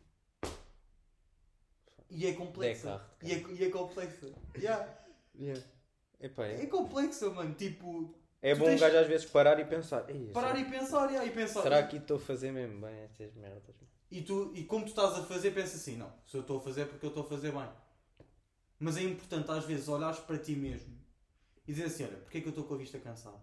E 2.10 2.26
é 2.26 2.32
complexa. 2.34 3.00
E 3.22 3.32
é, 3.32 3.38
e 3.50 3.64
é 3.64 3.70
complexa. 3.70 4.32
Yeah. 4.56 4.88
Yeah. 5.38 5.62
Epá, 6.20 6.46
é, 6.46 6.62
É 6.62 6.66
complexa, 6.66 7.28
mano. 7.30 7.54
Tipo, 7.54 8.14
é 8.40 8.54
bom 8.54 8.64
um 8.64 8.68
tens- 8.68 8.80
gajo 8.80 8.98
às 8.98 9.06
vezes 9.08 9.26
parar 9.26 9.58
e 9.58 9.64
pensar. 9.64 10.08
"Ei, 10.08 10.30
parar 10.32 10.54
será, 10.54 10.60
e 10.60 10.70
pensar, 10.70 11.06
yeah, 11.10 11.24
e 11.26 11.30
pensar. 11.30 11.62
será 11.62 11.82
que 11.82 11.96
estou 11.96 12.18
a 12.18 12.20
fazer 12.20 12.52
mesmo 12.52 12.80
bem 12.80 12.94
estas 13.00 13.34
merdas? 13.34 13.74
E, 14.10 14.22
tu, 14.22 14.52
e 14.54 14.64
como 14.64 14.84
tu 14.84 14.88
estás 14.88 15.18
a 15.18 15.24
fazer, 15.24 15.50
pensa 15.52 15.76
assim: 15.76 15.96
não, 15.96 16.12
se 16.26 16.36
eu 16.36 16.42
estou 16.42 16.58
a 16.58 16.60
fazer 16.60 16.82
é 16.82 16.84
porque 16.84 17.04
eu 17.06 17.08
estou 17.08 17.24
a 17.24 17.28
fazer 17.28 17.52
bem. 17.52 17.68
Mas 18.78 18.96
é 18.96 19.02
importante 19.02 19.50
às 19.50 19.64
vezes 19.64 19.88
olhares 19.88 20.18
para 20.20 20.38
ti 20.38 20.54
mesmo 20.54 20.94
e 21.66 21.72
dizer 21.72 21.86
assim: 21.86 22.04
olha, 22.04 22.16
porque 22.18 22.38
é 22.38 22.40
que 22.40 22.46
eu 22.48 22.50
estou 22.50 22.64
com 22.64 22.74
a 22.74 22.78
vista 22.78 22.98
cansada? 22.98 23.40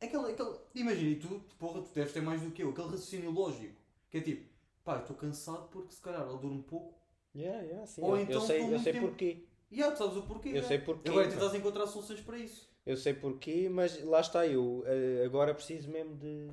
Aquela, 0.00 0.28
aquela, 0.30 0.62
imagina, 0.74 1.10
e 1.10 1.16
tu, 1.16 1.40
porra, 1.58 1.82
tu 1.82 1.92
deves 1.94 2.12
ter 2.12 2.20
mais 2.20 2.40
do 2.42 2.50
que 2.50 2.62
eu, 2.62 2.70
aquele 2.70 2.88
raciocínio 2.88 3.30
lógico, 3.30 3.80
que 4.10 4.18
é 4.18 4.20
tipo, 4.20 4.46
pá, 4.84 4.98
estou 4.98 5.16
cansado 5.16 5.68
porque 5.68 5.94
se 5.94 6.00
calhar 6.00 6.22
eu 6.22 6.36
durmo 6.38 6.62
pouco. 6.62 6.94
Yeah, 7.34 7.62
yeah, 7.62 7.86
sim. 7.86 8.02
Ou 8.02 8.16
eu, 8.16 8.22
então 8.22 8.34
eu 8.34 8.40
sei, 8.40 8.74
eu 8.74 8.78
sei 8.78 8.92
tempo- 8.92 9.08
porquê. 9.08 9.44
E 9.70 9.82
ah, 9.82 9.90
tu 9.90 9.98
sabes 9.98 10.16
o 10.16 10.22
porquê. 10.22 10.48
Eu 10.50 10.52
yeah. 10.54 10.68
sei 10.68 10.78
porquê. 10.78 11.08
Agora 11.10 11.28
tentas 11.28 11.54
encontrar 11.54 11.86
soluções 11.86 12.20
para 12.20 12.38
isso. 12.38 12.68
Eu 12.84 12.96
sei 12.96 13.14
porquê, 13.14 13.68
mas 13.68 14.02
lá 14.04 14.20
está 14.20 14.46
eu. 14.46 14.84
eh, 14.86 15.24
Agora 15.24 15.54
preciso 15.54 15.90
mesmo 15.90 16.14
de. 16.16 16.48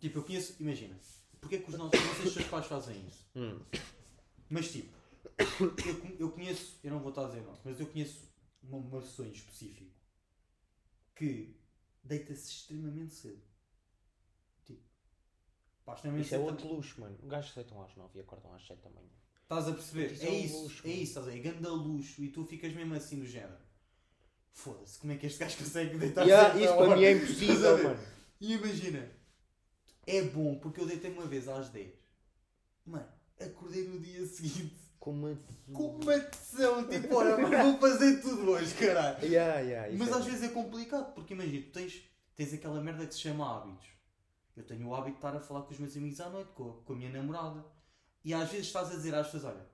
Tipo, 0.00 0.18
eu 0.18 0.22
conheço, 0.24 0.56
imagina, 0.60 0.96
porque 1.46 1.56
é 1.56 1.58
que 1.60 1.70
os 1.70 1.76
nossos, 1.78 2.00
não 2.00 2.14
sei 2.14 2.22
se 2.22 2.28
os 2.28 2.34
teus 2.34 2.46
pais 2.48 2.66
fazem 2.66 3.06
isso. 3.06 3.24
Hum. 3.36 3.60
Mas 4.50 4.70
tipo, 4.72 4.88
eu, 5.60 6.16
eu 6.18 6.30
conheço, 6.32 6.78
eu 6.82 6.90
não 6.90 7.00
vou 7.00 7.10
estar 7.10 7.24
a 7.24 7.28
dizer 7.28 7.42
não, 7.42 7.58
mas 7.64 7.78
eu 7.80 7.86
conheço 7.86 8.28
uma, 8.62 8.78
uma 8.78 9.00
pessoa 9.00 9.26
em 9.28 9.32
específico 9.32 9.90
que 11.14 11.56
deita-se 12.04 12.50
extremamente 12.50 13.12
cedo. 13.14 13.42
Tipo, 14.64 14.82
pá, 15.84 15.94
extremamente 15.94 16.26
Isso 16.26 16.34
é 16.34 16.38
cedo. 16.38 16.46
outro 16.48 16.68
luxo, 16.68 17.00
mano. 17.00 17.16
Os 17.22 17.28
gajos 17.28 17.50
aceitam 17.50 17.82
às 17.82 17.94
9 17.96 18.18
e 18.18 18.20
acordam 18.20 18.54
às 18.54 18.66
7 18.66 18.80
da 18.82 18.90
manhã. 18.90 19.08
Estás 19.42 19.68
a 19.68 19.72
perceber? 19.72 20.12
Isso 20.12 20.24
É 20.24 20.28
é 20.28 20.30
um 20.30 20.44
isso, 20.44 20.62
luxo, 20.62 20.82
é 20.84 20.88
mano. 20.88 21.00
isso, 21.02 21.10
estás 21.10 21.28
a 21.28 21.30
ver? 21.30 21.40
Ganda 21.40 21.72
luxo 21.72 22.22
e 22.22 22.28
tu 22.30 22.44
ficas 22.44 22.72
mesmo 22.72 22.94
assim 22.94 23.18
do 23.18 23.26
género. 23.26 23.64
Foda-se, 24.52 24.98
como 24.98 25.12
é 25.12 25.16
que 25.16 25.26
este 25.26 25.38
gajo 25.38 25.56
consegue 25.58 25.98
deitar 25.98 26.26
Yeah, 26.26 26.52
cedo 26.54 26.64
isso 26.64 26.76
para 26.76 26.96
mim 26.96 27.04
é 27.04 27.12
impossível, 27.12 27.82
mano. 27.84 28.00
E 28.40 28.52
imagina, 28.54 29.10
é 30.06 30.22
bom 30.22 30.58
porque 30.58 30.80
eu 30.80 30.86
deitei 30.86 31.10
uma 31.10 31.26
vez 31.26 31.48
às 31.48 31.68
10. 31.70 31.92
Mano, 32.84 33.08
acordei 33.40 33.86
no 33.88 33.98
dia 33.98 34.24
seguinte 34.26 34.76
com 34.98 35.10
uma. 35.12 35.38
Com 35.72 35.96
uma 35.98 36.18
decisão, 36.18 36.88
tipo, 36.88 37.14
olha, 37.16 37.36
mas 37.36 37.62
vou 37.64 37.78
fazer 37.78 38.20
tudo 38.20 38.50
hoje, 38.50 38.74
caralho. 38.74 39.18
Yeah, 39.26 39.60
yeah, 39.60 39.96
Mas 39.96 40.08
é- 40.08 40.14
às 40.14 40.24
vezes 40.24 40.42
é 40.44 40.48
complicado, 40.48 41.12
porque 41.14 41.34
imagina, 41.34 41.66
tu 41.66 41.72
tens, 41.72 42.02
tens 42.34 42.52
aquela 42.54 42.80
merda 42.80 43.06
que 43.06 43.14
se 43.14 43.20
chama 43.20 43.56
hábitos. 43.56 43.88
Eu 44.56 44.64
tenho 44.64 44.86
o 44.88 44.94
hábito 44.94 45.12
de 45.12 45.16
estar 45.18 45.36
a 45.36 45.40
falar 45.40 45.62
com 45.62 45.72
os 45.72 45.78
meus 45.78 45.96
amigos 45.96 46.20
à 46.20 46.30
noite, 46.30 46.50
com, 46.52 46.70
a- 46.70 46.82
com 46.84 46.92
a 46.92 46.96
minha 46.96 47.10
namorada. 47.10 47.64
E 48.24 48.32
às 48.32 48.48
vezes 48.50 48.66
estás 48.68 48.88
a 48.90 48.94
dizer 48.96 49.14
às 49.14 49.26
pessoas, 49.26 49.44
olha, 49.54 49.66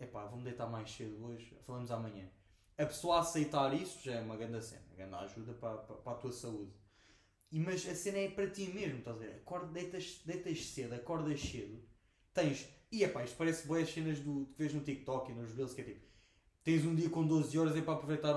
epá, 0.00 0.26
vou-me 0.26 0.44
deitar 0.44 0.66
mais 0.66 0.90
cedo 0.90 1.24
hoje, 1.24 1.56
falamos 1.66 1.90
amanhã. 1.90 2.28
A 2.76 2.86
pessoa 2.86 3.16
a 3.16 3.20
aceitar 3.20 3.72
isso 3.74 4.00
já 4.02 4.14
é 4.14 4.20
uma 4.20 4.36
grande 4.36 4.62
cena, 4.64 4.82
uma 4.88 4.96
grande 4.96 5.14
ajuda 5.16 5.52
para, 5.54 5.78
para, 5.78 5.96
para 5.96 6.12
a 6.12 6.16
tua 6.16 6.32
saúde. 6.32 6.72
E, 7.50 7.58
mas 7.58 7.86
a 7.88 7.94
cena 7.94 8.18
é 8.18 8.28
para 8.28 8.48
ti 8.48 8.70
mesmo, 8.74 8.98
estás 8.98 9.16
a 9.16 9.20
ver? 9.20 9.30
Acorda, 9.36 9.66
deitas, 9.72 10.20
deitas 10.24 10.66
cedo, 10.66 10.94
acordas 10.94 11.40
cedo, 11.40 11.80
tens. 12.34 12.66
E 12.92 13.02
epá, 13.04 13.24
isto 13.24 13.36
parece 13.36 13.66
boas 13.66 13.88
cenas 13.88 14.18
do, 14.20 14.46
que 14.46 14.58
vês 14.58 14.74
no 14.74 14.80
TikTok 14.80 15.30
e 15.30 15.34
nos 15.34 15.52
Reels, 15.54 15.72
que 15.74 15.80
é 15.80 15.84
tipo, 15.84 16.00
tens 16.64 16.84
um 16.84 16.94
dia 16.94 17.08
com 17.10 17.26
12 17.26 17.58
horas 17.58 17.76
é 17.76 17.80
para 17.82 17.94
aproveitar 17.94 18.30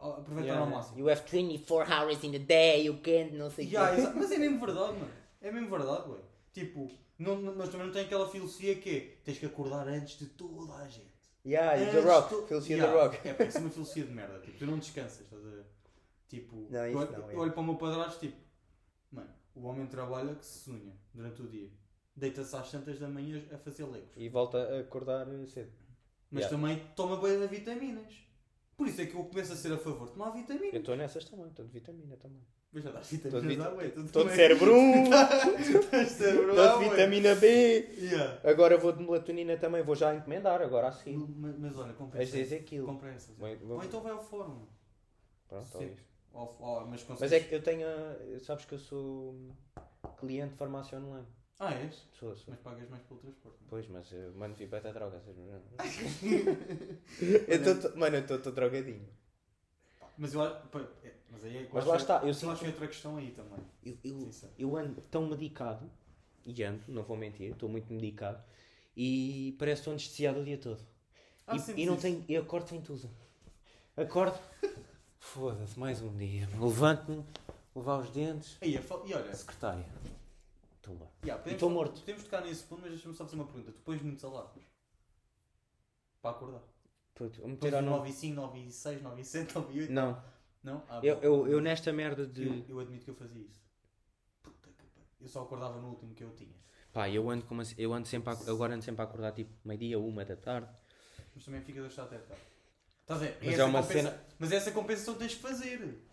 aproveitar 0.00 0.42
Yeah, 0.54 0.60
ao 0.60 0.66
máximo. 0.70 0.98
You 0.98 1.08
have 1.10 1.22
24 1.28 1.90
hours 1.92 2.22
in 2.24 2.30
the 2.32 2.38
day, 2.38 2.84
you 2.86 2.98
can't, 3.02 3.34
não 3.34 3.50
sei 3.50 3.66
o 3.66 3.70
Yeah, 3.70 3.96
quê. 3.96 4.12
mas 4.14 4.30
é 4.30 4.38
mesmo 4.38 4.60
verdade, 4.64 4.92
mano. 4.98 5.10
É 5.40 5.50
mesmo 5.50 5.68
verdade, 5.70 6.10
ué. 6.10 6.18
Tipo, 6.52 6.90
não, 7.18 7.40
não- 7.40 7.54
mas 7.56 7.68
também 7.70 7.86
não 7.86 7.92
tem 7.92 8.04
aquela 8.04 8.28
filosofia 8.28 8.74
que 8.76 8.90
é 8.90 9.00
tens 9.24 9.38
que 9.38 9.46
acordar 9.46 9.88
antes 9.88 10.18
de 10.18 10.26
toda 10.26 10.74
a 10.74 10.88
gente. 10.88 11.08
Yeah, 11.44 11.76
e 11.76 11.86
The 11.86 11.90
Antes 11.98 12.04
Rock, 12.04 12.28
to- 12.28 12.46
filosofia 12.46 12.76
Yeah, 12.76 12.92
The 12.98 13.04
Rock. 13.04 13.28
É, 13.42 13.46
isso 13.48 13.58
é 13.58 13.60
uma 13.62 13.70
filosofia 13.70 14.04
de 14.04 14.12
merda. 14.12 14.40
Tipo, 14.40 14.58
tu 14.58 14.66
não 14.66 14.78
descansas, 14.78 15.20
estás 15.20 15.44
a 15.44 15.48
ver? 15.48 15.64
Tipo, 16.28 16.66
Não, 16.70 16.86
eu, 16.86 16.94
não, 17.10 17.30
eu 17.32 17.38
olho 17.40 17.52
para 17.52 17.60
o 17.60 17.64
meu 17.64 17.76
padrasto, 17.76 18.20
tipo, 18.20 18.36
mano, 19.10 19.30
o 19.54 19.66
homem 19.66 19.86
trabalha 19.86 20.34
que 20.34 20.44
se 20.44 20.58
sonha 20.60 20.92
durante 21.14 21.42
o 21.42 21.48
dia. 21.48 21.70
Deita-se 22.16 22.54
às 22.56 22.70
tantas 22.70 22.98
da 22.98 23.08
manhã 23.08 23.42
a 23.52 23.58
fazer 23.58 23.84
legos. 23.84 24.10
E 24.16 24.28
volta 24.28 24.58
a 24.58 24.80
acordar 24.80 25.26
cedo. 25.46 25.72
Mas 26.30 26.44
Yeah. 26.44 26.48
também 26.56 26.86
toma 26.96 27.16
bem 27.20 27.38
de 27.40 27.46
vitaminas. 27.46 28.12
Por 28.76 28.86
isso 28.86 29.00
é 29.00 29.06
que 29.06 29.14
eu 29.14 29.24
começo 29.24 29.52
a 29.52 29.56
ser 29.56 29.72
a 29.72 29.78
favor 29.78 30.06
de 30.08 30.12
tomar 30.12 30.26
Eu 30.28 30.32
vitaminas. 30.34 30.74
estou 30.74 30.96
nessas 30.96 31.24
também, 31.24 31.46
estou 31.48 31.64
de 31.64 31.72
vitamina 31.72 32.16
também. 32.16 32.42
Mas 32.70 32.84
já 32.84 32.90
dás 32.90 33.10
Estou 33.10 33.40
de, 33.40 33.48
vitaminas 33.48 33.72
vita- 33.72 33.88
à 33.88 33.90
tu 33.92 34.00
estou 34.06 34.24
de 34.28 34.34
cérebro 34.36 34.72
1, 34.76 35.02
Estás 35.04 36.08
cérebro 36.12 36.50
estou 36.50 36.78
de 36.78 36.88
vitamina 36.90 37.34
B. 37.34 37.88
Agora 38.44 38.76
vou 38.76 38.92
de 38.92 39.02
melatonina 39.02 39.56
também, 39.56 39.82
vou 39.82 39.94
já 39.96 40.14
encomendar 40.14 40.60
agora 40.60 40.88
assim. 40.88 41.16
Mas, 41.36 41.58
mas 41.58 41.78
olha, 41.78 41.92
compra 41.94 42.18
Vais 42.18 42.28
essas. 42.28 42.40
dizer 42.40 42.56
aquilo. 42.56 42.86
Compra 42.86 43.16
Ou 43.40 43.82
então 43.82 44.00
vai 44.02 44.12
ao 44.12 44.22
fórum. 44.22 44.66
Pronto, 45.48 45.66
Sim. 45.78 45.96
Ou, 46.32 46.56
ou, 46.60 46.80
mas, 46.82 46.88
Mas 46.90 47.02
consegues- 47.04 47.32
é 47.32 47.40
que 47.48 47.54
eu 47.54 47.62
tenho. 47.62 47.86
Sabes 48.40 48.64
que 48.64 48.74
eu 48.74 48.78
sou 48.78 49.34
cliente 50.18 50.50
de 50.52 50.56
farmácia 50.56 50.98
online. 50.98 51.26
Ah, 51.58 51.74
és? 51.74 52.06
Sou, 52.12 52.36
sou. 52.36 52.44
Mas 52.54 52.60
pagas 52.60 52.88
mais 52.88 53.02
pelo 53.02 53.18
transporte. 53.18 53.56
não 53.60 53.66
é? 53.66 53.70
Pois, 53.70 53.88
mas 53.88 54.12
eu 54.12 54.32
mando 54.34 54.54
vir 54.54 54.68
para 54.68 54.88
a 54.88 54.92
droga. 54.92 55.18
vocês 55.20 55.36
não- 55.36 55.60
eu 57.48 57.80
tô, 57.82 57.98
mano, 57.98 58.16
eu 58.16 58.36
estou 58.36 58.52
drogadinho. 58.52 59.08
Mas 60.16 60.34
eu 60.34 60.42
é, 60.44 60.60
Mas 61.30 61.44
aí 61.44 61.56
é 61.58 61.68
Mas 61.72 61.84
lá 61.84 61.96
está, 61.96 62.20
eu 62.22 62.28
eu 62.28 62.34
sinto- 62.34 62.50
acho 62.52 62.60
que 62.60 62.66
é 62.66 62.70
outra 62.70 62.86
questão 62.88 63.16
aí 63.16 63.30
também. 63.32 63.58
Eu, 63.84 63.96
eu, 64.04 64.30
eu 64.58 64.76
ando 64.76 65.00
tão 65.10 65.26
medicado, 65.28 65.90
e 66.44 66.62
ando, 66.62 66.80
não 66.88 67.02
vou 67.02 67.16
mentir, 67.16 67.52
estou 67.52 67.68
muito 67.68 67.92
medicado, 67.92 68.42
e 68.96 69.54
parece 69.58 69.76
que 69.76 69.80
estou 69.82 69.92
anestesiado 69.92 70.40
o 70.40 70.44
dia 70.44 70.58
todo. 70.58 70.80
Ah, 71.46 71.56
e, 71.56 71.82
e 71.82 71.86
não 71.86 71.94
isso? 71.94 72.02
tenho, 72.02 72.24
eu 72.28 72.42
acordo 72.42 72.68
sem 72.68 72.80
tudo. 72.80 73.08
Acordo, 73.96 74.38
foda-se, 75.38 75.78
mais 75.78 76.02
um 76.02 76.16
dia. 76.16 76.48
Levanto-me, 76.60 77.24
levar 77.74 78.00
os 78.00 78.10
dentes, 78.10 78.58
Aí, 78.60 78.76
a 78.76 78.80
e 78.80 79.14
olha, 79.14 79.32
secretária. 79.32 79.86
Tumba. 80.82 81.08
yeah, 81.22 81.40
podemos, 81.40 81.52
estou 81.52 81.70
morto. 81.70 82.00
podemos 82.00 82.24
tocar 82.24 82.40
nesse 82.42 82.64
ponto, 82.64 82.82
mas 82.82 82.90
deixa-me 82.90 83.14
só 83.14 83.24
fazer 83.24 83.36
uma 83.36 83.44
pergunta. 83.44 83.70
Tu 83.70 83.80
pões 83.82 84.02
muitos 84.02 84.24
alarmes 84.24 84.64
para 86.20 86.32
acordar? 86.32 86.62
Puto, 87.14 87.40
vou 87.40 87.42
Pões 87.42 87.52
meter 87.52 87.74
ao 87.76 87.82
nome. 87.82 87.98
9 87.98 88.10
e 88.10 88.12
5, 88.12 88.34
9 88.34 88.58
e 88.58 88.72
6, 88.72 89.02
9 89.02 89.20
e 89.20 89.24
7, 89.24 89.54
9 89.54 89.72
e 89.72 89.80
8? 89.82 89.92
Não, 89.92 90.22
Não? 90.64 90.82
Ah, 90.88 91.00
eu, 91.04 91.18
eu, 91.18 91.46
eu 91.46 91.60
nesta 91.60 91.92
merda 91.92 92.26
de. 92.26 92.44
Eu, 92.44 92.64
eu 92.70 92.80
admito 92.80 93.04
que 93.04 93.10
eu 93.12 93.14
fazia 93.14 93.42
isso. 93.42 93.62
Puta 94.42 94.72
que 94.72 94.84
pariu. 94.86 95.06
Eu 95.20 95.28
só 95.28 95.42
acordava 95.42 95.80
no 95.80 95.90
último 95.90 96.14
que 96.14 96.24
eu 96.24 96.34
tinha. 96.34 96.56
Pá, 96.92 97.08
eu 97.08 97.30
ando, 97.30 97.44
como 97.44 97.60
assim, 97.60 97.76
eu 97.78 97.92
ando 97.92 98.08
sempre 98.08 98.30
a, 98.30 98.50
agora 98.50 98.74
ando 98.74 98.82
sempre 98.82 99.02
a 99.02 99.04
acordar 99.04 99.30
tipo 99.32 99.52
meio-dia, 99.64 100.00
uma 100.00 100.24
da 100.24 100.34
tarde. 100.34 100.68
Mas 101.32 101.44
também 101.44 101.60
fica 101.60 101.80
deixar 101.80 102.04
até 102.04 102.18
tarde. 102.18 102.42
Estás 103.08 103.22
a 103.22 103.24
ver? 103.24 103.38
Mas 103.40 103.54
Essa 103.54 103.62
é 103.62 103.64
uma 103.64 103.82
compensa- 103.82 104.24
Mas 104.38 104.52
essa 104.52 104.70
compensação 104.72 105.14
tens 105.14 105.34
que 105.34 105.40
fazer. 105.40 106.04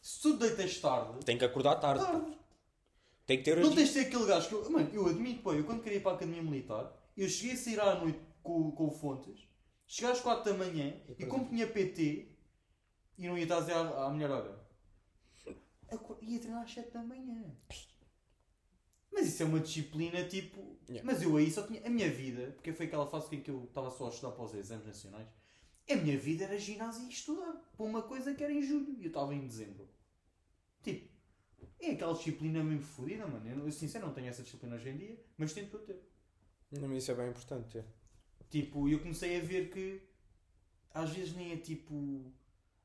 Se 0.00 0.22
tu 0.22 0.36
deitas 0.38 0.78
tarde, 0.78 1.24
Tenho 1.26 1.38
que 1.38 1.44
acordar 1.44 1.74
tarde. 1.76 2.02
tarde. 2.02 2.38
Tem 3.26 3.36
que 3.38 3.44
ter 3.44 3.58
Não 3.58 3.74
tens 3.74 3.88
de 3.88 3.92
ser 3.94 4.00
aquele 4.06 4.24
gajo 4.26 4.48
que 4.48 4.54
eu. 4.54 4.70
Mano, 4.70 4.88
eu 4.94 5.06
admito, 5.06 5.42
pô, 5.42 5.52
eu 5.52 5.64
quando 5.64 5.82
queria 5.82 5.98
ir 5.98 6.02
para 6.02 6.12
a 6.12 6.14
academia 6.14 6.42
militar, 6.42 6.90
eu 7.16 7.28
cheguei 7.28 7.52
a 7.52 7.56
sair 7.58 7.78
à 7.78 7.94
noite 7.96 8.18
com, 8.42 8.72
com 8.72 8.86
o 8.88 8.90
Fontes, 8.90 9.46
cheguei 9.86 10.10
às 10.10 10.20
4 10.22 10.50
da 10.50 10.58
manhã 10.58 10.94
E 11.18 11.22
e, 11.22 11.26
como 11.26 11.46
tinha 11.46 11.66
PT 11.66 12.34
e 13.18 13.28
não 13.28 13.36
ia 13.36 13.42
estar 13.44 13.58
a 13.58 13.60
dizer 13.60 13.74
à, 13.74 13.80
à 13.80 14.08
olha, 14.08 14.58
aco- 15.92 16.18
ia 16.22 16.38
treinar 16.40 16.62
às 16.64 16.72
7 16.72 16.90
da 16.90 17.02
manhã. 17.02 17.54
Mas 19.12 19.26
isso 19.26 19.42
é 19.42 19.46
uma 19.46 19.60
disciplina 19.60 20.24
tipo. 20.24 20.78
Yeah. 20.88 21.04
Mas 21.04 21.20
eu 21.22 21.36
aí 21.36 21.50
só 21.50 21.64
tinha. 21.66 21.84
A 21.86 21.90
minha 21.90 22.10
vida, 22.10 22.52
porque 22.52 22.72
foi 22.72 22.86
aquela 22.86 23.06
fase 23.06 23.36
em 23.36 23.42
que 23.42 23.50
eu 23.50 23.64
estava 23.64 23.90
só 23.90 24.06
a 24.06 24.08
estudar 24.08 24.32
para 24.32 24.44
os 24.44 24.54
exames 24.54 24.86
nacionais, 24.86 25.28
a 25.92 25.96
minha 25.96 26.18
vida 26.18 26.44
era 26.44 26.58
ginásio 26.58 27.06
e 27.06 27.10
estudar. 27.10 27.52
Para 27.76 27.86
uma 27.86 28.02
coisa 28.02 28.34
que 28.34 28.44
era 28.44 28.52
em 28.52 28.62
julho 28.62 28.96
e 28.98 29.04
eu 29.04 29.08
estava 29.08 29.34
em 29.34 29.46
dezembro. 29.46 29.88
Tipo, 30.82 31.08
é 31.80 31.92
aquela 31.92 32.14
disciplina 32.14 32.62
mesmo 32.62 32.82
fodida, 32.82 33.26
mano. 33.26 33.48
Eu, 33.48 33.64
eu 33.66 33.72
sincero 33.72 34.06
não 34.06 34.14
tenho 34.14 34.28
essa 34.28 34.42
disciplina 34.42 34.76
hoje 34.76 34.88
em 34.90 34.96
dia, 34.96 35.24
mas 35.36 35.52
tento 35.52 35.78
ter. 35.78 36.00
Não, 36.72 36.94
isso 36.94 37.10
é 37.10 37.14
bem 37.14 37.28
importante 37.28 37.68
ter. 37.68 37.84
Tipo, 38.48 38.88
eu 38.88 39.00
comecei 39.00 39.36
a 39.36 39.40
ver 39.40 39.70
que 39.70 40.02
às 40.92 41.10
vezes 41.10 41.34
nem 41.34 41.52
é 41.52 41.56
tipo. 41.56 42.32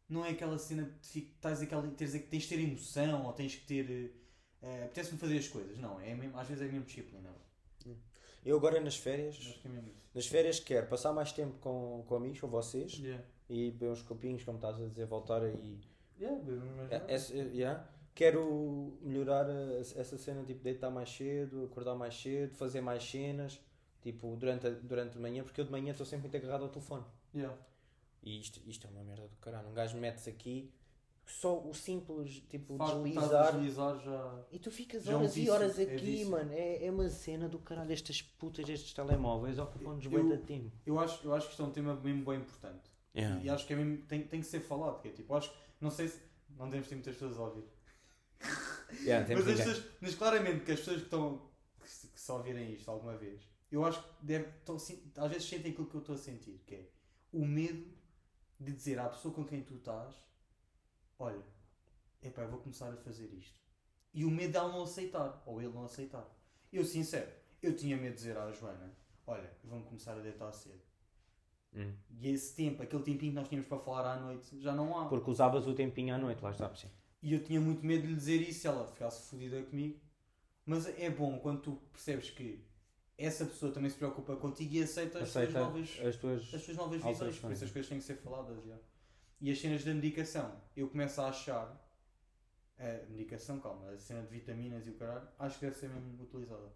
Não 0.07 0.23
é 0.23 0.29
aquela 0.29 0.57
cena 0.57 0.83
de 1.01 1.19
estás 1.19 1.61
aquela, 1.61 1.87
tens 1.91 2.11
de 2.11 2.19
ter 2.19 2.59
emoção 2.59 3.25
ou 3.25 3.33
tens 3.33 3.55
que 3.55 3.65
ter. 3.65 4.13
Uh, 4.61 4.85
Apetece-me 4.85 5.17
fazer 5.17 5.37
as 5.37 5.47
coisas. 5.47 5.77
Não, 5.77 5.99
é 5.99 6.13
mesmo, 6.15 6.37
às 6.37 6.47
vezes 6.47 6.63
é 6.63 6.67
mesmo 6.67 6.85
disciplina. 6.85 7.29
Eu 8.45 8.57
agora 8.57 8.79
nas 8.79 8.95
férias, 8.95 9.59
é 9.65 9.69
nas 10.13 10.27
férias 10.27 10.59
quero 10.59 10.87
passar 10.87 11.11
mais 11.11 11.31
tempo 11.31 11.57
com, 11.59 12.03
com 12.07 12.15
amigos, 12.15 12.39
com 12.39 12.47
vocês, 12.47 12.93
Yeah. 12.99 13.23
e 13.49 13.71
beber 13.71 13.91
uns 13.91 14.01
copinhos, 14.03 14.43
como 14.43 14.57
estás 14.57 14.79
a 14.79 14.85
dizer, 14.87 15.05
voltar 15.07 15.41
aí. 15.43 15.79
Yeah, 16.19 16.39
É- 16.91 17.13
essa- 17.15 17.33
yeah. 17.33 17.85
Quero 18.13 18.97
melhorar 19.01 19.49
a- 19.49 19.77
essa 19.79 20.17
cena, 20.17 20.43
tipo, 20.43 20.63
deitar 20.63 20.89
mais 20.89 21.09
cedo, 21.09 21.65
acordar 21.65 21.95
mais 21.95 22.15
cedo, 22.15 22.55
fazer 22.55 22.79
mais 22.81 23.03
cenas, 23.03 23.59
tipo, 24.01 24.35
durante 24.37 24.67
a, 24.67 24.69
durante 24.69 25.17
a 25.17 25.21
manhã, 25.21 25.43
porque 25.43 25.59
eu 25.59 25.65
de 25.65 25.71
manhã 25.71 25.91
estou 25.91 26.05
sempre 26.05 26.29
muito 26.29 26.37
agarrado 26.37 26.63
ao 26.63 26.69
telefone. 26.69 27.03
Yeah. 27.33 27.57
E 28.23 28.39
isto, 28.39 28.61
isto 28.65 28.87
é 28.87 28.89
uma 28.89 29.03
merda 29.03 29.27
do 29.27 29.35
caralho. 29.37 29.67
Um 29.67 29.73
gajo 29.73 29.97
mete-se 29.97 30.29
aqui, 30.29 30.71
só 31.25 31.59
o 31.59 31.73
simples, 31.73 32.41
tipo, 32.49 32.81
a 32.81 32.85
deslizar. 32.93 33.53
deslizar 33.53 33.99
já. 33.99 34.45
E 34.51 34.59
tu 34.59 34.69
ficas 34.71 35.07
é 35.07 35.11
um 35.11 35.19
horas 35.19 35.37
e 35.37 35.49
horas 35.49 35.79
é 35.79 35.83
aqui, 35.83 35.97
vício. 36.05 36.29
mano. 36.31 36.51
É, 36.53 36.85
é 36.85 36.91
uma 36.91 37.09
cena 37.09 37.49
do 37.49 37.59
caralho. 37.59 37.91
Estas 37.91 38.21
putas, 38.21 38.67
estes 38.69 38.93
telemóveis 38.93 39.57
ocupam-nos 39.59 40.05
bem 40.07 40.29
da 40.29 40.37
tempo. 40.37 40.71
Eu 40.85 40.99
acho, 40.99 41.25
eu 41.27 41.33
acho 41.33 41.47
que 41.47 41.51
isto 41.53 41.63
é 41.63 41.65
um 41.65 41.71
tema 41.71 41.95
mesmo 41.95 42.23
bem 42.25 42.39
importante. 42.39 42.89
E 43.43 43.49
acho 43.49 43.65
que 43.65 43.73
é 43.73 43.75
mesmo, 43.77 44.05
tem, 44.05 44.23
tem 44.27 44.39
que 44.41 44.45
ser 44.47 44.59
falado. 44.59 45.01
Que 45.01 45.07
é 45.07 45.11
tipo, 45.11 45.33
acho 45.33 45.51
não 45.81 45.89
sei 45.89 46.07
se. 46.09 46.19
Não 46.57 46.65
devemos 46.67 46.87
ter 46.87 46.95
muitas 46.95 47.15
pessoas 47.15 47.37
a 47.37 47.43
ouvir. 47.43 47.63
Yeah, 49.03 49.27
Mas, 49.27 49.39
as 49.39 49.45
ninguém. 49.47 49.65
pessoas, 49.65 49.85
mas 49.99 50.15
claramente 50.15 50.63
que 50.63 50.71
as 50.71 50.79
pessoas 50.79 50.97
que 50.97 51.03
estão. 51.05 51.49
que, 51.81 51.89
se- 51.89 52.07
que 52.07 52.21
só 52.21 52.37
ouvirem 52.37 52.71
isto 52.73 52.89
alguma 52.89 53.17
vez, 53.17 53.41
eu 53.71 53.83
acho 53.83 54.01
que 54.01 54.09
deve, 54.25 54.47
estão, 54.59 54.77
sim- 54.79 55.11
às 55.17 55.29
vezes 55.31 55.47
sentem 55.49 55.71
aquilo 55.71 55.87
que 55.87 55.95
eu 55.95 56.01
estou 56.01 56.15
a 56.15 56.17
sentir, 56.17 56.61
que 56.65 56.75
é 56.75 56.89
o 57.33 57.45
medo 57.45 57.85
de 58.59 58.71
dizer 58.71 58.99
à 58.99 59.09
pessoa 59.09 59.33
com 59.33 59.43
quem 59.43 59.61
tu 59.63 59.75
estás: 59.75 60.13
Olha, 61.17 61.41
epá, 62.21 62.41
eu 62.43 62.49
vou 62.49 62.59
começar 62.59 62.91
a 62.91 62.97
fazer 62.97 63.31
isto. 63.33 63.59
E 64.13 64.25
o 64.25 64.31
medo 64.31 64.53
dela 64.53 64.71
não 64.71 64.83
aceitar, 64.83 65.41
ou 65.45 65.61
ele 65.61 65.73
não 65.73 65.85
aceitar. 65.85 66.25
Eu, 66.71 66.83
sincero, 66.85 67.29
eu 67.61 67.75
tinha 67.75 67.97
medo 67.97 68.11
de 68.11 68.15
dizer 68.17 68.37
à 68.37 68.51
Joana: 68.51 68.93
Olha, 69.27 69.51
vamos 69.63 69.87
começar 69.87 70.13
a 70.17 70.21
deitar 70.21 70.51
cedo. 70.51 70.81
Hum. 71.73 71.93
E 72.09 72.29
esse 72.29 72.55
tempo, 72.55 72.81
aquele 72.81 73.03
tempinho 73.03 73.31
que 73.31 73.35
nós 73.35 73.49
tínhamos 73.49 73.67
para 73.67 73.79
falar 73.79 74.13
à 74.13 74.19
noite, 74.19 74.59
já 74.61 74.73
não 74.73 74.97
há. 74.97 75.07
Porque 75.09 75.29
usavas 75.29 75.67
o 75.67 75.73
tempinho 75.73 76.15
à 76.15 76.17
noite, 76.17 76.41
lá 76.41 76.51
está, 76.51 76.73
sim. 76.73 76.89
E 77.21 77.33
eu 77.33 77.43
tinha 77.43 77.59
muito 77.59 77.85
medo 77.85 78.03
de 78.03 78.07
lhe 78.09 78.15
dizer 78.15 78.41
isso 78.41 78.61
se 78.61 78.67
ela 78.67 78.85
ficasse 78.87 79.29
fodida 79.29 79.61
comigo. 79.63 79.99
Mas 80.65 80.87
é 80.87 81.09
bom 81.09 81.37
quando 81.39 81.61
tu 81.61 81.75
percebes 81.91 82.29
que 82.29 82.63
essa 83.17 83.45
pessoa 83.45 83.71
também 83.71 83.89
se 83.89 83.97
preocupa 83.97 84.35
contigo 84.35 84.73
e 84.73 84.83
aceita, 84.83 85.19
as 85.19 85.29
Aceita 85.29 85.51
tuas 85.53 85.63
novas, 85.65 85.99
as 86.05 86.15
tuas. 86.17 86.53
as 86.53 86.63
tuas 86.63 86.77
novas 86.77 87.01
visões. 87.03 87.39
Por 87.39 87.51
isso 87.51 87.63
as 87.65 87.71
coisas 87.71 87.89
têm 87.89 87.97
que 87.99 88.03
ser 88.03 88.15
faladas. 88.17 88.63
já. 88.63 88.77
E 89.41 89.51
as 89.51 89.59
cenas 89.59 89.83
da 89.83 89.93
medicação, 89.93 90.55
eu 90.75 90.87
começo 90.89 91.21
a 91.21 91.29
achar. 91.29 91.81
A 92.77 93.09
medicação, 93.09 93.57
calma, 93.61 93.89
a 93.91 93.97
cena 93.97 94.21
de 94.23 94.27
vitaminas 94.27 94.85
e 94.85 94.89
o 94.89 94.95
caralho, 94.95 95.25
acho 95.39 95.57
que 95.59 95.65
deve 95.65 95.77
ser 95.77 95.89
mesmo 95.89 96.21
utilizada. 96.21 96.73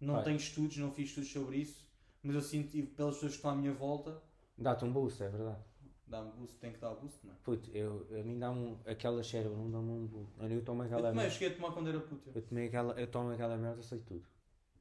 Não 0.00 0.14
Vai. 0.14 0.24
tenho 0.24 0.36
estudos, 0.38 0.78
não 0.78 0.90
fiz 0.90 1.10
estudos 1.10 1.30
sobre 1.30 1.58
isso, 1.58 1.86
mas 2.22 2.34
eu 2.36 2.40
sinto 2.40 2.74
e 2.74 2.82
pelas 2.86 3.16
pessoas 3.16 3.32
que 3.32 3.36
estão 3.36 3.50
à 3.50 3.54
minha 3.54 3.72
volta, 3.74 4.22
Dá-te 4.56 4.84
um 4.86 4.90
boost, 4.92 5.22
é 5.22 5.28
verdade. 5.28 5.58
dá-me 6.06 6.32
boost, 6.32 6.56
tem 6.56 6.72
que 6.72 6.78
dar 6.78 6.94
boost, 6.94 7.18
não 7.26 7.34
é? 7.34 7.36
Puto, 7.44 7.70
eu, 7.76 8.06
a 8.18 8.22
mim 8.22 8.38
dá-me 8.38 8.78
aquela 8.86 9.22
cérebro, 9.22 9.58
não 9.58 9.70
dá-me 9.70 9.90
um 9.90 10.06
boost. 10.06 10.32
Eu 10.40 10.64
tomo 10.64 10.82
Eu 10.82 10.86
aquela 10.86 11.02
também 11.02 11.16
merda. 11.16 11.30
cheguei 11.30 11.48
a 11.48 11.54
tomar 11.56 11.72
quando 11.74 11.88
era 11.90 12.00
puto. 12.00 12.30
Eu, 12.34 12.40
tomei 12.42 12.66
aquela, 12.68 12.98
eu 12.98 13.06
tomo 13.06 13.30
aquela 13.30 13.56
merda, 13.58 13.82
sei 13.82 13.98
tudo. 14.00 14.24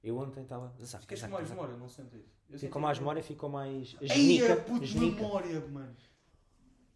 Eu 0.01 0.17
ontem 0.17 0.43
estava. 0.43 0.69
Ficas 1.01 1.21
com 1.21 1.27
mais 1.27 1.49
memória, 1.49 1.75
não 1.75 1.89
sentes 1.89 2.13
isso? 2.13 2.29
Eu 2.49 2.57
Ficou 2.57 2.59
senti 2.59 2.79
mais 2.81 2.97
que- 2.97 3.01
memória, 3.03 3.23
ficou 3.23 3.49
mais. 3.49 3.97
Ei, 3.99 4.07
Genica. 4.07 4.45
é 4.45 4.55
puto 4.55 4.85
genica. 4.85 5.21
memória, 5.21 5.59
mano. 5.67 5.95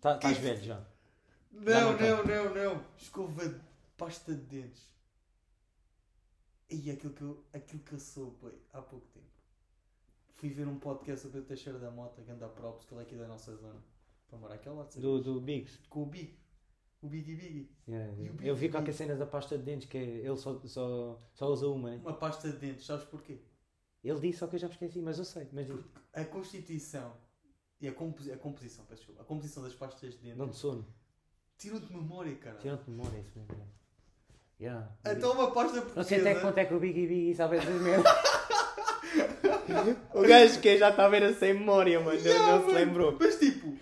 Tá- 0.03 0.15
Estás 0.15 0.37
velho 0.37 0.61
já. 0.61 0.85
Não, 1.49 1.97
não 1.97 2.23
não, 2.25 2.53
não. 2.53 2.85
Escova 2.97 3.47
de 3.47 3.59
pasta 3.95 4.35
de 4.35 4.41
dentes. 4.41 4.93
E 6.69 6.91
aquilo 6.91 7.13
que 7.13 7.21
eu, 7.21 7.45
aquilo 7.53 7.81
que 7.83 7.93
eu 7.93 7.99
sou, 7.99 8.31
pai, 8.33 8.51
há 8.73 8.81
pouco 8.81 9.07
tempo. 9.13 9.25
Fui 10.31 10.49
ver 10.49 10.67
um 10.67 10.77
podcast 10.77 11.25
sobre 11.25 11.39
o 11.39 11.43
Teixeira 11.45 11.79
da 11.79 11.89
Mota, 11.89 12.21
que 12.21 12.29
anda 12.31 12.49
props, 12.49 12.85
que 12.85 12.93
ele 12.93 13.01
é 13.01 13.03
aqui 13.05 13.15
da 13.15 13.27
nossa 13.27 13.55
zona. 13.55 13.81
Para 14.27 14.39
morar 14.39 14.55
aquele 14.55 14.75
lado, 14.75 14.99
Do, 14.99 15.21
do 15.21 15.39
Biggs. 15.39 15.79
Com 15.87 16.03
o 16.03 16.05
Big. 16.05 16.37
O 17.01 17.07
Biggie 17.07 17.35
Biggie. 17.35 17.71
Yeah, 17.87 18.11
o 18.11 18.15
yeah. 18.17 18.33
Big 18.37 18.47
Eu 18.49 18.55
vi 18.55 18.61
Big? 18.61 18.71
qualquer 18.73 18.93
cena 18.93 19.15
da 19.15 19.25
pasta 19.25 19.57
de 19.57 19.63
dentes 19.63 19.87
que 19.87 19.97
é- 19.97 20.01
ele 20.01 20.35
só, 20.37 20.59
só, 20.65 21.21
só 21.33 21.47
usa 21.49 21.67
uma, 21.69 21.91
né? 21.91 21.97
Uma 22.03 22.13
pasta 22.17 22.49
de 22.51 22.57
dentes, 22.57 22.85
sabes 22.85 23.05
porquê? 23.05 23.39
Ele 24.03 24.19
disse, 24.19 24.39
só 24.39 24.47
que 24.47 24.55
eu 24.55 24.59
já 24.59 24.67
me 24.67 24.73
esqueci, 24.73 25.01
mas 25.01 25.17
eu 25.17 25.23
sei. 25.25 25.47
Mas. 25.53 25.67
A 26.13 26.25
constituição 26.25 27.15
e 27.84 27.88
a, 27.89 27.93
composi 27.93 28.31
a 28.31 28.38
composição, 28.38 28.86
peço 28.86 29.01
desculpa, 29.01 29.21
a 29.21 29.25
composição 29.25 29.61
das 29.61 29.75
pastas 29.75 30.13
de 30.13 30.17
dentes 30.19 30.38
Não 30.38 30.47
de 30.47 30.55
sono. 30.55 30.88
tiram-te 31.57 31.91
memória, 31.93 32.34
cara. 32.38 32.57
Tirando 32.57 32.84
de 32.86 32.91
memória, 32.91 33.17
é 33.17 33.21
isso 33.21 33.38
mesmo. 33.38 33.67
yeah. 34.59 34.89
Então 35.05 35.34
uma 35.34 35.51
pasta 35.51 35.75
Não 35.77 35.81
sei 35.81 35.93
portuguesa. 35.93 36.21
até 36.29 36.36
que 36.36 36.41
ponto 36.45 36.57
é 36.57 36.65
que 36.65 36.73
o 36.73 36.79
Biggie 36.79 37.07
Biggie 37.07 37.36
sabe 37.36 37.57
essas 37.57 37.81
merdas. 37.81 38.13
o 40.13 40.21
gajo 40.21 40.61
que 40.61 40.77
já 40.77 40.89
está 40.89 41.05
a 41.05 41.09
ver 41.09 41.23
a 41.23 41.34
sem 41.34 41.53
memória, 41.53 41.99
mano. 41.99 42.17
Não- 42.17 42.25
Yeah, 42.25 42.51
não 42.53 42.59
se 42.61 42.65
mano. 42.67 42.79
lembrou. 42.86 43.17
Mas 43.19 43.39
tipo, 43.39 43.77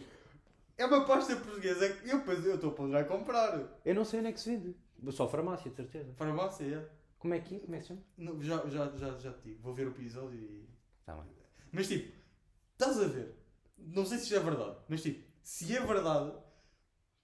é 0.77 0.85
uma 0.85 1.05
pasta 1.05 1.35
portuguesa 1.35 1.89
que 1.89 2.09
eu 2.09 2.55
estou 2.55 2.71
a 2.71 2.73
ponderar 2.73 3.05
comprar. 3.05 3.61
Eu 3.85 3.95
não 3.95 4.05
sei 4.05 4.19
onde 4.19 4.29
é 4.29 4.31
que 4.31 4.39
se 4.39 4.55
vende. 4.55 4.75
Só 5.11 5.27
farmácia, 5.27 5.69
de 5.69 5.75
certeza. 5.77 6.13
Farmácia, 6.15 6.65
é. 6.65 6.89
Como 7.19 7.33
é 7.33 7.39
que 7.39 7.55
é? 7.55 7.59
Como 7.59 7.75
é 7.75 7.79
que 7.79 7.83
se 7.83 7.87
chama? 7.89 8.01
Não, 8.17 8.41
já, 8.41 8.57
já, 8.67 8.91
já, 8.95 9.17
já 9.17 9.31
te 9.33 9.49
digo. 9.49 9.61
Vou 9.61 9.73
ver 9.73 9.87
o 9.87 9.91
episódio 9.91 10.39
e. 10.39 10.67
Tá 11.05 11.13
bem. 11.13 11.25
Mas 11.71 11.87
tipo, 11.87 12.11
estás 12.73 12.99
a 12.99 13.07
ver? 13.07 13.35
Não 13.87 14.05
sei 14.05 14.17
se 14.17 14.23
isto 14.25 14.35
é 14.35 14.39
verdade, 14.39 14.77
mas 14.87 15.01
tipo, 15.01 15.23
se 15.43 15.75
é 15.75 15.81
verdade, 15.81 16.33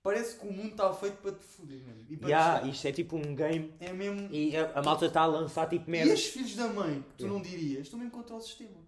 parece 0.03 0.39
que 0.39 0.47
o 0.47 0.51
mundo 0.53 0.71
está 0.71 0.93
feito 0.93 1.17
para 1.21 1.31
te 1.33 1.43
foder 1.43 1.79
mesmo. 1.83 2.05
E 2.09 2.17
para 2.17 2.29
Yeah, 2.29 2.61
te 2.61 2.69
isto 2.71 2.87
é 2.87 2.91
tipo 2.91 3.15
um 3.17 3.35
game 3.35 3.73
É 3.79 3.91
mesmo. 3.93 4.27
e 4.33 4.55
a, 4.55 4.79
a 4.79 4.81
malta 4.81 5.05
está 5.05 5.21
a 5.21 5.25
lançar 5.27 5.67
tipo 5.69 5.87
E 5.89 5.91
merda. 5.91 6.13
estes 6.13 6.33
filhos 6.33 6.55
da 6.55 6.67
mãe, 6.67 7.01
que 7.01 7.13
tu 7.15 7.23
Yeah. 7.25 7.33
não 7.33 7.41
dirias, 7.41 7.81
estão 7.83 7.99
mesmo 7.99 8.11
contra 8.11 8.35
o 8.35 8.41
sistema. 8.41 8.85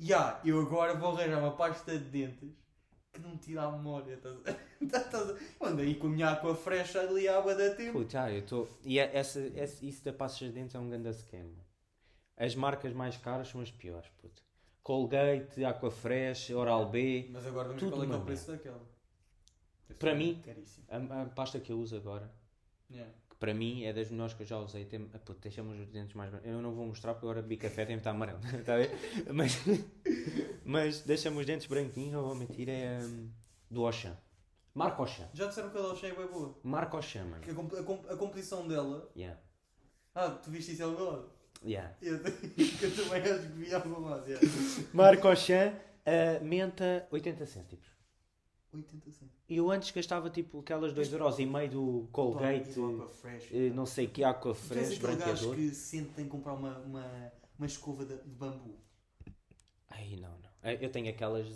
Ya, 0.00 0.40
eu 0.44 0.60
agora 0.60 0.94
vou 0.94 1.10
arranjar 1.16 1.38
uma 1.38 1.56
pasta 1.56 1.98
de 1.98 2.04
dentes 2.04 2.50
que 3.12 3.20
não 3.20 3.36
tira 3.38 3.62
a 3.62 3.72
memória. 3.72 4.14
Estás 4.14 4.36
a... 4.36 4.50
estás 4.84 5.30
a... 5.30 5.32
Eu 5.32 5.66
ando 5.66 5.80
aí 5.80 5.94
com 5.94 6.06
a 6.06 6.10
minha 6.10 6.30
aqua 6.30 6.54
fresh 6.54 6.96
ali 6.96 7.26
à 7.26 7.38
água 7.38 7.54
da 7.54 7.74
tempo. 7.74 7.92
Puta, 8.00 8.24
ah, 8.24 8.30
eu 8.30 8.40
estou. 8.40 8.68
E 8.84 8.98
é- 8.98 9.10
essa, 9.16 9.40
essa- 9.54 9.84
isso 9.84 10.04
da 10.04 10.12
pastas 10.12 10.48
de 10.48 10.54
dentes 10.54 10.74
é 10.74 10.78
um 10.78 10.88
grande 10.90 11.08
scam. 11.14 11.38
mano. 11.44 11.64
As 12.36 12.54
marcas 12.54 12.92
mais 12.92 13.16
caras 13.16 13.48
são 13.48 13.62
as 13.62 13.70
piores, 13.70 14.10
puto. 14.20 14.42
Colgate, 14.86 15.64
Aquafresh, 15.64 16.50
Oral 16.50 16.88
B. 16.88 17.28
Mas 17.32 17.44
agora 17.44 17.66
vamos 17.66 17.82
Tudo 17.82 17.90
qual 17.96 18.04
é, 18.04 18.06
que 18.06 18.12
é 18.12 18.16
o 18.16 18.20
preço 18.24 18.52
daquela. 18.52 18.80
Deve 19.88 19.98
Para 19.98 20.10
ser 20.12 20.16
mim-. 20.16 20.42
A, 20.88 21.22
a 21.22 21.26
pasta 21.26 21.58
que 21.58 21.72
eu 21.72 21.78
uso 21.80 21.96
agora, 21.96 22.32
Yeah. 22.88 23.12
que 23.28 23.34
para 23.34 23.52
mim 23.52 23.82
é 23.82 23.92
das 23.92 24.12
melhores 24.12 24.34
que 24.34 24.44
eu 24.44 24.46
já 24.46 24.60
usei, 24.60 24.84
tem, 24.84 25.10
ah, 25.12 25.18
deixa-me 25.40 25.82
os 25.82 25.88
dentes 25.88 26.14
mais 26.14 26.30
brancos. 26.30 26.48
Eu 26.48 26.62
não 26.62 26.72
vou 26.72 26.86
mostrar 26.86 27.14
porque 27.14 27.26
agora 27.26 27.42
bebi 27.42 27.56
café 27.56 27.84
tem 27.84 27.96
que 27.96 28.00
estar 28.00 28.12
amarelo. 28.12 28.38
Está 28.60 28.74
a 28.74 28.76
ver? 28.76 28.92
Mas, 29.34 29.58
mas 30.64 31.00
deixa-me 31.00 31.36
os 31.40 31.44
dentes 31.46 31.66
branquinhos, 31.66 32.12
não 32.12 32.22
vou 32.22 32.36
mentir, 32.36 32.68
é 32.68 33.00
hum, 33.02 33.28
do 33.68 33.84
Auchan. 33.84 34.16
Marco 34.72 35.02
Auchan. 35.02 35.28
Já 35.34 35.48
disseram 35.48 35.70
que 35.70 35.78
a 35.78 35.80
é 36.12 36.14
bem 36.14 36.28
boa. 36.28 36.56
Marco 36.62 36.96
Auchan, 36.96 37.24
mano. 37.24 37.42
A, 37.50 37.54
comp- 37.54 37.74
a, 37.74 37.82
comp- 37.82 38.08
a 38.08 38.16
composição 38.16 38.68
dela. 38.68 39.10
Yeah. 39.16 39.36
Ah, 40.14 40.30
tu 40.30 40.48
viste 40.48 40.70
isso 40.74 40.84
lado? 41.10 41.35
Yeah. 41.64 41.94
Eu, 42.02 42.20
também 42.22 43.22
acho 43.22 43.42
que 43.42 43.52
vi 43.54 43.74
algum 43.74 44.00
lado. 44.00 44.26
Yeah. 44.28 44.46
Marco 44.92 45.28
Auchan, 45.28 45.72
uh, 45.72 46.44
menta 46.44 47.06
80 47.10 47.46
cêntimos. 47.46 47.86
80 48.72 49.10
centos. 49.10 49.36
E 49.48 49.56
eu 49.56 49.70
antes 49.70 49.90
gastava 49.90 50.28
tipo 50.28 50.60
aquelas 50.60 50.92
2 50.92 51.12
euros 51.12 51.38
e 51.38 51.46
meio 51.46 51.70
do 51.70 52.08
Colgate, 52.12 52.74
Pá, 52.74 53.08
Fresh. 53.08 53.48
eh, 53.52 53.70
não 53.70 53.86
sei 53.86 54.06
que, 54.06 54.22
Aqua 54.24 54.52
Tu 54.54 54.74
és 54.74 54.86
Fresh, 54.88 54.98
branqueador. 54.98 55.54
que 55.54 55.70
sente 55.70 56.08
que 56.08 56.14
tem 56.14 56.24
que 56.26 56.30
comprar 56.30 56.52
uma, 56.52 56.76
uma, 56.80 57.32
uma 57.56 57.66
escova 57.66 58.04
de, 58.04 58.16
de 58.18 58.28
bambu. 58.28 58.76
Ai 59.88 60.16
não, 60.16 60.30
não. 60.40 60.50
Eh, 60.62 60.78
Eu 60.84 60.90
tenho 60.90 61.08
aquelas. 61.08 61.46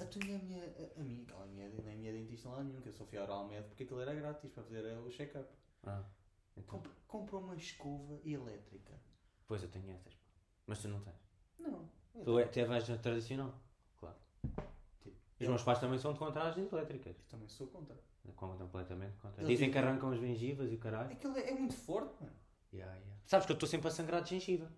A 0.00 0.04
tua 0.06 0.22
e 0.26 0.34
a 0.34 0.38
minha, 0.38 0.62
a, 0.64 1.00
a 1.00 1.04
minha, 1.04 1.22
aquela 1.22 1.46
minha, 1.46 1.68
nem 1.68 1.94
a 1.94 1.96
minha 1.96 2.12
dentista 2.12 2.48
lá 2.48 2.62
nenhum, 2.62 2.80
que 2.82 2.88
eu 2.88 2.92
só 2.92 3.04
fui 3.06 3.16
ao 3.18 3.30
Almed 3.30 3.62
porque 3.68 3.84
aquilo 3.84 4.00
era 4.00 4.12
grátis 4.14 4.50
para 4.50 4.62
fazer 4.64 4.84
o 4.98 5.08
check-up. 5.10 5.48
Ah, 5.84 6.02
então. 6.56 6.78
Compra, 6.78 6.92
compra 7.06 7.36
uma 7.36 7.54
escova 7.56 8.18
elétrica. 8.24 8.92
Pois 9.46 9.62
eu 9.62 9.68
tenho 9.68 9.90
essas. 9.92 10.14
Mas 10.66 10.80
tu 10.80 10.88
não 10.88 11.00
tens. 11.00 11.16
Não. 11.58 11.88
Tu, 12.24 12.38
é, 12.38 12.44
tu 12.46 12.58
és 12.58 12.88
na 12.88 12.96
tradicional. 12.98 13.54
Claro. 13.98 14.16
Tipo, 15.02 15.16
Os 15.40 15.48
meus 15.48 15.62
pais 15.62 15.78
também 15.78 15.98
são 15.98 16.12
de 16.12 16.18
contra 16.18 16.48
as 16.48 16.56
elétricas. 16.56 17.16
Eu 17.16 17.24
também 17.28 17.48
sou 17.48 17.66
contra. 17.68 17.96
Completamente 18.34 19.16
contra. 19.18 19.40
Eles 19.42 19.48
Dizem 19.48 19.68
que 19.70 19.74
dizem- 19.76 19.88
arrancam 19.90 20.10
as 20.10 20.18
gengivas 20.20 20.72
e 20.72 20.74
o 20.74 20.78
caralho. 20.78 21.12
Aquilo 21.12 21.36
é, 21.36 21.50
é 21.50 21.54
muito 21.54 21.74
forte, 21.74 22.14
mano. 22.22 22.34
Sabes 23.24 23.46
que 23.46 23.52
eu 23.52 23.54
estou 23.54 23.68
sempre 23.68 23.88
a 23.88 23.90
sangrar 23.90 24.22
de 24.22 24.30
gengiva. 24.30 24.70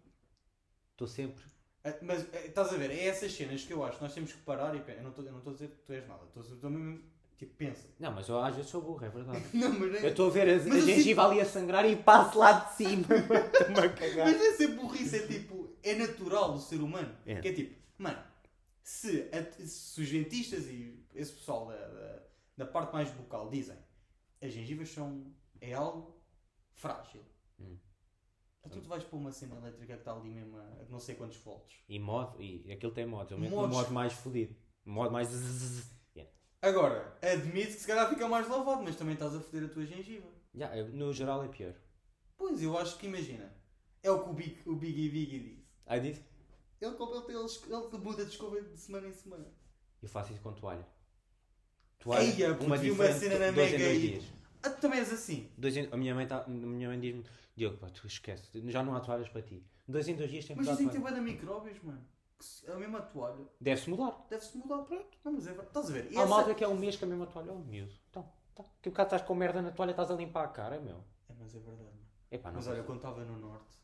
Estou 0.93 1.07
sempre. 1.07 1.45
Ah, 1.85 1.95
Mas 2.03 2.33
eh, 2.35 2.47
estás 2.47 2.73
a 2.73 2.77
ver, 2.77 2.91
é 2.91 3.05
essas 3.07 3.33
cenas 3.33 3.65
que 3.65 3.73
eu 3.73 3.85
acho 3.85 3.97
que 3.99 4.03
nós 4.05 4.13
temos 4.15 4.33
que 4.33 4.43
parar 4.43 4.75
e. 4.75 4.81
pe- 4.81 4.93
Eu 4.93 5.03
não 5.03 5.11
estou 5.11 5.25
eu 5.25 5.31
não 5.33 5.39
estou 5.39 5.53
a 5.53 5.55
dizer 5.55 5.69
que 5.71 5.77
tu 5.79 5.93
és 5.93 6.07
nada. 6.07 6.25
Estou 6.25 6.41
a 6.41 6.43
dizer- 6.45 6.57
estou 6.57 6.71
mesmo. 6.71 7.03
Tipo, 7.39 7.55
pensa. 7.55 7.87
Não, 8.01 8.11
mas 8.13 8.29
eu 8.29 8.37
às 8.43 8.55
vezes 8.57 8.69
sou 8.69 8.83
burro, 8.83 9.05
é 9.05 9.09
verdade. 9.09 9.45
Não, 9.57 9.71
mas 9.79 9.95
Eu 10.03 10.09
é, 10.09 10.11
estou 10.11 10.27
a 10.27 10.31
ver 10.31 10.49
a, 10.49 10.53
a 10.53 10.57
eu 10.57 10.81
gengiva 10.85 11.25
ali 11.25 11.41
a 11.41 11.45
sangrar 11.45 11.89
e 11.89 11.95
passo 11.95 12.37
lá 12.37 12.53
de 12.53 12.75
cima. 12.75 13.07
Mas 14.25 14.57
ser 14.57 14.69
burrice, 14.75 15.17
é 15.17 15.27
tipo. 15.27 15.69
É 15.83 15.95
natural 15.95 16.53
do 16.55 16.61
ser 16.61 16.81
humano. 16.81 17.15
É. 17.25 17.41
Que 17.41 17.49
é 17.49 17.53
tipo, 17.53 17.81
mano, 17.97 18.21
se, 18.83 19.29
a- 19.33 19.65
se 19.65 20.01
os 20.01 20.11
dentistas 20.11 20.67
e 20.67 21.01
esse 21.15 21.33
pessoal 21.33 21.69
da, 21.69 21.77
da, 21.77 22.23
da 22.57 22.67
parte 22.67 22.93
mais 22.93 23.09
bucal 23.13 23.49
dizem 23.49 23.77
as 24.43 24.53
gengivas 24.53 24.89
são. 24.89 25.33
é 25.61 25.75
algo 25.75 26.21
frágil. 26.73 27.23
Hum. 27.61 27.77
Então 28.67 28.81
tu 28.83 28.89
vais 28.89 29.05
pôr 29.05 29.17
uma 29.19 29.31
cena 29.31 29.55
elétrica 29.57 29.95
que 29.95 30.01
está 30.01 30.13
ali 30.13 30.29
mesmo 30.29 30.59
a, 30.59 30.85
não 30.91 30.99
sei 30.99 31.15
quantos 31.15 31.37
volts. 31.39 31.77
E 31.89 32.01
modo, 32.01 32.43
e 32.43 32.71
aquilo 32.73 32.93
tem 32.93 33.07
modos. 33.07 33.31
Eu 33.31 33.39
meto 33.39 33.55
no 33.55 33.69
modo 33.69 33.93
mais 33.93 34.13
fodido. 34.13 34.57
Modo 34.85 35.13
mais. 35.13 35.29
Agora, 36.61 37.17
admite 37.23 37.69
que 37.69 37.81
se 37.81 37.87
calhar 37.87 38.09
fica 38.09 38.27
mais 38.29 38.49
lavado, 38.49 38.83
mas 38.83 38.97
também 38.97 39.15
estás 39.15 39.35
a 39.35 39.41
foder 39.41 39.65
a 39.65 39.69
tua 39.73 39.87
gengiva. 39.87 40.27
Eu- 40.55 40.89
no 40.89 41.13
geral 41.13 41.45
é 41.45 41.49
pior. 41.49 41.75
Pois, 42.37 42.63
eu 42.63 42.77
acho 42.77 42.99
que 42.99 43.07
imagina. 43.07 43.53
É 44.03 44.11
o 44.11 44.23
que 44.25 44.31
o, 44.31 44.33
Big, 44.33 44.61
o 44.67 44.75
Biggie 44.75 45.09
Biggie 45.09 45.39
diz. 45.41 45.59
Aí 45.87 46.01
disse? 46.01 46.25
Ele, 46.81 46.93
ele, 46.95 47.35
ele, 47.35 47.87
ele 47.95 47.99
muda 47.99 48.25
de 48.25 48.31
escova 48.31 48.61
de 48.61 48.77
semana 48.79 49.09
em 49.09 49.13
semana. 49.13 49.47
Eu 50.03 50.09
faço 50.09 50.33
isso 50.33 50.41
com 50.41 50.53
toalha. 50.53 50.87
Eia, 52.21 52.55
puto, 52.55 52.77
vi 52.77 52.91
uma 52.91 53.09
diferente, 53.09 53.19
cena 53.19 53.39
na 53.47 53.51
dois 53.51 53.69
em 53.69 53.73
Mega 53.73 53.85
dois 53.85 54.01
dias. 54.01 54.25
Ah, 54.63 54.71
tu 54.71 54.81
também 54.81 55.01
és 55.01 55.13
assim. 55.13 55.51
Dois 55.57 55.77
em- 55.77 55.89
a 55.91 55.97
minha 55.97 56.15
mãe, 56.15 56.27
tá, 56.27 56.45
a 56.45 56.49
minha 56.49 56.89
mãe 56.89 56.99
diz-me: 57.01 57.25
Diogo, 57.57 57.77
pá, 57.79 57.89
tu 57.91 58.07
esquece, 58.07 58.49
já 58.71 58.83
não 58.85 58.95
há 58.95 59.01
toalhas 59.01 59.29
para 59.29 59.43
ti. 59.43 59.63
Dois 59.87 60.07
em 60.07 60.15
dois 60.15 60.31
dias 60.31 60.45
tem 60.47 60.57
que 60.57 60.63
Mas 60.63 60.71
dizem 60.71 60.87
que 60.87 60.93
tem 60.93 61.01
toalha. 61.01 61.17
bué 61.17 61.25
de 61.25 61.33
micróbios, 61.33 61.83
mano. 61.83 62.05
Que 62.39 62.71
a 62.71 62.77
mesma 62.77 63.03
toalha 63.03 63.45
Deve-se 63.61 63.91
mudar. 63.91 64.27
deve-se 64.31 64.57
mudar. 64.57 64.83
Pronto. 64.85 65.19
Não, 65.25 65.33
mas 65.33 65.45
é 65.47 65.51
verdade. 65.51 65.69
Estás 65.69 65.91
a 65.91 65.93
ver? 65.93 66.13
E 66.13 66.17
Há 66.17 66.21
essa- 66.21 66.31
malta 66.31 66.55
que 66.55 66.63
é 66.65 66.69
um 66.69 66.77
mês 66.77 66.97
com 66.97 67.05
a 67.05 67.09
mesma 67.09 67.27
toalha. 67.27 67.53
Oh, 67.53 67.59
miúdo. 67.59 67.93
Então, 68.11 68.33
tá. 68.55 68.65
Que 68.81 68.91
bocado 68.91 69.07
estás 69.09 69.23
com 69.23 69.35
merda 69.35 69.61
na 69.61 69.71
toalha, 69.73 69.91
estás 69.91 70.11
a 70.11 70.15
limpar 70.15 70.45
a 70.45 70.49
cara, 70.49 70.81
meu. 70.81 71.03
É, 71.29 71.33
mas 71.39 71.55
é 71.55 71.59
verdade. 71.59 71.83
mano. 71.83 71.99
Epá, 72.31 72.51
não 72.51 72.57
Mas 72.57 72.69
olha, 72.69 72.83
quando 72.85 72.99
estava 72.99 73.25
no 73.25 73.39
Norte, 73.39 73.77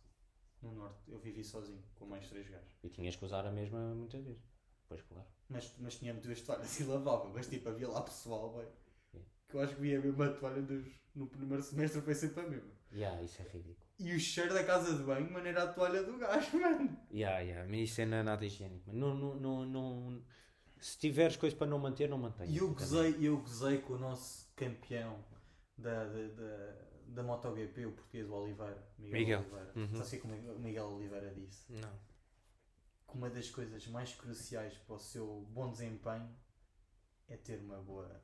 no 0.62 0.72
Norte, 0.72 0.98
eu 1.09 1.18
vivi 1.18 1.42
sozinho, 1.42 1.82
com 1.96 2.07
mais 2.07 2.28
três 2.28 2.48
gajos. 2.48 2.68
E 2.82 2.88
tinhas 2.88 3.16
que 3.16 3.24
usar 3.24 3.44
a 3.46 3.50
mesma 3.50 3.78
muitas 3.94 4.22
vezes. 4.22 4.42
Pois, 4.88 5.02
claro. 5.02 5.26
Mas, 5.48 5.74
mas 5.78 5.96
tinha 5.96 6.14
duas 6.14 6.40
toalhas 6.42 6.78
e 6.78 6.84
lavava. 6.84 7.28
Mas 7.30 7.48
tipo, 7.48 7.68
havia 7.68 7.88
lá 7.88 8.02
pessoal, 8.02 8.52
bem. 8.52 8.68
Que 9.48 9.57
eu 9.57 9.61
acho 9.62 9.74
que 9.74 9.80
via 9.80 9.98
a 9.98 10.02
mesma 10.02 10.28
toalha 10.30 10.62
dos, 10.62 10.86
no 11.14 11.26
primeiro 11.26 11.62
semestre, 11.62 12.00
foi 12.02 12.14
sempre 12.14 12.40
a 12.44 12.48
mesma. 12.48 12.70
Yeah, 12.95 13.20
isso 13.22 13.42
é 13.42 13.45
ridículo. 13.47 13.84
E 13.99 14.14
o 14.14 14.20
cheiro 14.20 14.55
da 14.55 14.62
casa 14.64 14.97
de 14.97 15.03
banho, 15.03 15.30
maneira 15.30 15.64
a 15.64 15.72
toalha 15.72 16.03
do 16.03 16.16
gajo, 16.18 16.57
mano. 16.61 16.97
Yeah, 17.12 17.40
yeah. 17.40 17.68
Mas 17.68 17.90
isso 17.90 18.01
é 18.01 18.07
na- 18.07 18.22
nada 18.22 18.45
higiênico. 18.47 18.92
mano. 18.92 18.99
Não, 19.14 19.34
não, 19.34 19.64
não, 19.64 19.66
não... 19.66 20.22
Se 20.80 20.99
tiveres 20.99 21.36
coisa 21.36 21.57
para 21.57 21.66
não 21.66 21.78
manter, 21.78 22.09
não 22.09 22.18
mantenha. 22.18 22.51
E 22.51 22.59
eu 22.59 22.72
gozei, 22.72 23.16
eu 23.20 23.38
gozei 23.38 23.78
com 23.78 23.95
o 23.95 23.99
nosso 23.99 24.53
campeão 24.55 25.24
da, 25.78 26.05
da, 26.05 26.26
da, 26.28 26.74
da 27.09 27.22
MotoGP, 27.22 27.86
o 27.86 27.92
português, 27.92 28.28
o 28.28 28.34
Oliveira. 28.34 28.86
Miguel, 28.99 29.18
Miguel. 29.20 29.40
Oliveira. 29.40 29.72
Uhum. 29.76 30.05
Sabe 30.05 30.16
o 30.16 30.20
que 30.20 30.26
o 30.26 30.59
Miguel 30.61 30.86
Oliveira 30.92 31.34
disse? 31.34 31.72
Não. 31.72 31.99
Que 33.09 33.16
uma 33.16 33.30
das 33.30 33.49
coisas 33.51 33.86
mais 33.88 34.12
cruciais 34.14 34.76
para 34.78 34.95
o 34.97 34.99
seu 34.99 35.47
bom 35.51 35.70
desempenho 35.70 36.28
é 37.28 37.36
ter 37.36 37.61
uma 37.61 37.78
boa. 37.80 38.22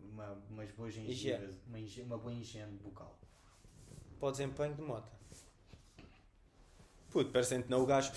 Uma, 0.00 0.32
umas 0.48 0.70
boas 0.72 0.94
gengivas, 0.94 1.58
uma, 1.66 1.78
uma 2.04 2.18
boa 2.18 2.32
higiene 2.32 2.78
bucal. 2.78 3.18
Para 4.18 4.28
o 4.28 4.30
desempenho 4.32 4.74
de 4.74 4.82
moto. 4.82 5.10
Puto, 7.10 7.30
parecendo 7.30 7.64
que 7.64 7.70
não 7.70 7.82
o 7.82 7.86
gajo. 7.86 8.12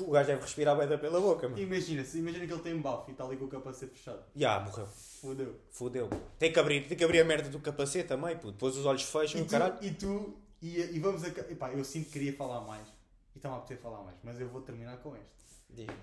O 0.00 0.10
gajo 0.10 0.26
deve 0.26 0.42
respirar 0.42 0.76
bem 0.76 0.98
pela 0.98 1.20
boca, 1.20 1.48
mano. 1.48 1.60
Imagina-se, 1.60 2.18
imagina 2.18 2.46
que 2.46 2.52
ele 2.52 2.62
tem 2.62 2.76
bafo 2.80 3.08
e 3.08 3.12
está 3.12 3.24
ali 3.24 3.36
com 3.36 3.44
o 3.44 3.48
capacete 3.48 3.92
fechado. 3.96 4.22
Já, 4.34 4.58
morreu. 4.60 4.86
Fodeu. 4.86 5.60
Fodeu. 5.70 6.10
Tem 6.38 6.52
que 6.52 6.58
abrir, 6.58 6.86
tem 6.88 6.98
que 6.98 7.04
abrir 7.04 7.20
a 7.20 7.24
merda 7.24 7.48
do 7.48 7.60
capacete 7.60 8.08
também, 8.08 8.36
puto. 8.36 8.52
Depois 8.52 8.76
os 8.76 8.84
olhos 8.84 9.02
fecham 9.04 9.40
E 9.40 9.44
tu, 9.44 9.50
caralho. 9.50 9.78
e 9.80 9.90
tu, 9.92 10.36
E, 10.60 10.80
e 10.80 10.98
vamos 10.98 11.22
a. 11.24 11.28
Epá, 11.28 11.70
eu 11.72 11.84
sinto 11.84 12.06
que 12.06 12.12
queria 12.12 12.32
falar 12.34 12.60
mais. 12.62 12.86
E 13.34 13.38
estava 13.38 13.56
a 13.56 13.60
poder 13.60 13.76
falar 13.76 14.02
mais, 14.02 14.16
mas 14.22 14.40
eu 14.40 14.48
vou 14.48 14.60
terminar 14.62 14.96
com 14.98 15.14
este. 15.16 15.32
Diga. 15.70 15.94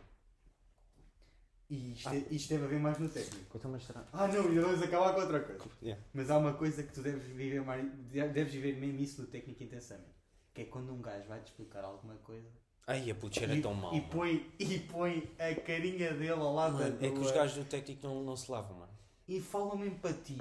E 1.71 1.93
isto, 1.93 2.09
é- 2.09 2.25
isto 2.29 2.49
teve 2.49 2.65
a 2.65 2.67
ver 2.67 2.79
mais 2.79 2.97
no 2.99 3.07
técnico. 3.07 3.45
Conta-me 3.49 3.75
a 3.75 3.77
história. 3.77 4.05
Ah 4.11 4.27
não, 4.27 4.41
ainda 4.41 4.61
vamos 4.61 4.83
acabar 4.83 5.13
com 5.15 5.21
outra 5.21 5.39
coisa. 5.39 5.63
Yeah. 5.81 6.03
Mas 6.13 6.29
há 6.29 6.37
uma 6.37 6.53
coisa 6.53 6.83
que 6.83 6.91
tu 6.93 7.01
deves 7.01 7.23
viver 7.25 7.61
mais. 7.63 7.89
Deves 8.11 8.53
viver 8.53 8.75
mesmo 8.77 8.99
isso 8.99 9.21
no 9.21 9.27
técnico 9.27 9.63
intensamente. 9.63 10.11
Que 10.53 10.63
é 10.63 10.65
quando 10.65 10.91
um 10.91 11.01
gajo 11.01 11.27
vai 11.29 11.39
te 11.41 11.47
explicar 11.47 11.85
alguma 11.85 12.15
coisa 12.15 12.45
Ai, 12.85 13.09
a 13.09 13.15
puta 13.15 13.39
era 13.41 13.55
e, 13.55 13.61
tão 13.61 13.73
mal. 13.73 13.95
e, 13.95 14.01
põe, 14.01 14.51
e 14.59 14.79
põe 14.79 15.33
a 15.39 15.55
carinha 15.61 16.13
dele 16.13 16.31
ao 16.31 16.53
lado 16.53 16.73
Mano, 16.73 16.97
da 16.97 17.07
é 17.07 17.09
que 17.09 17.19
os 17.19 17.31
gajos 17.31 17.55
do 17.63 17.69
técnico 17.69 18.05
não, 18.05 18.21
não 18.21 18.35
se 18.35 18.51
lavam, 18.51 18.79
mano. 18.79 18.91
e 19.29 19.39
falam 19.39 19.77
mesmo 19.77 19.97
para 19.99 20.13
ti 20.13 20.37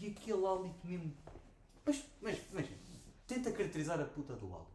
e 0.00 0.08
aquele 0.08 0.44
hálito 0.44 0.84
mesmo. 0.84 1.16
Mas, 1.86 2.02
mas, 2.20 2.38
mas 2.52 2.66
tenta 3.24 3.52
caracterizar 3.52 4.00
a 4.00 4.04
puta 4.04 4.34
do 4.34 4.52
hálito. 4.52 4.72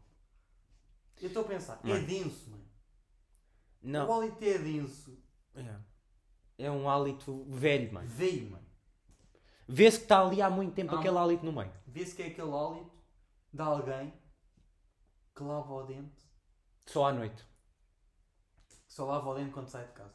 Eu 1.21 1.27
estou 1.27 1.43
a 1.43 1.47
pensar, 1.49 1.81
é 1.83 1.87
Mano. 1.89 2.07
denso, 2.07 2.49
mano. 2.51 2.63
O 3.83 3.87
Não. 3.89 4.13
hálito 4.21 4.41
é 4.45 4.57
denso. 4.57 5.17
É. 5.53 5.75
É 6.57 6.71
um 6.71 6.89
hálito 6.89 7.45
velho, 7.49 7.93
mano. 7.93 8.07
Veio, 8.07 8.49
mano. 8.51 8.65
Vê-se 9.67 9.97
que 9.97 10.03
está 10.05 10.21
ali 10.25 10.41
há 10.41 10.49
muito 10.49 10.73
tempo 10.73 10.95
Ah, 10.95 10.99
aquele 10.99 11.17
hálito 11.17 11.45
no 11.45 11.51
meio. 11.51 11.71
Vê-se 11.85 12.15
que 12.15 12.23
é 12.23 12.27
aquele 12.27 12.51
hálito 12.51 12.91
de 13.53 13.61
alguém 13.61 14.13
que 15.35 15.43
lava 15.43 15.73
o 15.73 15.83
dente, 15.83 16.15
Só 16.85 17.05
à 17.07 17.13
noite. 17.13 17.45
que 18.87 18.93
só 18.93 19.05
lava 19.05 19.29
o 19.29 19.35
dente 19.35 19.51
quando 19.51 19.67
sai 19.67 19.85
de 19.85 19.91
casa. 19.91 20.13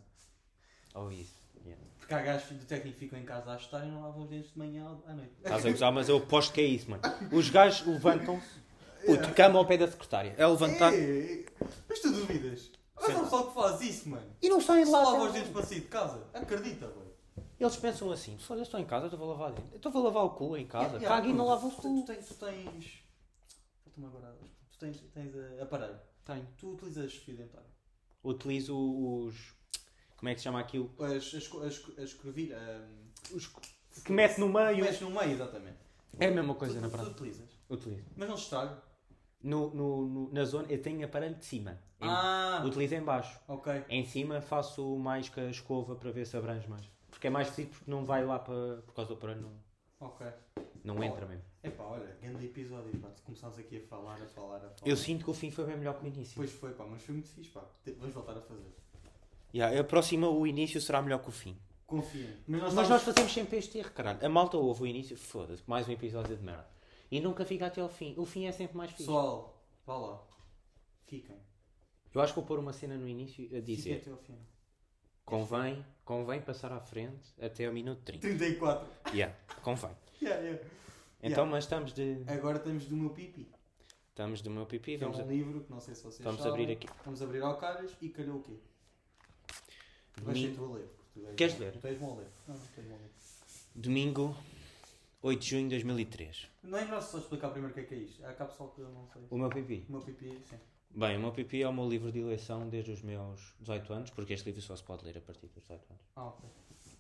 Ou 0.95 1.13
isso. 1.13 1.41
Yeah. 1.65 1.81
Porque 1.99 2.15
há 2.15 2.23
gajos 2.23 2.59
do 2.59 2.65
técnico 2.65 2.99
que 2.99 3.05
ficam 3.05 3.19
em 3.19 3.25
casa 3.25 3.53
a 3.53 3.57
estar 3.57 3.85
e 3.85 3.89
não 3.89 4.03
lavam 4.03 4.23
os 4.23 4.29
dentes 4.31 4.53
de 4.53 4.59
manhã 4.59 4.85
à 5.07 5.15
noite. 5.15 5.33
Estás 5.39 5.65
a 5.65 5.71
gozar, 5.71 5.93
mas 5.93 6.09
eu 6.09 6.17
aposto 6.17 6.53
que 6.53 6.61
é 6.61 6.65
isso, 6.65 6.91
mano. 6.91 7.03
Os 7.31 7.49
gajos 7.51 7.87
levantam-se, 7.87 8.59
puto, 9.07 9.33
cama 9.37 9.59
ao 9.61 9.67
pé 9.67 9.77
da 9.77 9.87
secretária. 9.87 10.35
É 10.37 10.47
levantar. 10.47 10.93
Ei, 10.93 11.47
mas 11.89 12.01
tu 12.01 12.11
duvidas? 12.11 12.73
Mas 13.09 13.17
há 13.17 13.21
pessoal 13.25 13.47
que 13.49 13.55
faz 13.55 13.81
isso, 13.83 14.09
mano. 14.09 14.37
E 14.41 14.49
não 14.49 14.61
Só 14.61 14.73
lá. 14.75 14.81
lava 14.85 15.17
até 15.17 15.27
os 15.27 15.33
dentes 15.33 15.51
para 15.51 15.63
sair 15.67 15.81
de 15.81 15.89
casa. 15.89 16.27
Acredita, 16.33 16.87
velho. 16.89 17.13
Eles 17.61 17.77
pensam 17.77 18.11
assim: 18.11 18.39
se 18.39 18.51
eu 18.51 18.61
estou 18.63 18.81
em 18.81 18.85
casa, 18.85 19.07
eu 19.07 19.11
estou 19.13 19.23
a 19.25 19.33
lavar 19.33 19.53
dentro. 19.53 19.71
Eu 19.73 19.77
estou 19.77 19.93
a 19.97 20.05
lavar 20.05 20.25
o 20.25 20.31
cu 20.31 20.57
em 20.57 20.67
casa. 20.67 20.97
Yeah, 20.97 21.09
Caga 21.09 21.29
e 21.29 21.33
não 21.33 21.45
tu- 21.45 21.51
lava 21.51 21.67
o 21.67 21.71
cu. 21.71 21.83
tu 21.83 22.05
tens. 22.05 22.27
Tu 22.27 22.35
tens. 22.35 23.03
Agora. 24.05 24.37
Tu 24.71 24.79
tens, 24.79 25.01
tens 25.13 25.35
eh, 25.35 25.61
aparelho. 25.63 25.99
Tenho. 26.25 26.47
Tu 26.57 26.69
utilizas 26.73 27.15
fio 27.15 27.37
dentário. 27.37 27.67
Utilizo 28.25 28.77
os. 28.77 29.55
Como 30.17 30.29
é 30.29 30.35
que 30.35 30.41
se 30.41 30.45
chama 30.45 30.61
aquilo? 30.61 30.93
As, 30.99 31.35
as, 31.35 31.51
as, 31.55 31.99
as 31.99 32.13
curvilhas. 32.15 32.61
Um, 33.31 33.37
Os 33.37 33.47
que 34.05 34.13
mete 34.13 34.39
no 34.39 34.49
meio. 34.49 34.85
mexe 34.85 35.05
no 35.05 35.11
meio, 35.11 35.33
exatamente. 35.33 35.79
É 36.19 36.27
a 36.27 36.31
mesma 36.31 36.55
coisa 36.55 36.81
na 36.81 36.89
prática. 36.89 37.11
tu 37.15 37.23
utilizas. 37.23 37.49
Utilizo. 37.69 38.05
Mas 38.17 38.29
não 38.29 38.37
se 38.37 38.45
estraga. 38.45 38.83
No, 39.43 39.75
no, 39.75 40.07
no- 40.07 40.33
na 40.33 40.45
zona, 40.45 40.67
eu 40.71 40.81
tenho 40.81 41.05
aparelho 41.05 41.35
de 41.35 41.45
cima. 41.45 41.73
Em- 42.01 42.07
Ah! 42.09 42.63
Utilizo 42.65 42.95
em 42.95 43.03
baixo. 43.03 43.39
Ok. 43.49 43.85
Em 43.89 44.05
cima 44.05 44.41
faço 44.41 44.97
mais 44.99 45.29
com 45.29 45.41
a 45.41 45.51
escova 45.51 45.95
para 45.97 46.11
ver 46.13 46.27
se 46.27 46.37
abrange 46.37 46.69
mais. 46.69 46.89
Porque 47.11 47.27
é 47.27 47.31
mais 47.31 47.49
preciso 47.49 47.69
porque 47.71 47.91
não 47.91 48.05
vai 48.05 48.25
lá 48.25 48.39
para. 48.39 48.83
Por 48.87 48.95
causa 48.95 49.09
do 49.09 49.15
aparelho 49.15 49.43
não, 49.43 50.09
Ok. 50.09 50.27
não 50.85 51.03
entra 51.03 51.27
mesmo. 51.27 51.43
Epá, 51.63 51.85
olha, 51.85 52.17
grande 52.21 52.45
episódio, 52.47 52.99
pá. 53.01 53.09
Começámos 53.25 53.59
aqui 53.59 53.77
a 53.77 53.81
falar, 53.89 54.15
a 54.21 54.27
falar, 54.27 54.57
a 54.57 54.61
falar. 54.61 54.75
Eu 54.85 54.97
sinto 54.97 55.25
que 55.25 55.31
o 55.31 55.35
fim 55.35 55.51
foi 55.51 55.65
bem 55.67 55.77
melhor 55.77 55.99
que 55.99 56.05
o 56.05 56.09
início. 56.09 56.35
Pois 56.37 56.51
foi, 56.53 56.73
pá, 56.73 56.85
mas 56.89 57.03
foi 57.03 57.15
muito 57.15 57.29
fixe, 57.29 57.51
pá. 57.51 57.63
Vamos 57.99 58.15
voltar 58.15 58.37
a 58.37 58.41
fazer. 58.41 58.73
Yeah, 59.55 59.81
a 59.81 59.85
próxima, 59.85 60.29
o 60.29 60.47
início 60.47 60.81
será 60.81 61.03
melhor 61.03 61.19
que 61.19 61.29
o 61.29 61.33
fim. 61.33 61.57
Confia. 61.87 62.39
Mas 62.49 62.63
nós, 62.63 62.75
Mas 62.75 62.85
estávamos- 62.85 62.89
nós 62.91 63.03
fazemos 63.03 63.33
sempre 63.35 63.59
este 63.59 63.79
erro, 63.79 63.91
caralho. 63.93 64.25
A 64.25 64.29
malta 64.29 64.57
ouve 64.57 64.83
o 64.83 64.87
início, 64.87 65.17
foda-se, 65.17 65.63
mais 65.67 65.87
um 65.87 65.93
episódio 65.93 66.35
de 66.37 66.43
merda. 66.43 66.67
E 67.13 67.21
nunca 67.21 67.45
fica 67.45 67.67
até 67.67 67.81
ao 67.81 67.89
fim. 67.89 68.15
O 68.17 68.25
fim 68.25 68.47
é 68.47 68.53
sempre 68.53 68.77
mais 68.77 68.91
fixe. 68.91 69.05
Pessoal, 69.05 69.63
vá 69.87 69.97
lá. 69.99 70.21
Fiquem. 71.07 71.37
Eu 72.15 72.21
acho 72.23 72.33
que 72.33 72.41
vou 72.41 72.47
pôr 72.47 72.59
uma 72.59 72.73
cena 72.73 72.97
no 72.97 73.07
início 73.07 73.45
a 73.45 73.49
Fiquem 73.61 73.63
dizer: 73.63 73.97
até 74.01 74.11
ao 74.11 74.17
fim. 74.17 74.39
convém, 75.25 75.85
convém 76.05 76.41
passar 76.41 76.73
à 76.73 76.81
frente 76.81 77.33
até 77.41 77.67
ao 77.67 77.73
minuto 77.73 78.01
30. 78.03 78.27
34. 78.27 78.89
Yeah, 79.15 79.37
convém. 79.63 79.91
Yeah, 80.23 80.41
yeah. 80.41 80.65
Então, 81.23 81.45
mas 81.47 81.65
estamos 81.65 81.93
de. 81.93 82.23
Agora 82.29 82.57
estamos 82.59 82.87
do 82.87 82.97
meu 82.97 83.11
pipi. 83.11 83.49
Estamos 84.11 84.41
do 84.41 84.51
meu 84.51 84.65
pipi. 84.67 84.97
Que 84.97 85.05
é 85.05 85.07
Vamos, 85.07 85.19
um 85.19 85.23
a- 85.23 85.27
livro 85.27 85.61
que 85.65 85.71
não 85.71 85.81
sei 85.81 85.95
se 85.97 86.03
vocês 86.05 86.21
vamos 86.25 86.41
sabem. 86.43 86.63
abrir 86.63 86.73
aqui. 86.75 86.89
Vamos 87.05 87.21
abrir 87.23 87.43
ao 87.43 87.57
caras 87.59 87.91
e 88.01 88.09
calhou 88.09 88.37
o 88.39 88.43
quê? 88.43 88.57
Vais 90.23 90.39
ser 90.41 90.55
tu 90.55 90.65
a 90.65 90.77
ler. 90.77 90.89
tu 91.13 91.35
Queres 91.37 91.59
ler? 91.59 91.73
Tu 91.79 91.87
és 91.89 91.99
bom 91.99 92.13
a 92.13 92.17
ler. 92.21 92.29
Não, 92.49 92.55
tu 92.57 92.81
és 92.81 92.87
bom 92.87 92.95
a 92.95 92.99
ler. 92.99 93.11
Domingo, 93.75 94.37
8 95.23 95.41
de 95.41 95.49
junho 95.51 95.63
de 95.65 95.69
2003. 95.77 96.49
Não 96.65 96.79
é 96.79 96.85
melhor 96.85 97.01
só 97.01 97.19
explicar 97.19 97.51
primeiro 97.51 97.71
o 97.73 97.75
que 97.75 97.81
é 97.81 97.85
que 97.85 97.95
é 97.95 97.99
isto. 97.99 98.25
Há 98.27 98.33
cá 98.33 98.45
pessoal 98.45 98.71
que 98.71 98.81
eu 98.81 98.89
não 98.89 99.07
sei. 99.07 99.23
O 99.31 99.39
meu 99.39 99.49
pipi. 99.49 99.87
O 99.89 99.93
meu 99.93 100.01
pipi, 100.01 100.41
sim. 100.45 100.57
Bem, 100.91 101.17
o 101.17 101.21
meu 101.21 101.33
pipi 101.33 101.63
é 101.63 101.69
o 101.69 101.73
meu 101.73 101.89
livro 101.89 102.11
de 102.13 102.19
eleição 102.19 102.69
desde 102.69 102.91
os 102.91 103.01
meus 103.03 103.55
18 103.61 103.93
anos, 103.93 104.11
porque 104.11 104.33
este 104.35 104.47
livro 104.47 104.61
só 104.61 104.77
se 104.77 104.83
pode 104.83 105.05
ler 105.05 105.17
a 105.17 105.21
partir 105.21 105.47
dos 105.47 105.63
18 105.63 105.85
anos. 105.91 106.03
Ah, 106.17 106.27
ok. 106.27 106.51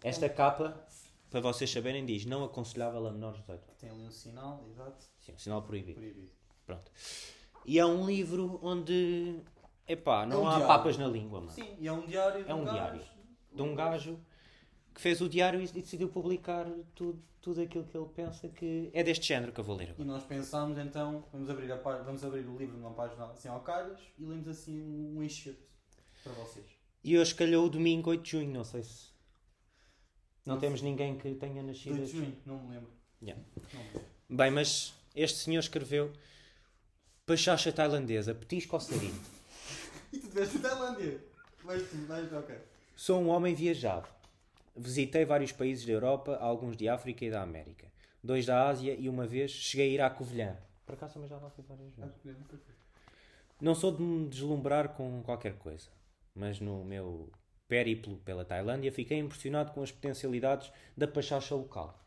Esta 0.04 0.28
capa, 0.28 0.86
para 1.30 1.40
vocês 1.40 1.70
saberem, 1.70 2.06
diz 2.06 2.24
não 2.24 2.44
aconselhável 2.44 3.06
a 3.06 3.12
menores 3.12 3.36
de 3.38 3.42
18 3.42 3.64
anos. 3.64 3.76
Tem 3.80 3.90
ali 3.90 4.02
um 4.06 4.10
sinal, 4.10 4.64
exato. 4.70 5.04
Sim, 5.20 5.32
um 5.34 5.38
sinal 5.38 5.62
proibido. 5.62 5.98
Proibido. 6.00 6.30
Pronto. 6.64 6.90
E 7.66 7.78
é 7.78 7.84
um 7.84 8.06
livro 8.06 8.58
onde, 8.62 9.40
epá, 9.86 10.24
não 10.26 10.36
É 10.36 10.40
um 10.40 10.46
há 10.46 10.50
diário. 10.56 10.66
papas 10.68 10.96
na 10.96 11.06
língua, 11.08 11.40
mano. 11.40 11.52
Sim, 11.52 11.76
e 11.78 11.86
é 11.86 11.92
um 11.92 12.06
diário. 12.06 12.44
É 12.48 12.54
um 12.54 12.64
gajo. 12.64 12.76
diário. 12.76 13.02
De 13.52 13.62
um 13.62 13.74
gajo 13.74 14.18
que 14.94 15.00
fez 15.00 15.20
o 15.20 15.28
diário 15.28 15.60
e 15.60 15.66
decidiu 15.66 16.08
publicar 16.08 16.66
tudo, 16.94 17.22
tudo 17.40 17.60
aquilo 17.60 17.84
que 17.84 17.96
ele 17.96 18.08
pensa 18.14 18.48
que 18.48 18.90
é 18.92 19.02
deste 19.02 19.26
género 19.26 19.52
que 19.52 19.60
eu 19.60 19.64
vou 19.64 19.76
ler 19.76 19.88
E 19.88 19.90
agora. 19.92 20.04
nós 20.08 20.24
pensámos 20.24 20.78
então, 20.78 21.24
vamos 21.32 21.48
abrir, 21.48 21.70
a 21.72 21.76
vamos 21.76 22.24
abrir 22.24 22.46
o 22.46 22.56
livro 22.56 22.76
numa 22.76 22.92
página 22.92 23.26
assim 23.26 23.48
ao 23.48 23.60
calhas 23.60 24.00
e 24.18 24.24
lemos 24.24 24.46
assim 24.48 24.80
um 24.80 25.22
excerto 25.22 25.62
para 26.22 26.32
vocês. 26.32 26.66
E 27.04 27.18
hoje 27.18 27.34
calhou 27.34 27.66
o 27.66 27.70
domingo 27.70 28.10
8 28.10 28.22
de 28.22 28.30
junho, 28.30 28.52
não 28.52 28.64
sei 28.64 28.82
se. 28.82 29.10
Não 30.44 30.54
Não 30.54 30.60
temos 30.60 30.82
ninguém 30.82 31.16
que 31.18 31.34
tenha 31.34 31.62
nascido. 31.62 31.96
2 31.96 32.10
de 32.10 32.16
junho, 32.18 32.36
não 32.44 32.58
me 32.62 32.74
lembro. 32.74 32.90
Yeah. 33.22 33.42
Não 33.72 33.80
me 33.80 33.86
lembro. 33.86 34.02
Bem, 34.28 34.50
mas 34.50 34.94
este 35.14 35.38
senhor 35.38 35.60
escreveu 35.60 36.12
Pachacha 37.26 37.72
tailandesa, 37.72 38.34
petisco 38.34 38.76
ou 38.76 38.80
sarinho. 38.80 39.14
E 40.12 40.18
tu 40.18 40.26
estiveste 40.26 40.58
na 40.58 40.68
Tailândia? 40.68 41.24
Tu, 41.58 41.66
vais, 41.66 42.32
ok. 42.34 42.54
Sou 42.94 43.18
um 43.22 43.28
homem 43.28 43.54
viajado. 43.54 44.06
Visitei 44.74 45.24
vários 45.24 45.52
países 45.52 45.84
da 45.84 45.92
Europa, 45.92 46.36
alguns 46.40 46.76
de 46.76 46.88
África 46.88 47.24
e 47.24 47.30
da 47.30 47.42
América. 47.42 47.90
Dois 48.22 48.46
da 48.46 48.68
Ásia 48.68 48.94
e 48.94 49.08
uma 49.08 49.26
vez 49.26 49.50
cheguei 49.50 49.90
a 49.90 49.92
ir 49.94 50.00
à 50.00 50.08
Covilhã. 50.08 50.56
Por 50.86 50.94
acaso 50.94 51.14
também 51.14 51.28
já 51.28 51.36
lá 51.36 51.50
fui 51.50 51.64
várias 51.68 51.92
vezes. 51.94 52.12
Não 53.60 53.74
sou 53.74 53.94
de 53.94 54.02
me 54.02 54.28
deslumbrar 54.28 54.90
com 54.90 55.22
qualquer 55.22 55.56
coisa, 55.58 55.88
mas 56.34 56.58
no 56.58 56.84
meu 56.84 57.30
périplo 57.68 58.16
pela 58.18 58.44
Tailândia 58.44 58.92
fiquei 58.92 59.18
impressionado 59.18 59.72
com 59.72 59.82
as 59.82 59.92
potencialidades 59.92 60.72
da 60.96 61.06
pachacha 61.06 61.54
local. 61.54 61.98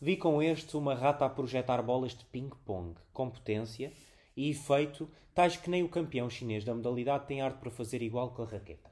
Vi 0.00 0.16
com 0.16 0.40
estes 0.42 0.74
uma 0.74 0.94
rata 0.94 1.24
a 1.24 1.28
projetar 1.28 1.82
bolas 1.82 2.14
de 2.14 2.24
ping-pong 2.26 2.94
com 3.12 3.28
potência 3.28 3.92
e 4.36 4.50
efeito, 4.50 5.10
tais 5.34 5.56
que 5.56 5.68
nem 5.68 5.82
o 5.82 5.88
campeão 5.88 6.30
chinês 6.30 6.64
da 6.64 6.74
modalidade 6.74 7.26
tem 7.26 7.40
arte 7.40 7.58
para 7.58 7.70
fazer 7.70 8.00
igual 8.02 8.30
com 8.30 8.42
a 8.42 8.46
raqueta. 8.46 8.87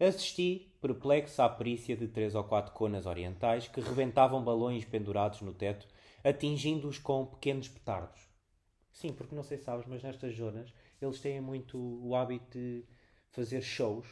Assisti, 0.00 0.72
perplexo, 0.80 1.40
à 1.42 1.48
perícia 1.48 1.96
de 1.96 2.08
três 2.08 2.34
ou 2.34 2.42
quatro 2.44 2.72
conas 2.72 3.06
orientais 3.06 3.68
que 3.68 3.80
rebentavam 3.80 4.42
balões 4.42 4.84
pendurados 4.84 5.40
no 5.40 5.52
teto, 5.54 5.86
atingindo-os 6.24 6.98
com 6.98 7.24
pequenos 7.26 7.68
petardos. 7.68 8.20
Sim, 8.92 9.12
porque 9.12 9.34
não 9.34 9.42
sei 9.42 9.58
se 9.58 9.64
sabes, 9.64 9.86
mas 9.86 10.02
nestas 10.02 10.34
zonas 10.36 10.72
eles 11.00 11.20
têm 11.20 11.40
muito 11.40 11.78
o 11.78 12.14
hábito 12.14 12.58
de 12.58 12.84
fazer 13.30 13.62
shows 13.62 14.06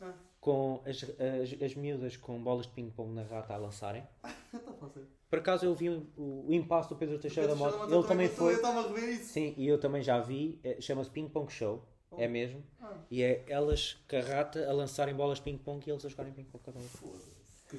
Ah. 0.00 0.14
com 0.40 0.82
as, 0.86 1.02
as, 1.02 1.62
as 1.62 1.74
miúdas 1.74 2.16
com 2.16 2.42
bolas 2.42 2.66
de 2.66 2.72
ping-pong 2.72 3.12
na 3.12 3.22
rata 3.22 3.52
a 3.54 3.56
lançarem. 3.56 4.02
Fácil. 4.80 5.06
Por 5.28 5.38
acaso 5.38 5.64
eu 5.66 5.74
vi 5.74 5.88
o, 5.90 6.06
o 6.16 6.52
impasse 6.52 6.88
do 6.88 6.96
Pedro 6.96 7.18
Teixeira 7.18 7.48
da 7.48 7.54
Mota. 7.54 7.92
Ele 7.94 8.06
também 8.06 8.26
Eu 8.26 8.32
foi. 8.32 8.54
estava 8.54 8.80
a 8.80 8.88
rever 8.88 9.10
isso. 9.10 9.32
Sim, 9.32 9.54
e 9.56 9.66
eu 9.66 9.78
também 9.78 10.02
já 10.02 10.18
vi. 10.20 10.58
é, 10.64 10.80
Chama-se 10.80 11.10
Ping 11.10 11.28
Pong 11.28 11.50
Show. 11.52 11.84
É 12.16 12.26
mesmo. 12.26 12.62
Ah. 12.80 12.96
E 13.10 13.22
é 13.22 13.44
elas 13.48 13.96
com 14.08 14.16
a 14.16 14.72
lançarem 14.72 15.14
bolas 15.14 15.38
de 15.38 15.44
ping-pong 15.44 15.86
e 15.86 15.90
eles 15.90 16.04
a 16.04 16.08
jogarem 16.08 16.32
ping-pong 16.32 16.62
cada 16.64 16.78
um. 16.78 16.88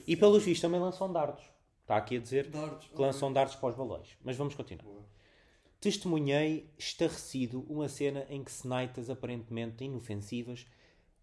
E 0.07 0.15
pelos 0.15 0.43
vistos 0.43 0.61
também 0.61 0.79
lançam 0.79 1.11
dardos. 1.11 1.43
Está 1.81 1.97
aqui 1.97 2.15
a 2.15 2.19
dizer 2.19 2.47
Dardos. 2.47 2.87
que 2.87 3.01
lançam 3.01 3.33
dardos 3.33 3.55
para 3.55 3.69
os 3.69 3.75
balões. 3.75 4.15
Mas 4.23 4.37
vamos 4.37 4.55
continuar. 4.55 4.83
Boa. 4.83 5.03
Testemunhei 5.81 6.71
estarrecido 6.77 7.65
uma 7.67 7.89
cena 7.89 8.25
em 8.29 8.43
que 8.43 8.51
senaitas 8.51 9.09
aparentemente 9.09 9.83
inofensivas 9.83 10.65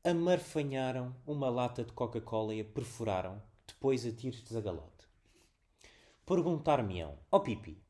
amarfanharam 0.04 1.14
uma 1.26 1.48
lata 1.48 1.84
de 1.84 1.92
Coca-Cola 1.92 2.54
e 2.54 2.60
a 2.60 2.64
perfuraram, 2.64 3.42
depois 3.66 4.04
a 4.04 4.12
tiros 4.12 4.42
de 4.42 4.52
zagalote. 4.52 5.06
Perguntar-me-ão, 6.26 7.18
ó 7.30 7.38
Pipi, 7.38 7.80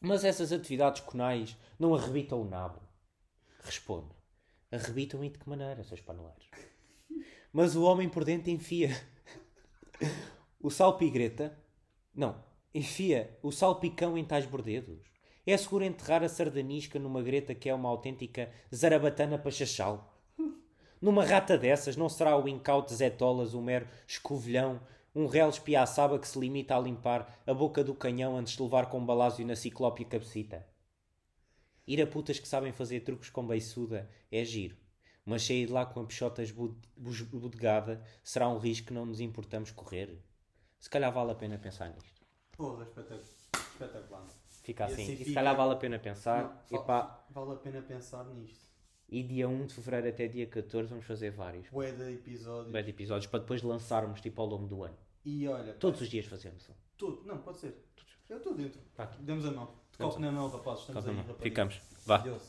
mas 0.00 0.24
essas 0.24 0.52
atividades 0.52 1.00
conais 1.00 1.56
não 1.78 1.94
arrebitam 1.94 2.40
o 2.40 2.48
nabo? 2.48 2.80
Respondo, 3.62 4.14
arrebitam 4.70 5.24
e 5.24 5.30
de 5.30 5.38
que 5.38 5.48
maneira, 5.48 5.82
seus 5.84 6.00
paneleiros? 6.00 6.48
Mas 7.52 7.76
o 7.76 7.84
homem 7.84 8.08
por 8.08 8.24
dentro 8.24 8.50
enfia 8.50 8.90
o 10.60 10.70
salpigreta, 10.70 11.56
não, 12.14 12.42
enfia 12.74 13.38
o 13.42 13.50
salpicão 13.50 14.18
em 14.18 14.24
tais 14.24 14.44
bordedos 14.46 15.00
É 15.46 15.56
seguro 15.56 15.84
enterrar 15.84 16.22
a 16.22 16.28
sardanisca 16.28 16.98
numa 16.98 17.22
greta 17.22 17.54
que 17.54 17.68
é 17.68 17.74
uma 17.74 17.88
autêntica 17.88 18.50
zarabatana 18.74 19.38
pachachal? 19.38 20.12
Numa 21.00 21.24
rata 21.24 21.56
dessas, 21.56 21.96
não 21.96 22.08
será 22.08 22.36
o 22.36 22.48
incaute 22.48 22.94
Zé 22.94 23.10
Tolas 23.10 23.54
um 23.54 23.62
mero 23.62 23.86
escovilhão, 24.06 24.80
um 25.14 25.26
réu 25.26 25.48
espiaçaba 25.48 26.18
que 26.18 26.26
se 26.26 26.38
limita 26.38 26.76
a 26.76 26.80
limpar 26.80 27.40
a 27.46 27.54
boca 27.54 27.84
do 27.84 27.94
canhão 27.94 28.36
antes 28.36 28.56
de 28.56 28.62
levar 28.62 28.86
com 28.86 29.04
balásio 29.04 29.46
na 29.46 29.56
ciclópia 29.56 30.04
cabecita? 30.04 30.66
Ir 31.86 32.00
a 32.02 32.06
putas 32.06 32.38
que 32.38 32.48
sabem 32.48 32.72
fazer 32.72 33.00
truques 33.00 33.30
com 33.30 33.46
beiçuda 33.46 34.10
é 34.30 34.44
giro, 34.44 34.76
mas 35.24 35.42
sair 35.44 35.66
de 35.66 35.72
lá 35.72 35.86
com 35.86 36.00
a 36.00 36.04
peixota 36.04 36.42
esbodegada 36.42 38.02
será 38.22 38.48
um 38.48 38.58
risco 38.58 38.88
que 38.88 38.92
não 38.94 39.06
nos 39.06 39.20
importamos 39.20 39.70
correr. 39.70 40.18
Se 40.78 40.90
calhar 40.90 41.12
vale 41.12 41.32
a 41.32 41.34
pena 41.34 41.58
pensar 41.58 41.88
nisto. 41.90 42.26
Porra, 42.56 42.84
espetacular. 42.84 44.26
Fica 44.62 44.84
E 44.84 44.86
assim. 44.86 45.02
assim 45.04 45.12
E 45.12 45.16
se 45.18 45.24
fica- 45.24 45.34
calhar 45.34 45.56
vale 45.56 45.72
a 45.72 45.76
pena 45.76 45.98
pensar. 45.98 46.66
Não, 46.70 46.78
Epá, 46.80 47.00
va- 47.02 47.24
vale 47.30 47.52
a 47.52 47.56
pena 47.56 47.82
pensar 47.82 48.24
nisto. 48.34 48.66
e 49.08 49.22
dia 49.22 49.48
1 49.48 49.66
de 49.66 49.74
fevereiro 49.74 50.08
até 50.08 50.26
dia 50.26 50.46
14 50.46 50.88
vamos 50.90 51.04
fazer 51.06 51.30
vários. 51.30 51.68
Bué 51.70 51.92
de 51.92 52.14
episódios. 52.14 52.72
Bué 52.72 52.82
de 52.82 52.90
episódios 52.90 53.26
para 53.30 53.38
depois 53.40 53.62
lançarmos 53.62 54.20
tipo 54.20 54.40
ao 54.42 54.48
longo 54.48 54.66
do 54.66 54.82
ano. 54.82 54.96
E 55.24 55.46
olha, 55.46 55.74
Todos 55.74 56.00
os 56.00 56.08
dias 56.08 56.26
fazemos 56.26 56.68
um. 56.68 56.74
tudo. 56.96 57.22
Não, 57.24 57.38
pode 57.38 57.58
ser. 57.58 57.84
Eu 58.28 58.38
estou 58.38 58.54
dentro. 58.54 58.80
Tá. 58.94 59.06
Demos 59.20 59.44
a 59.46 59.52
mão. 59.52 59.72
Copo 59.98 60.20
na 60.20 60.30
mão, 60.30 60.48
rapazes. 60.48 60.80
Estamos 60.80 61.06
aí, 61.08 61.14
bom, 61.14 61.20
rapazes. 61.22 61.42
Ficamos. 61.42 61.80
Vá. 62.06 62.16
Adeus. 62.16 62.42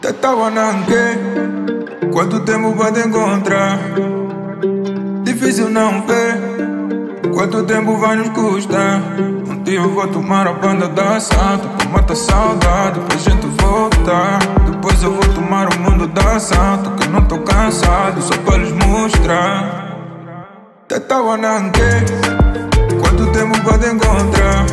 Te 0.00 0.08
estaba 0.08 0.50
nanque, 0.50 2.10
quanto 2.12 2.44
tempo 2.44 2.74
vai 2.74 2.92
te 2.92 3.00
encontrar? 3.00 3.78
Difícil 5.24 5.68
não 5.70 6.06
ver, 6.06 6.40
quanto 7.34 7.64
tempo 7.66 7.96
vai 7.98 8.16
nos 8.16 8.30
custar? 8.30 9.02
Dia 9.64 9.80
eu 9.80 9.88
vou 9.88 10.06
tomar 10.08 10.46
a 10.46 10.52
banda 10.52 10.86
da 10.88 11.18
santo, 11.18 11.66
pra 11.78 11.88
matar 11.88 12.14
saudade, 12.14 13.00
pra 13.00 13.16
gente 13.16 13.46
voltar. 13.62 14.38
Depois 14.70 15.02
eu 15.02 15.10
vou 15.10 15.34
tomar 15.34 15.74
o 15.74 15.80
mundo 15.80 16.06
da 16.06 16.38
santo, 16.38 16.90
que 16.90 17.08
não 17.08 17.22
tô 17.22 17.38
cansado, 17.38 18.20
só 18.20 18.36
pra 18.42 18.58
lhes 18.58 18.72
mostrar. 18.72 19.96
Te 20.86 20.96
estaba 20.96 21.38
nanque, 21.38 21.80
quanto 23.00 23.26
tempo 23.32 23.78
te 23.78 23.86
encontrar? 23.88 24.66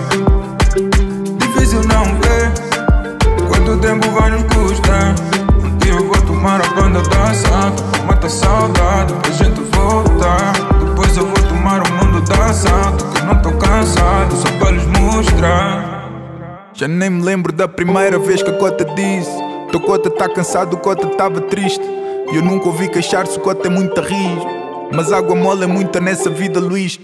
Difícil 1.37 1.81
não 1.87 2.03
ver. 2.19 2.51
Quanto 3.47 3.77
tempo 3.77 4.11
vai 4.11 4.29
nos 4.29 4.43
custar? 4.43 5.15
Um 5.63 5.77
dia 5.77 5.93
eu 5.93 6.05
vou 6.05 6.21
tomar 6.23 6.59
a 6.59 6.67
banda 6.69 7.01
da 7.01 7.33
santo 7.33 7.83
Mata 8.05 8.27
a 8.27 8.29
saudade 8.29 9.13
pra 9.13 9.31
gente 9.31 9.61
voltar 9.73 10.70
o 12.51 12.53
mundo 12.53 12.53
da 12.53 12.53
santo 12.53 13.05
Que 13.05 13.21
não 13.21 13.41
tô 13.41 13.51
cansado, 13.57 14.35
só 14.35 14.51
pra 14.59 14.71
lhes 14.71 14.85
mostrar. 14.85 16.01
Já 16.73 16.87
nem 16.87 17.09
me 17.09 17.23
lembro 17.23 17.51
da 17.51 17.67
primeira 17.67 18.19
vez 18.19 18.43
que 18.43 18.49
a 18.49 18.57
cota 18.57 18.85
disse 18.85 19.31
Teu 19.71 19.79
cota 19.79 20.09
tá 20.09 20.27
cansado, 20.27 20.77
cota 20.77 21.07
tava 21.07 21.41
triste. 21.41 21.83
E 22.31 22.35
eu 22.35 22.41
nunca 22.41 22.67
ouvi 22.67 22.89
queixar-se, 22.89 23.39
cota 23.39 23.67
é 23.67 23.69
muita 23.69 24.01
rijo 24.01 24.45
Mas 24.91 25.11
água 25.11 25.35
mole 25.35 25.63
é 25.63 25.67
muita 25.67 25.99
nessa 25.99 26.29
vida, 26.29 26.59
Luís 26.59 26.99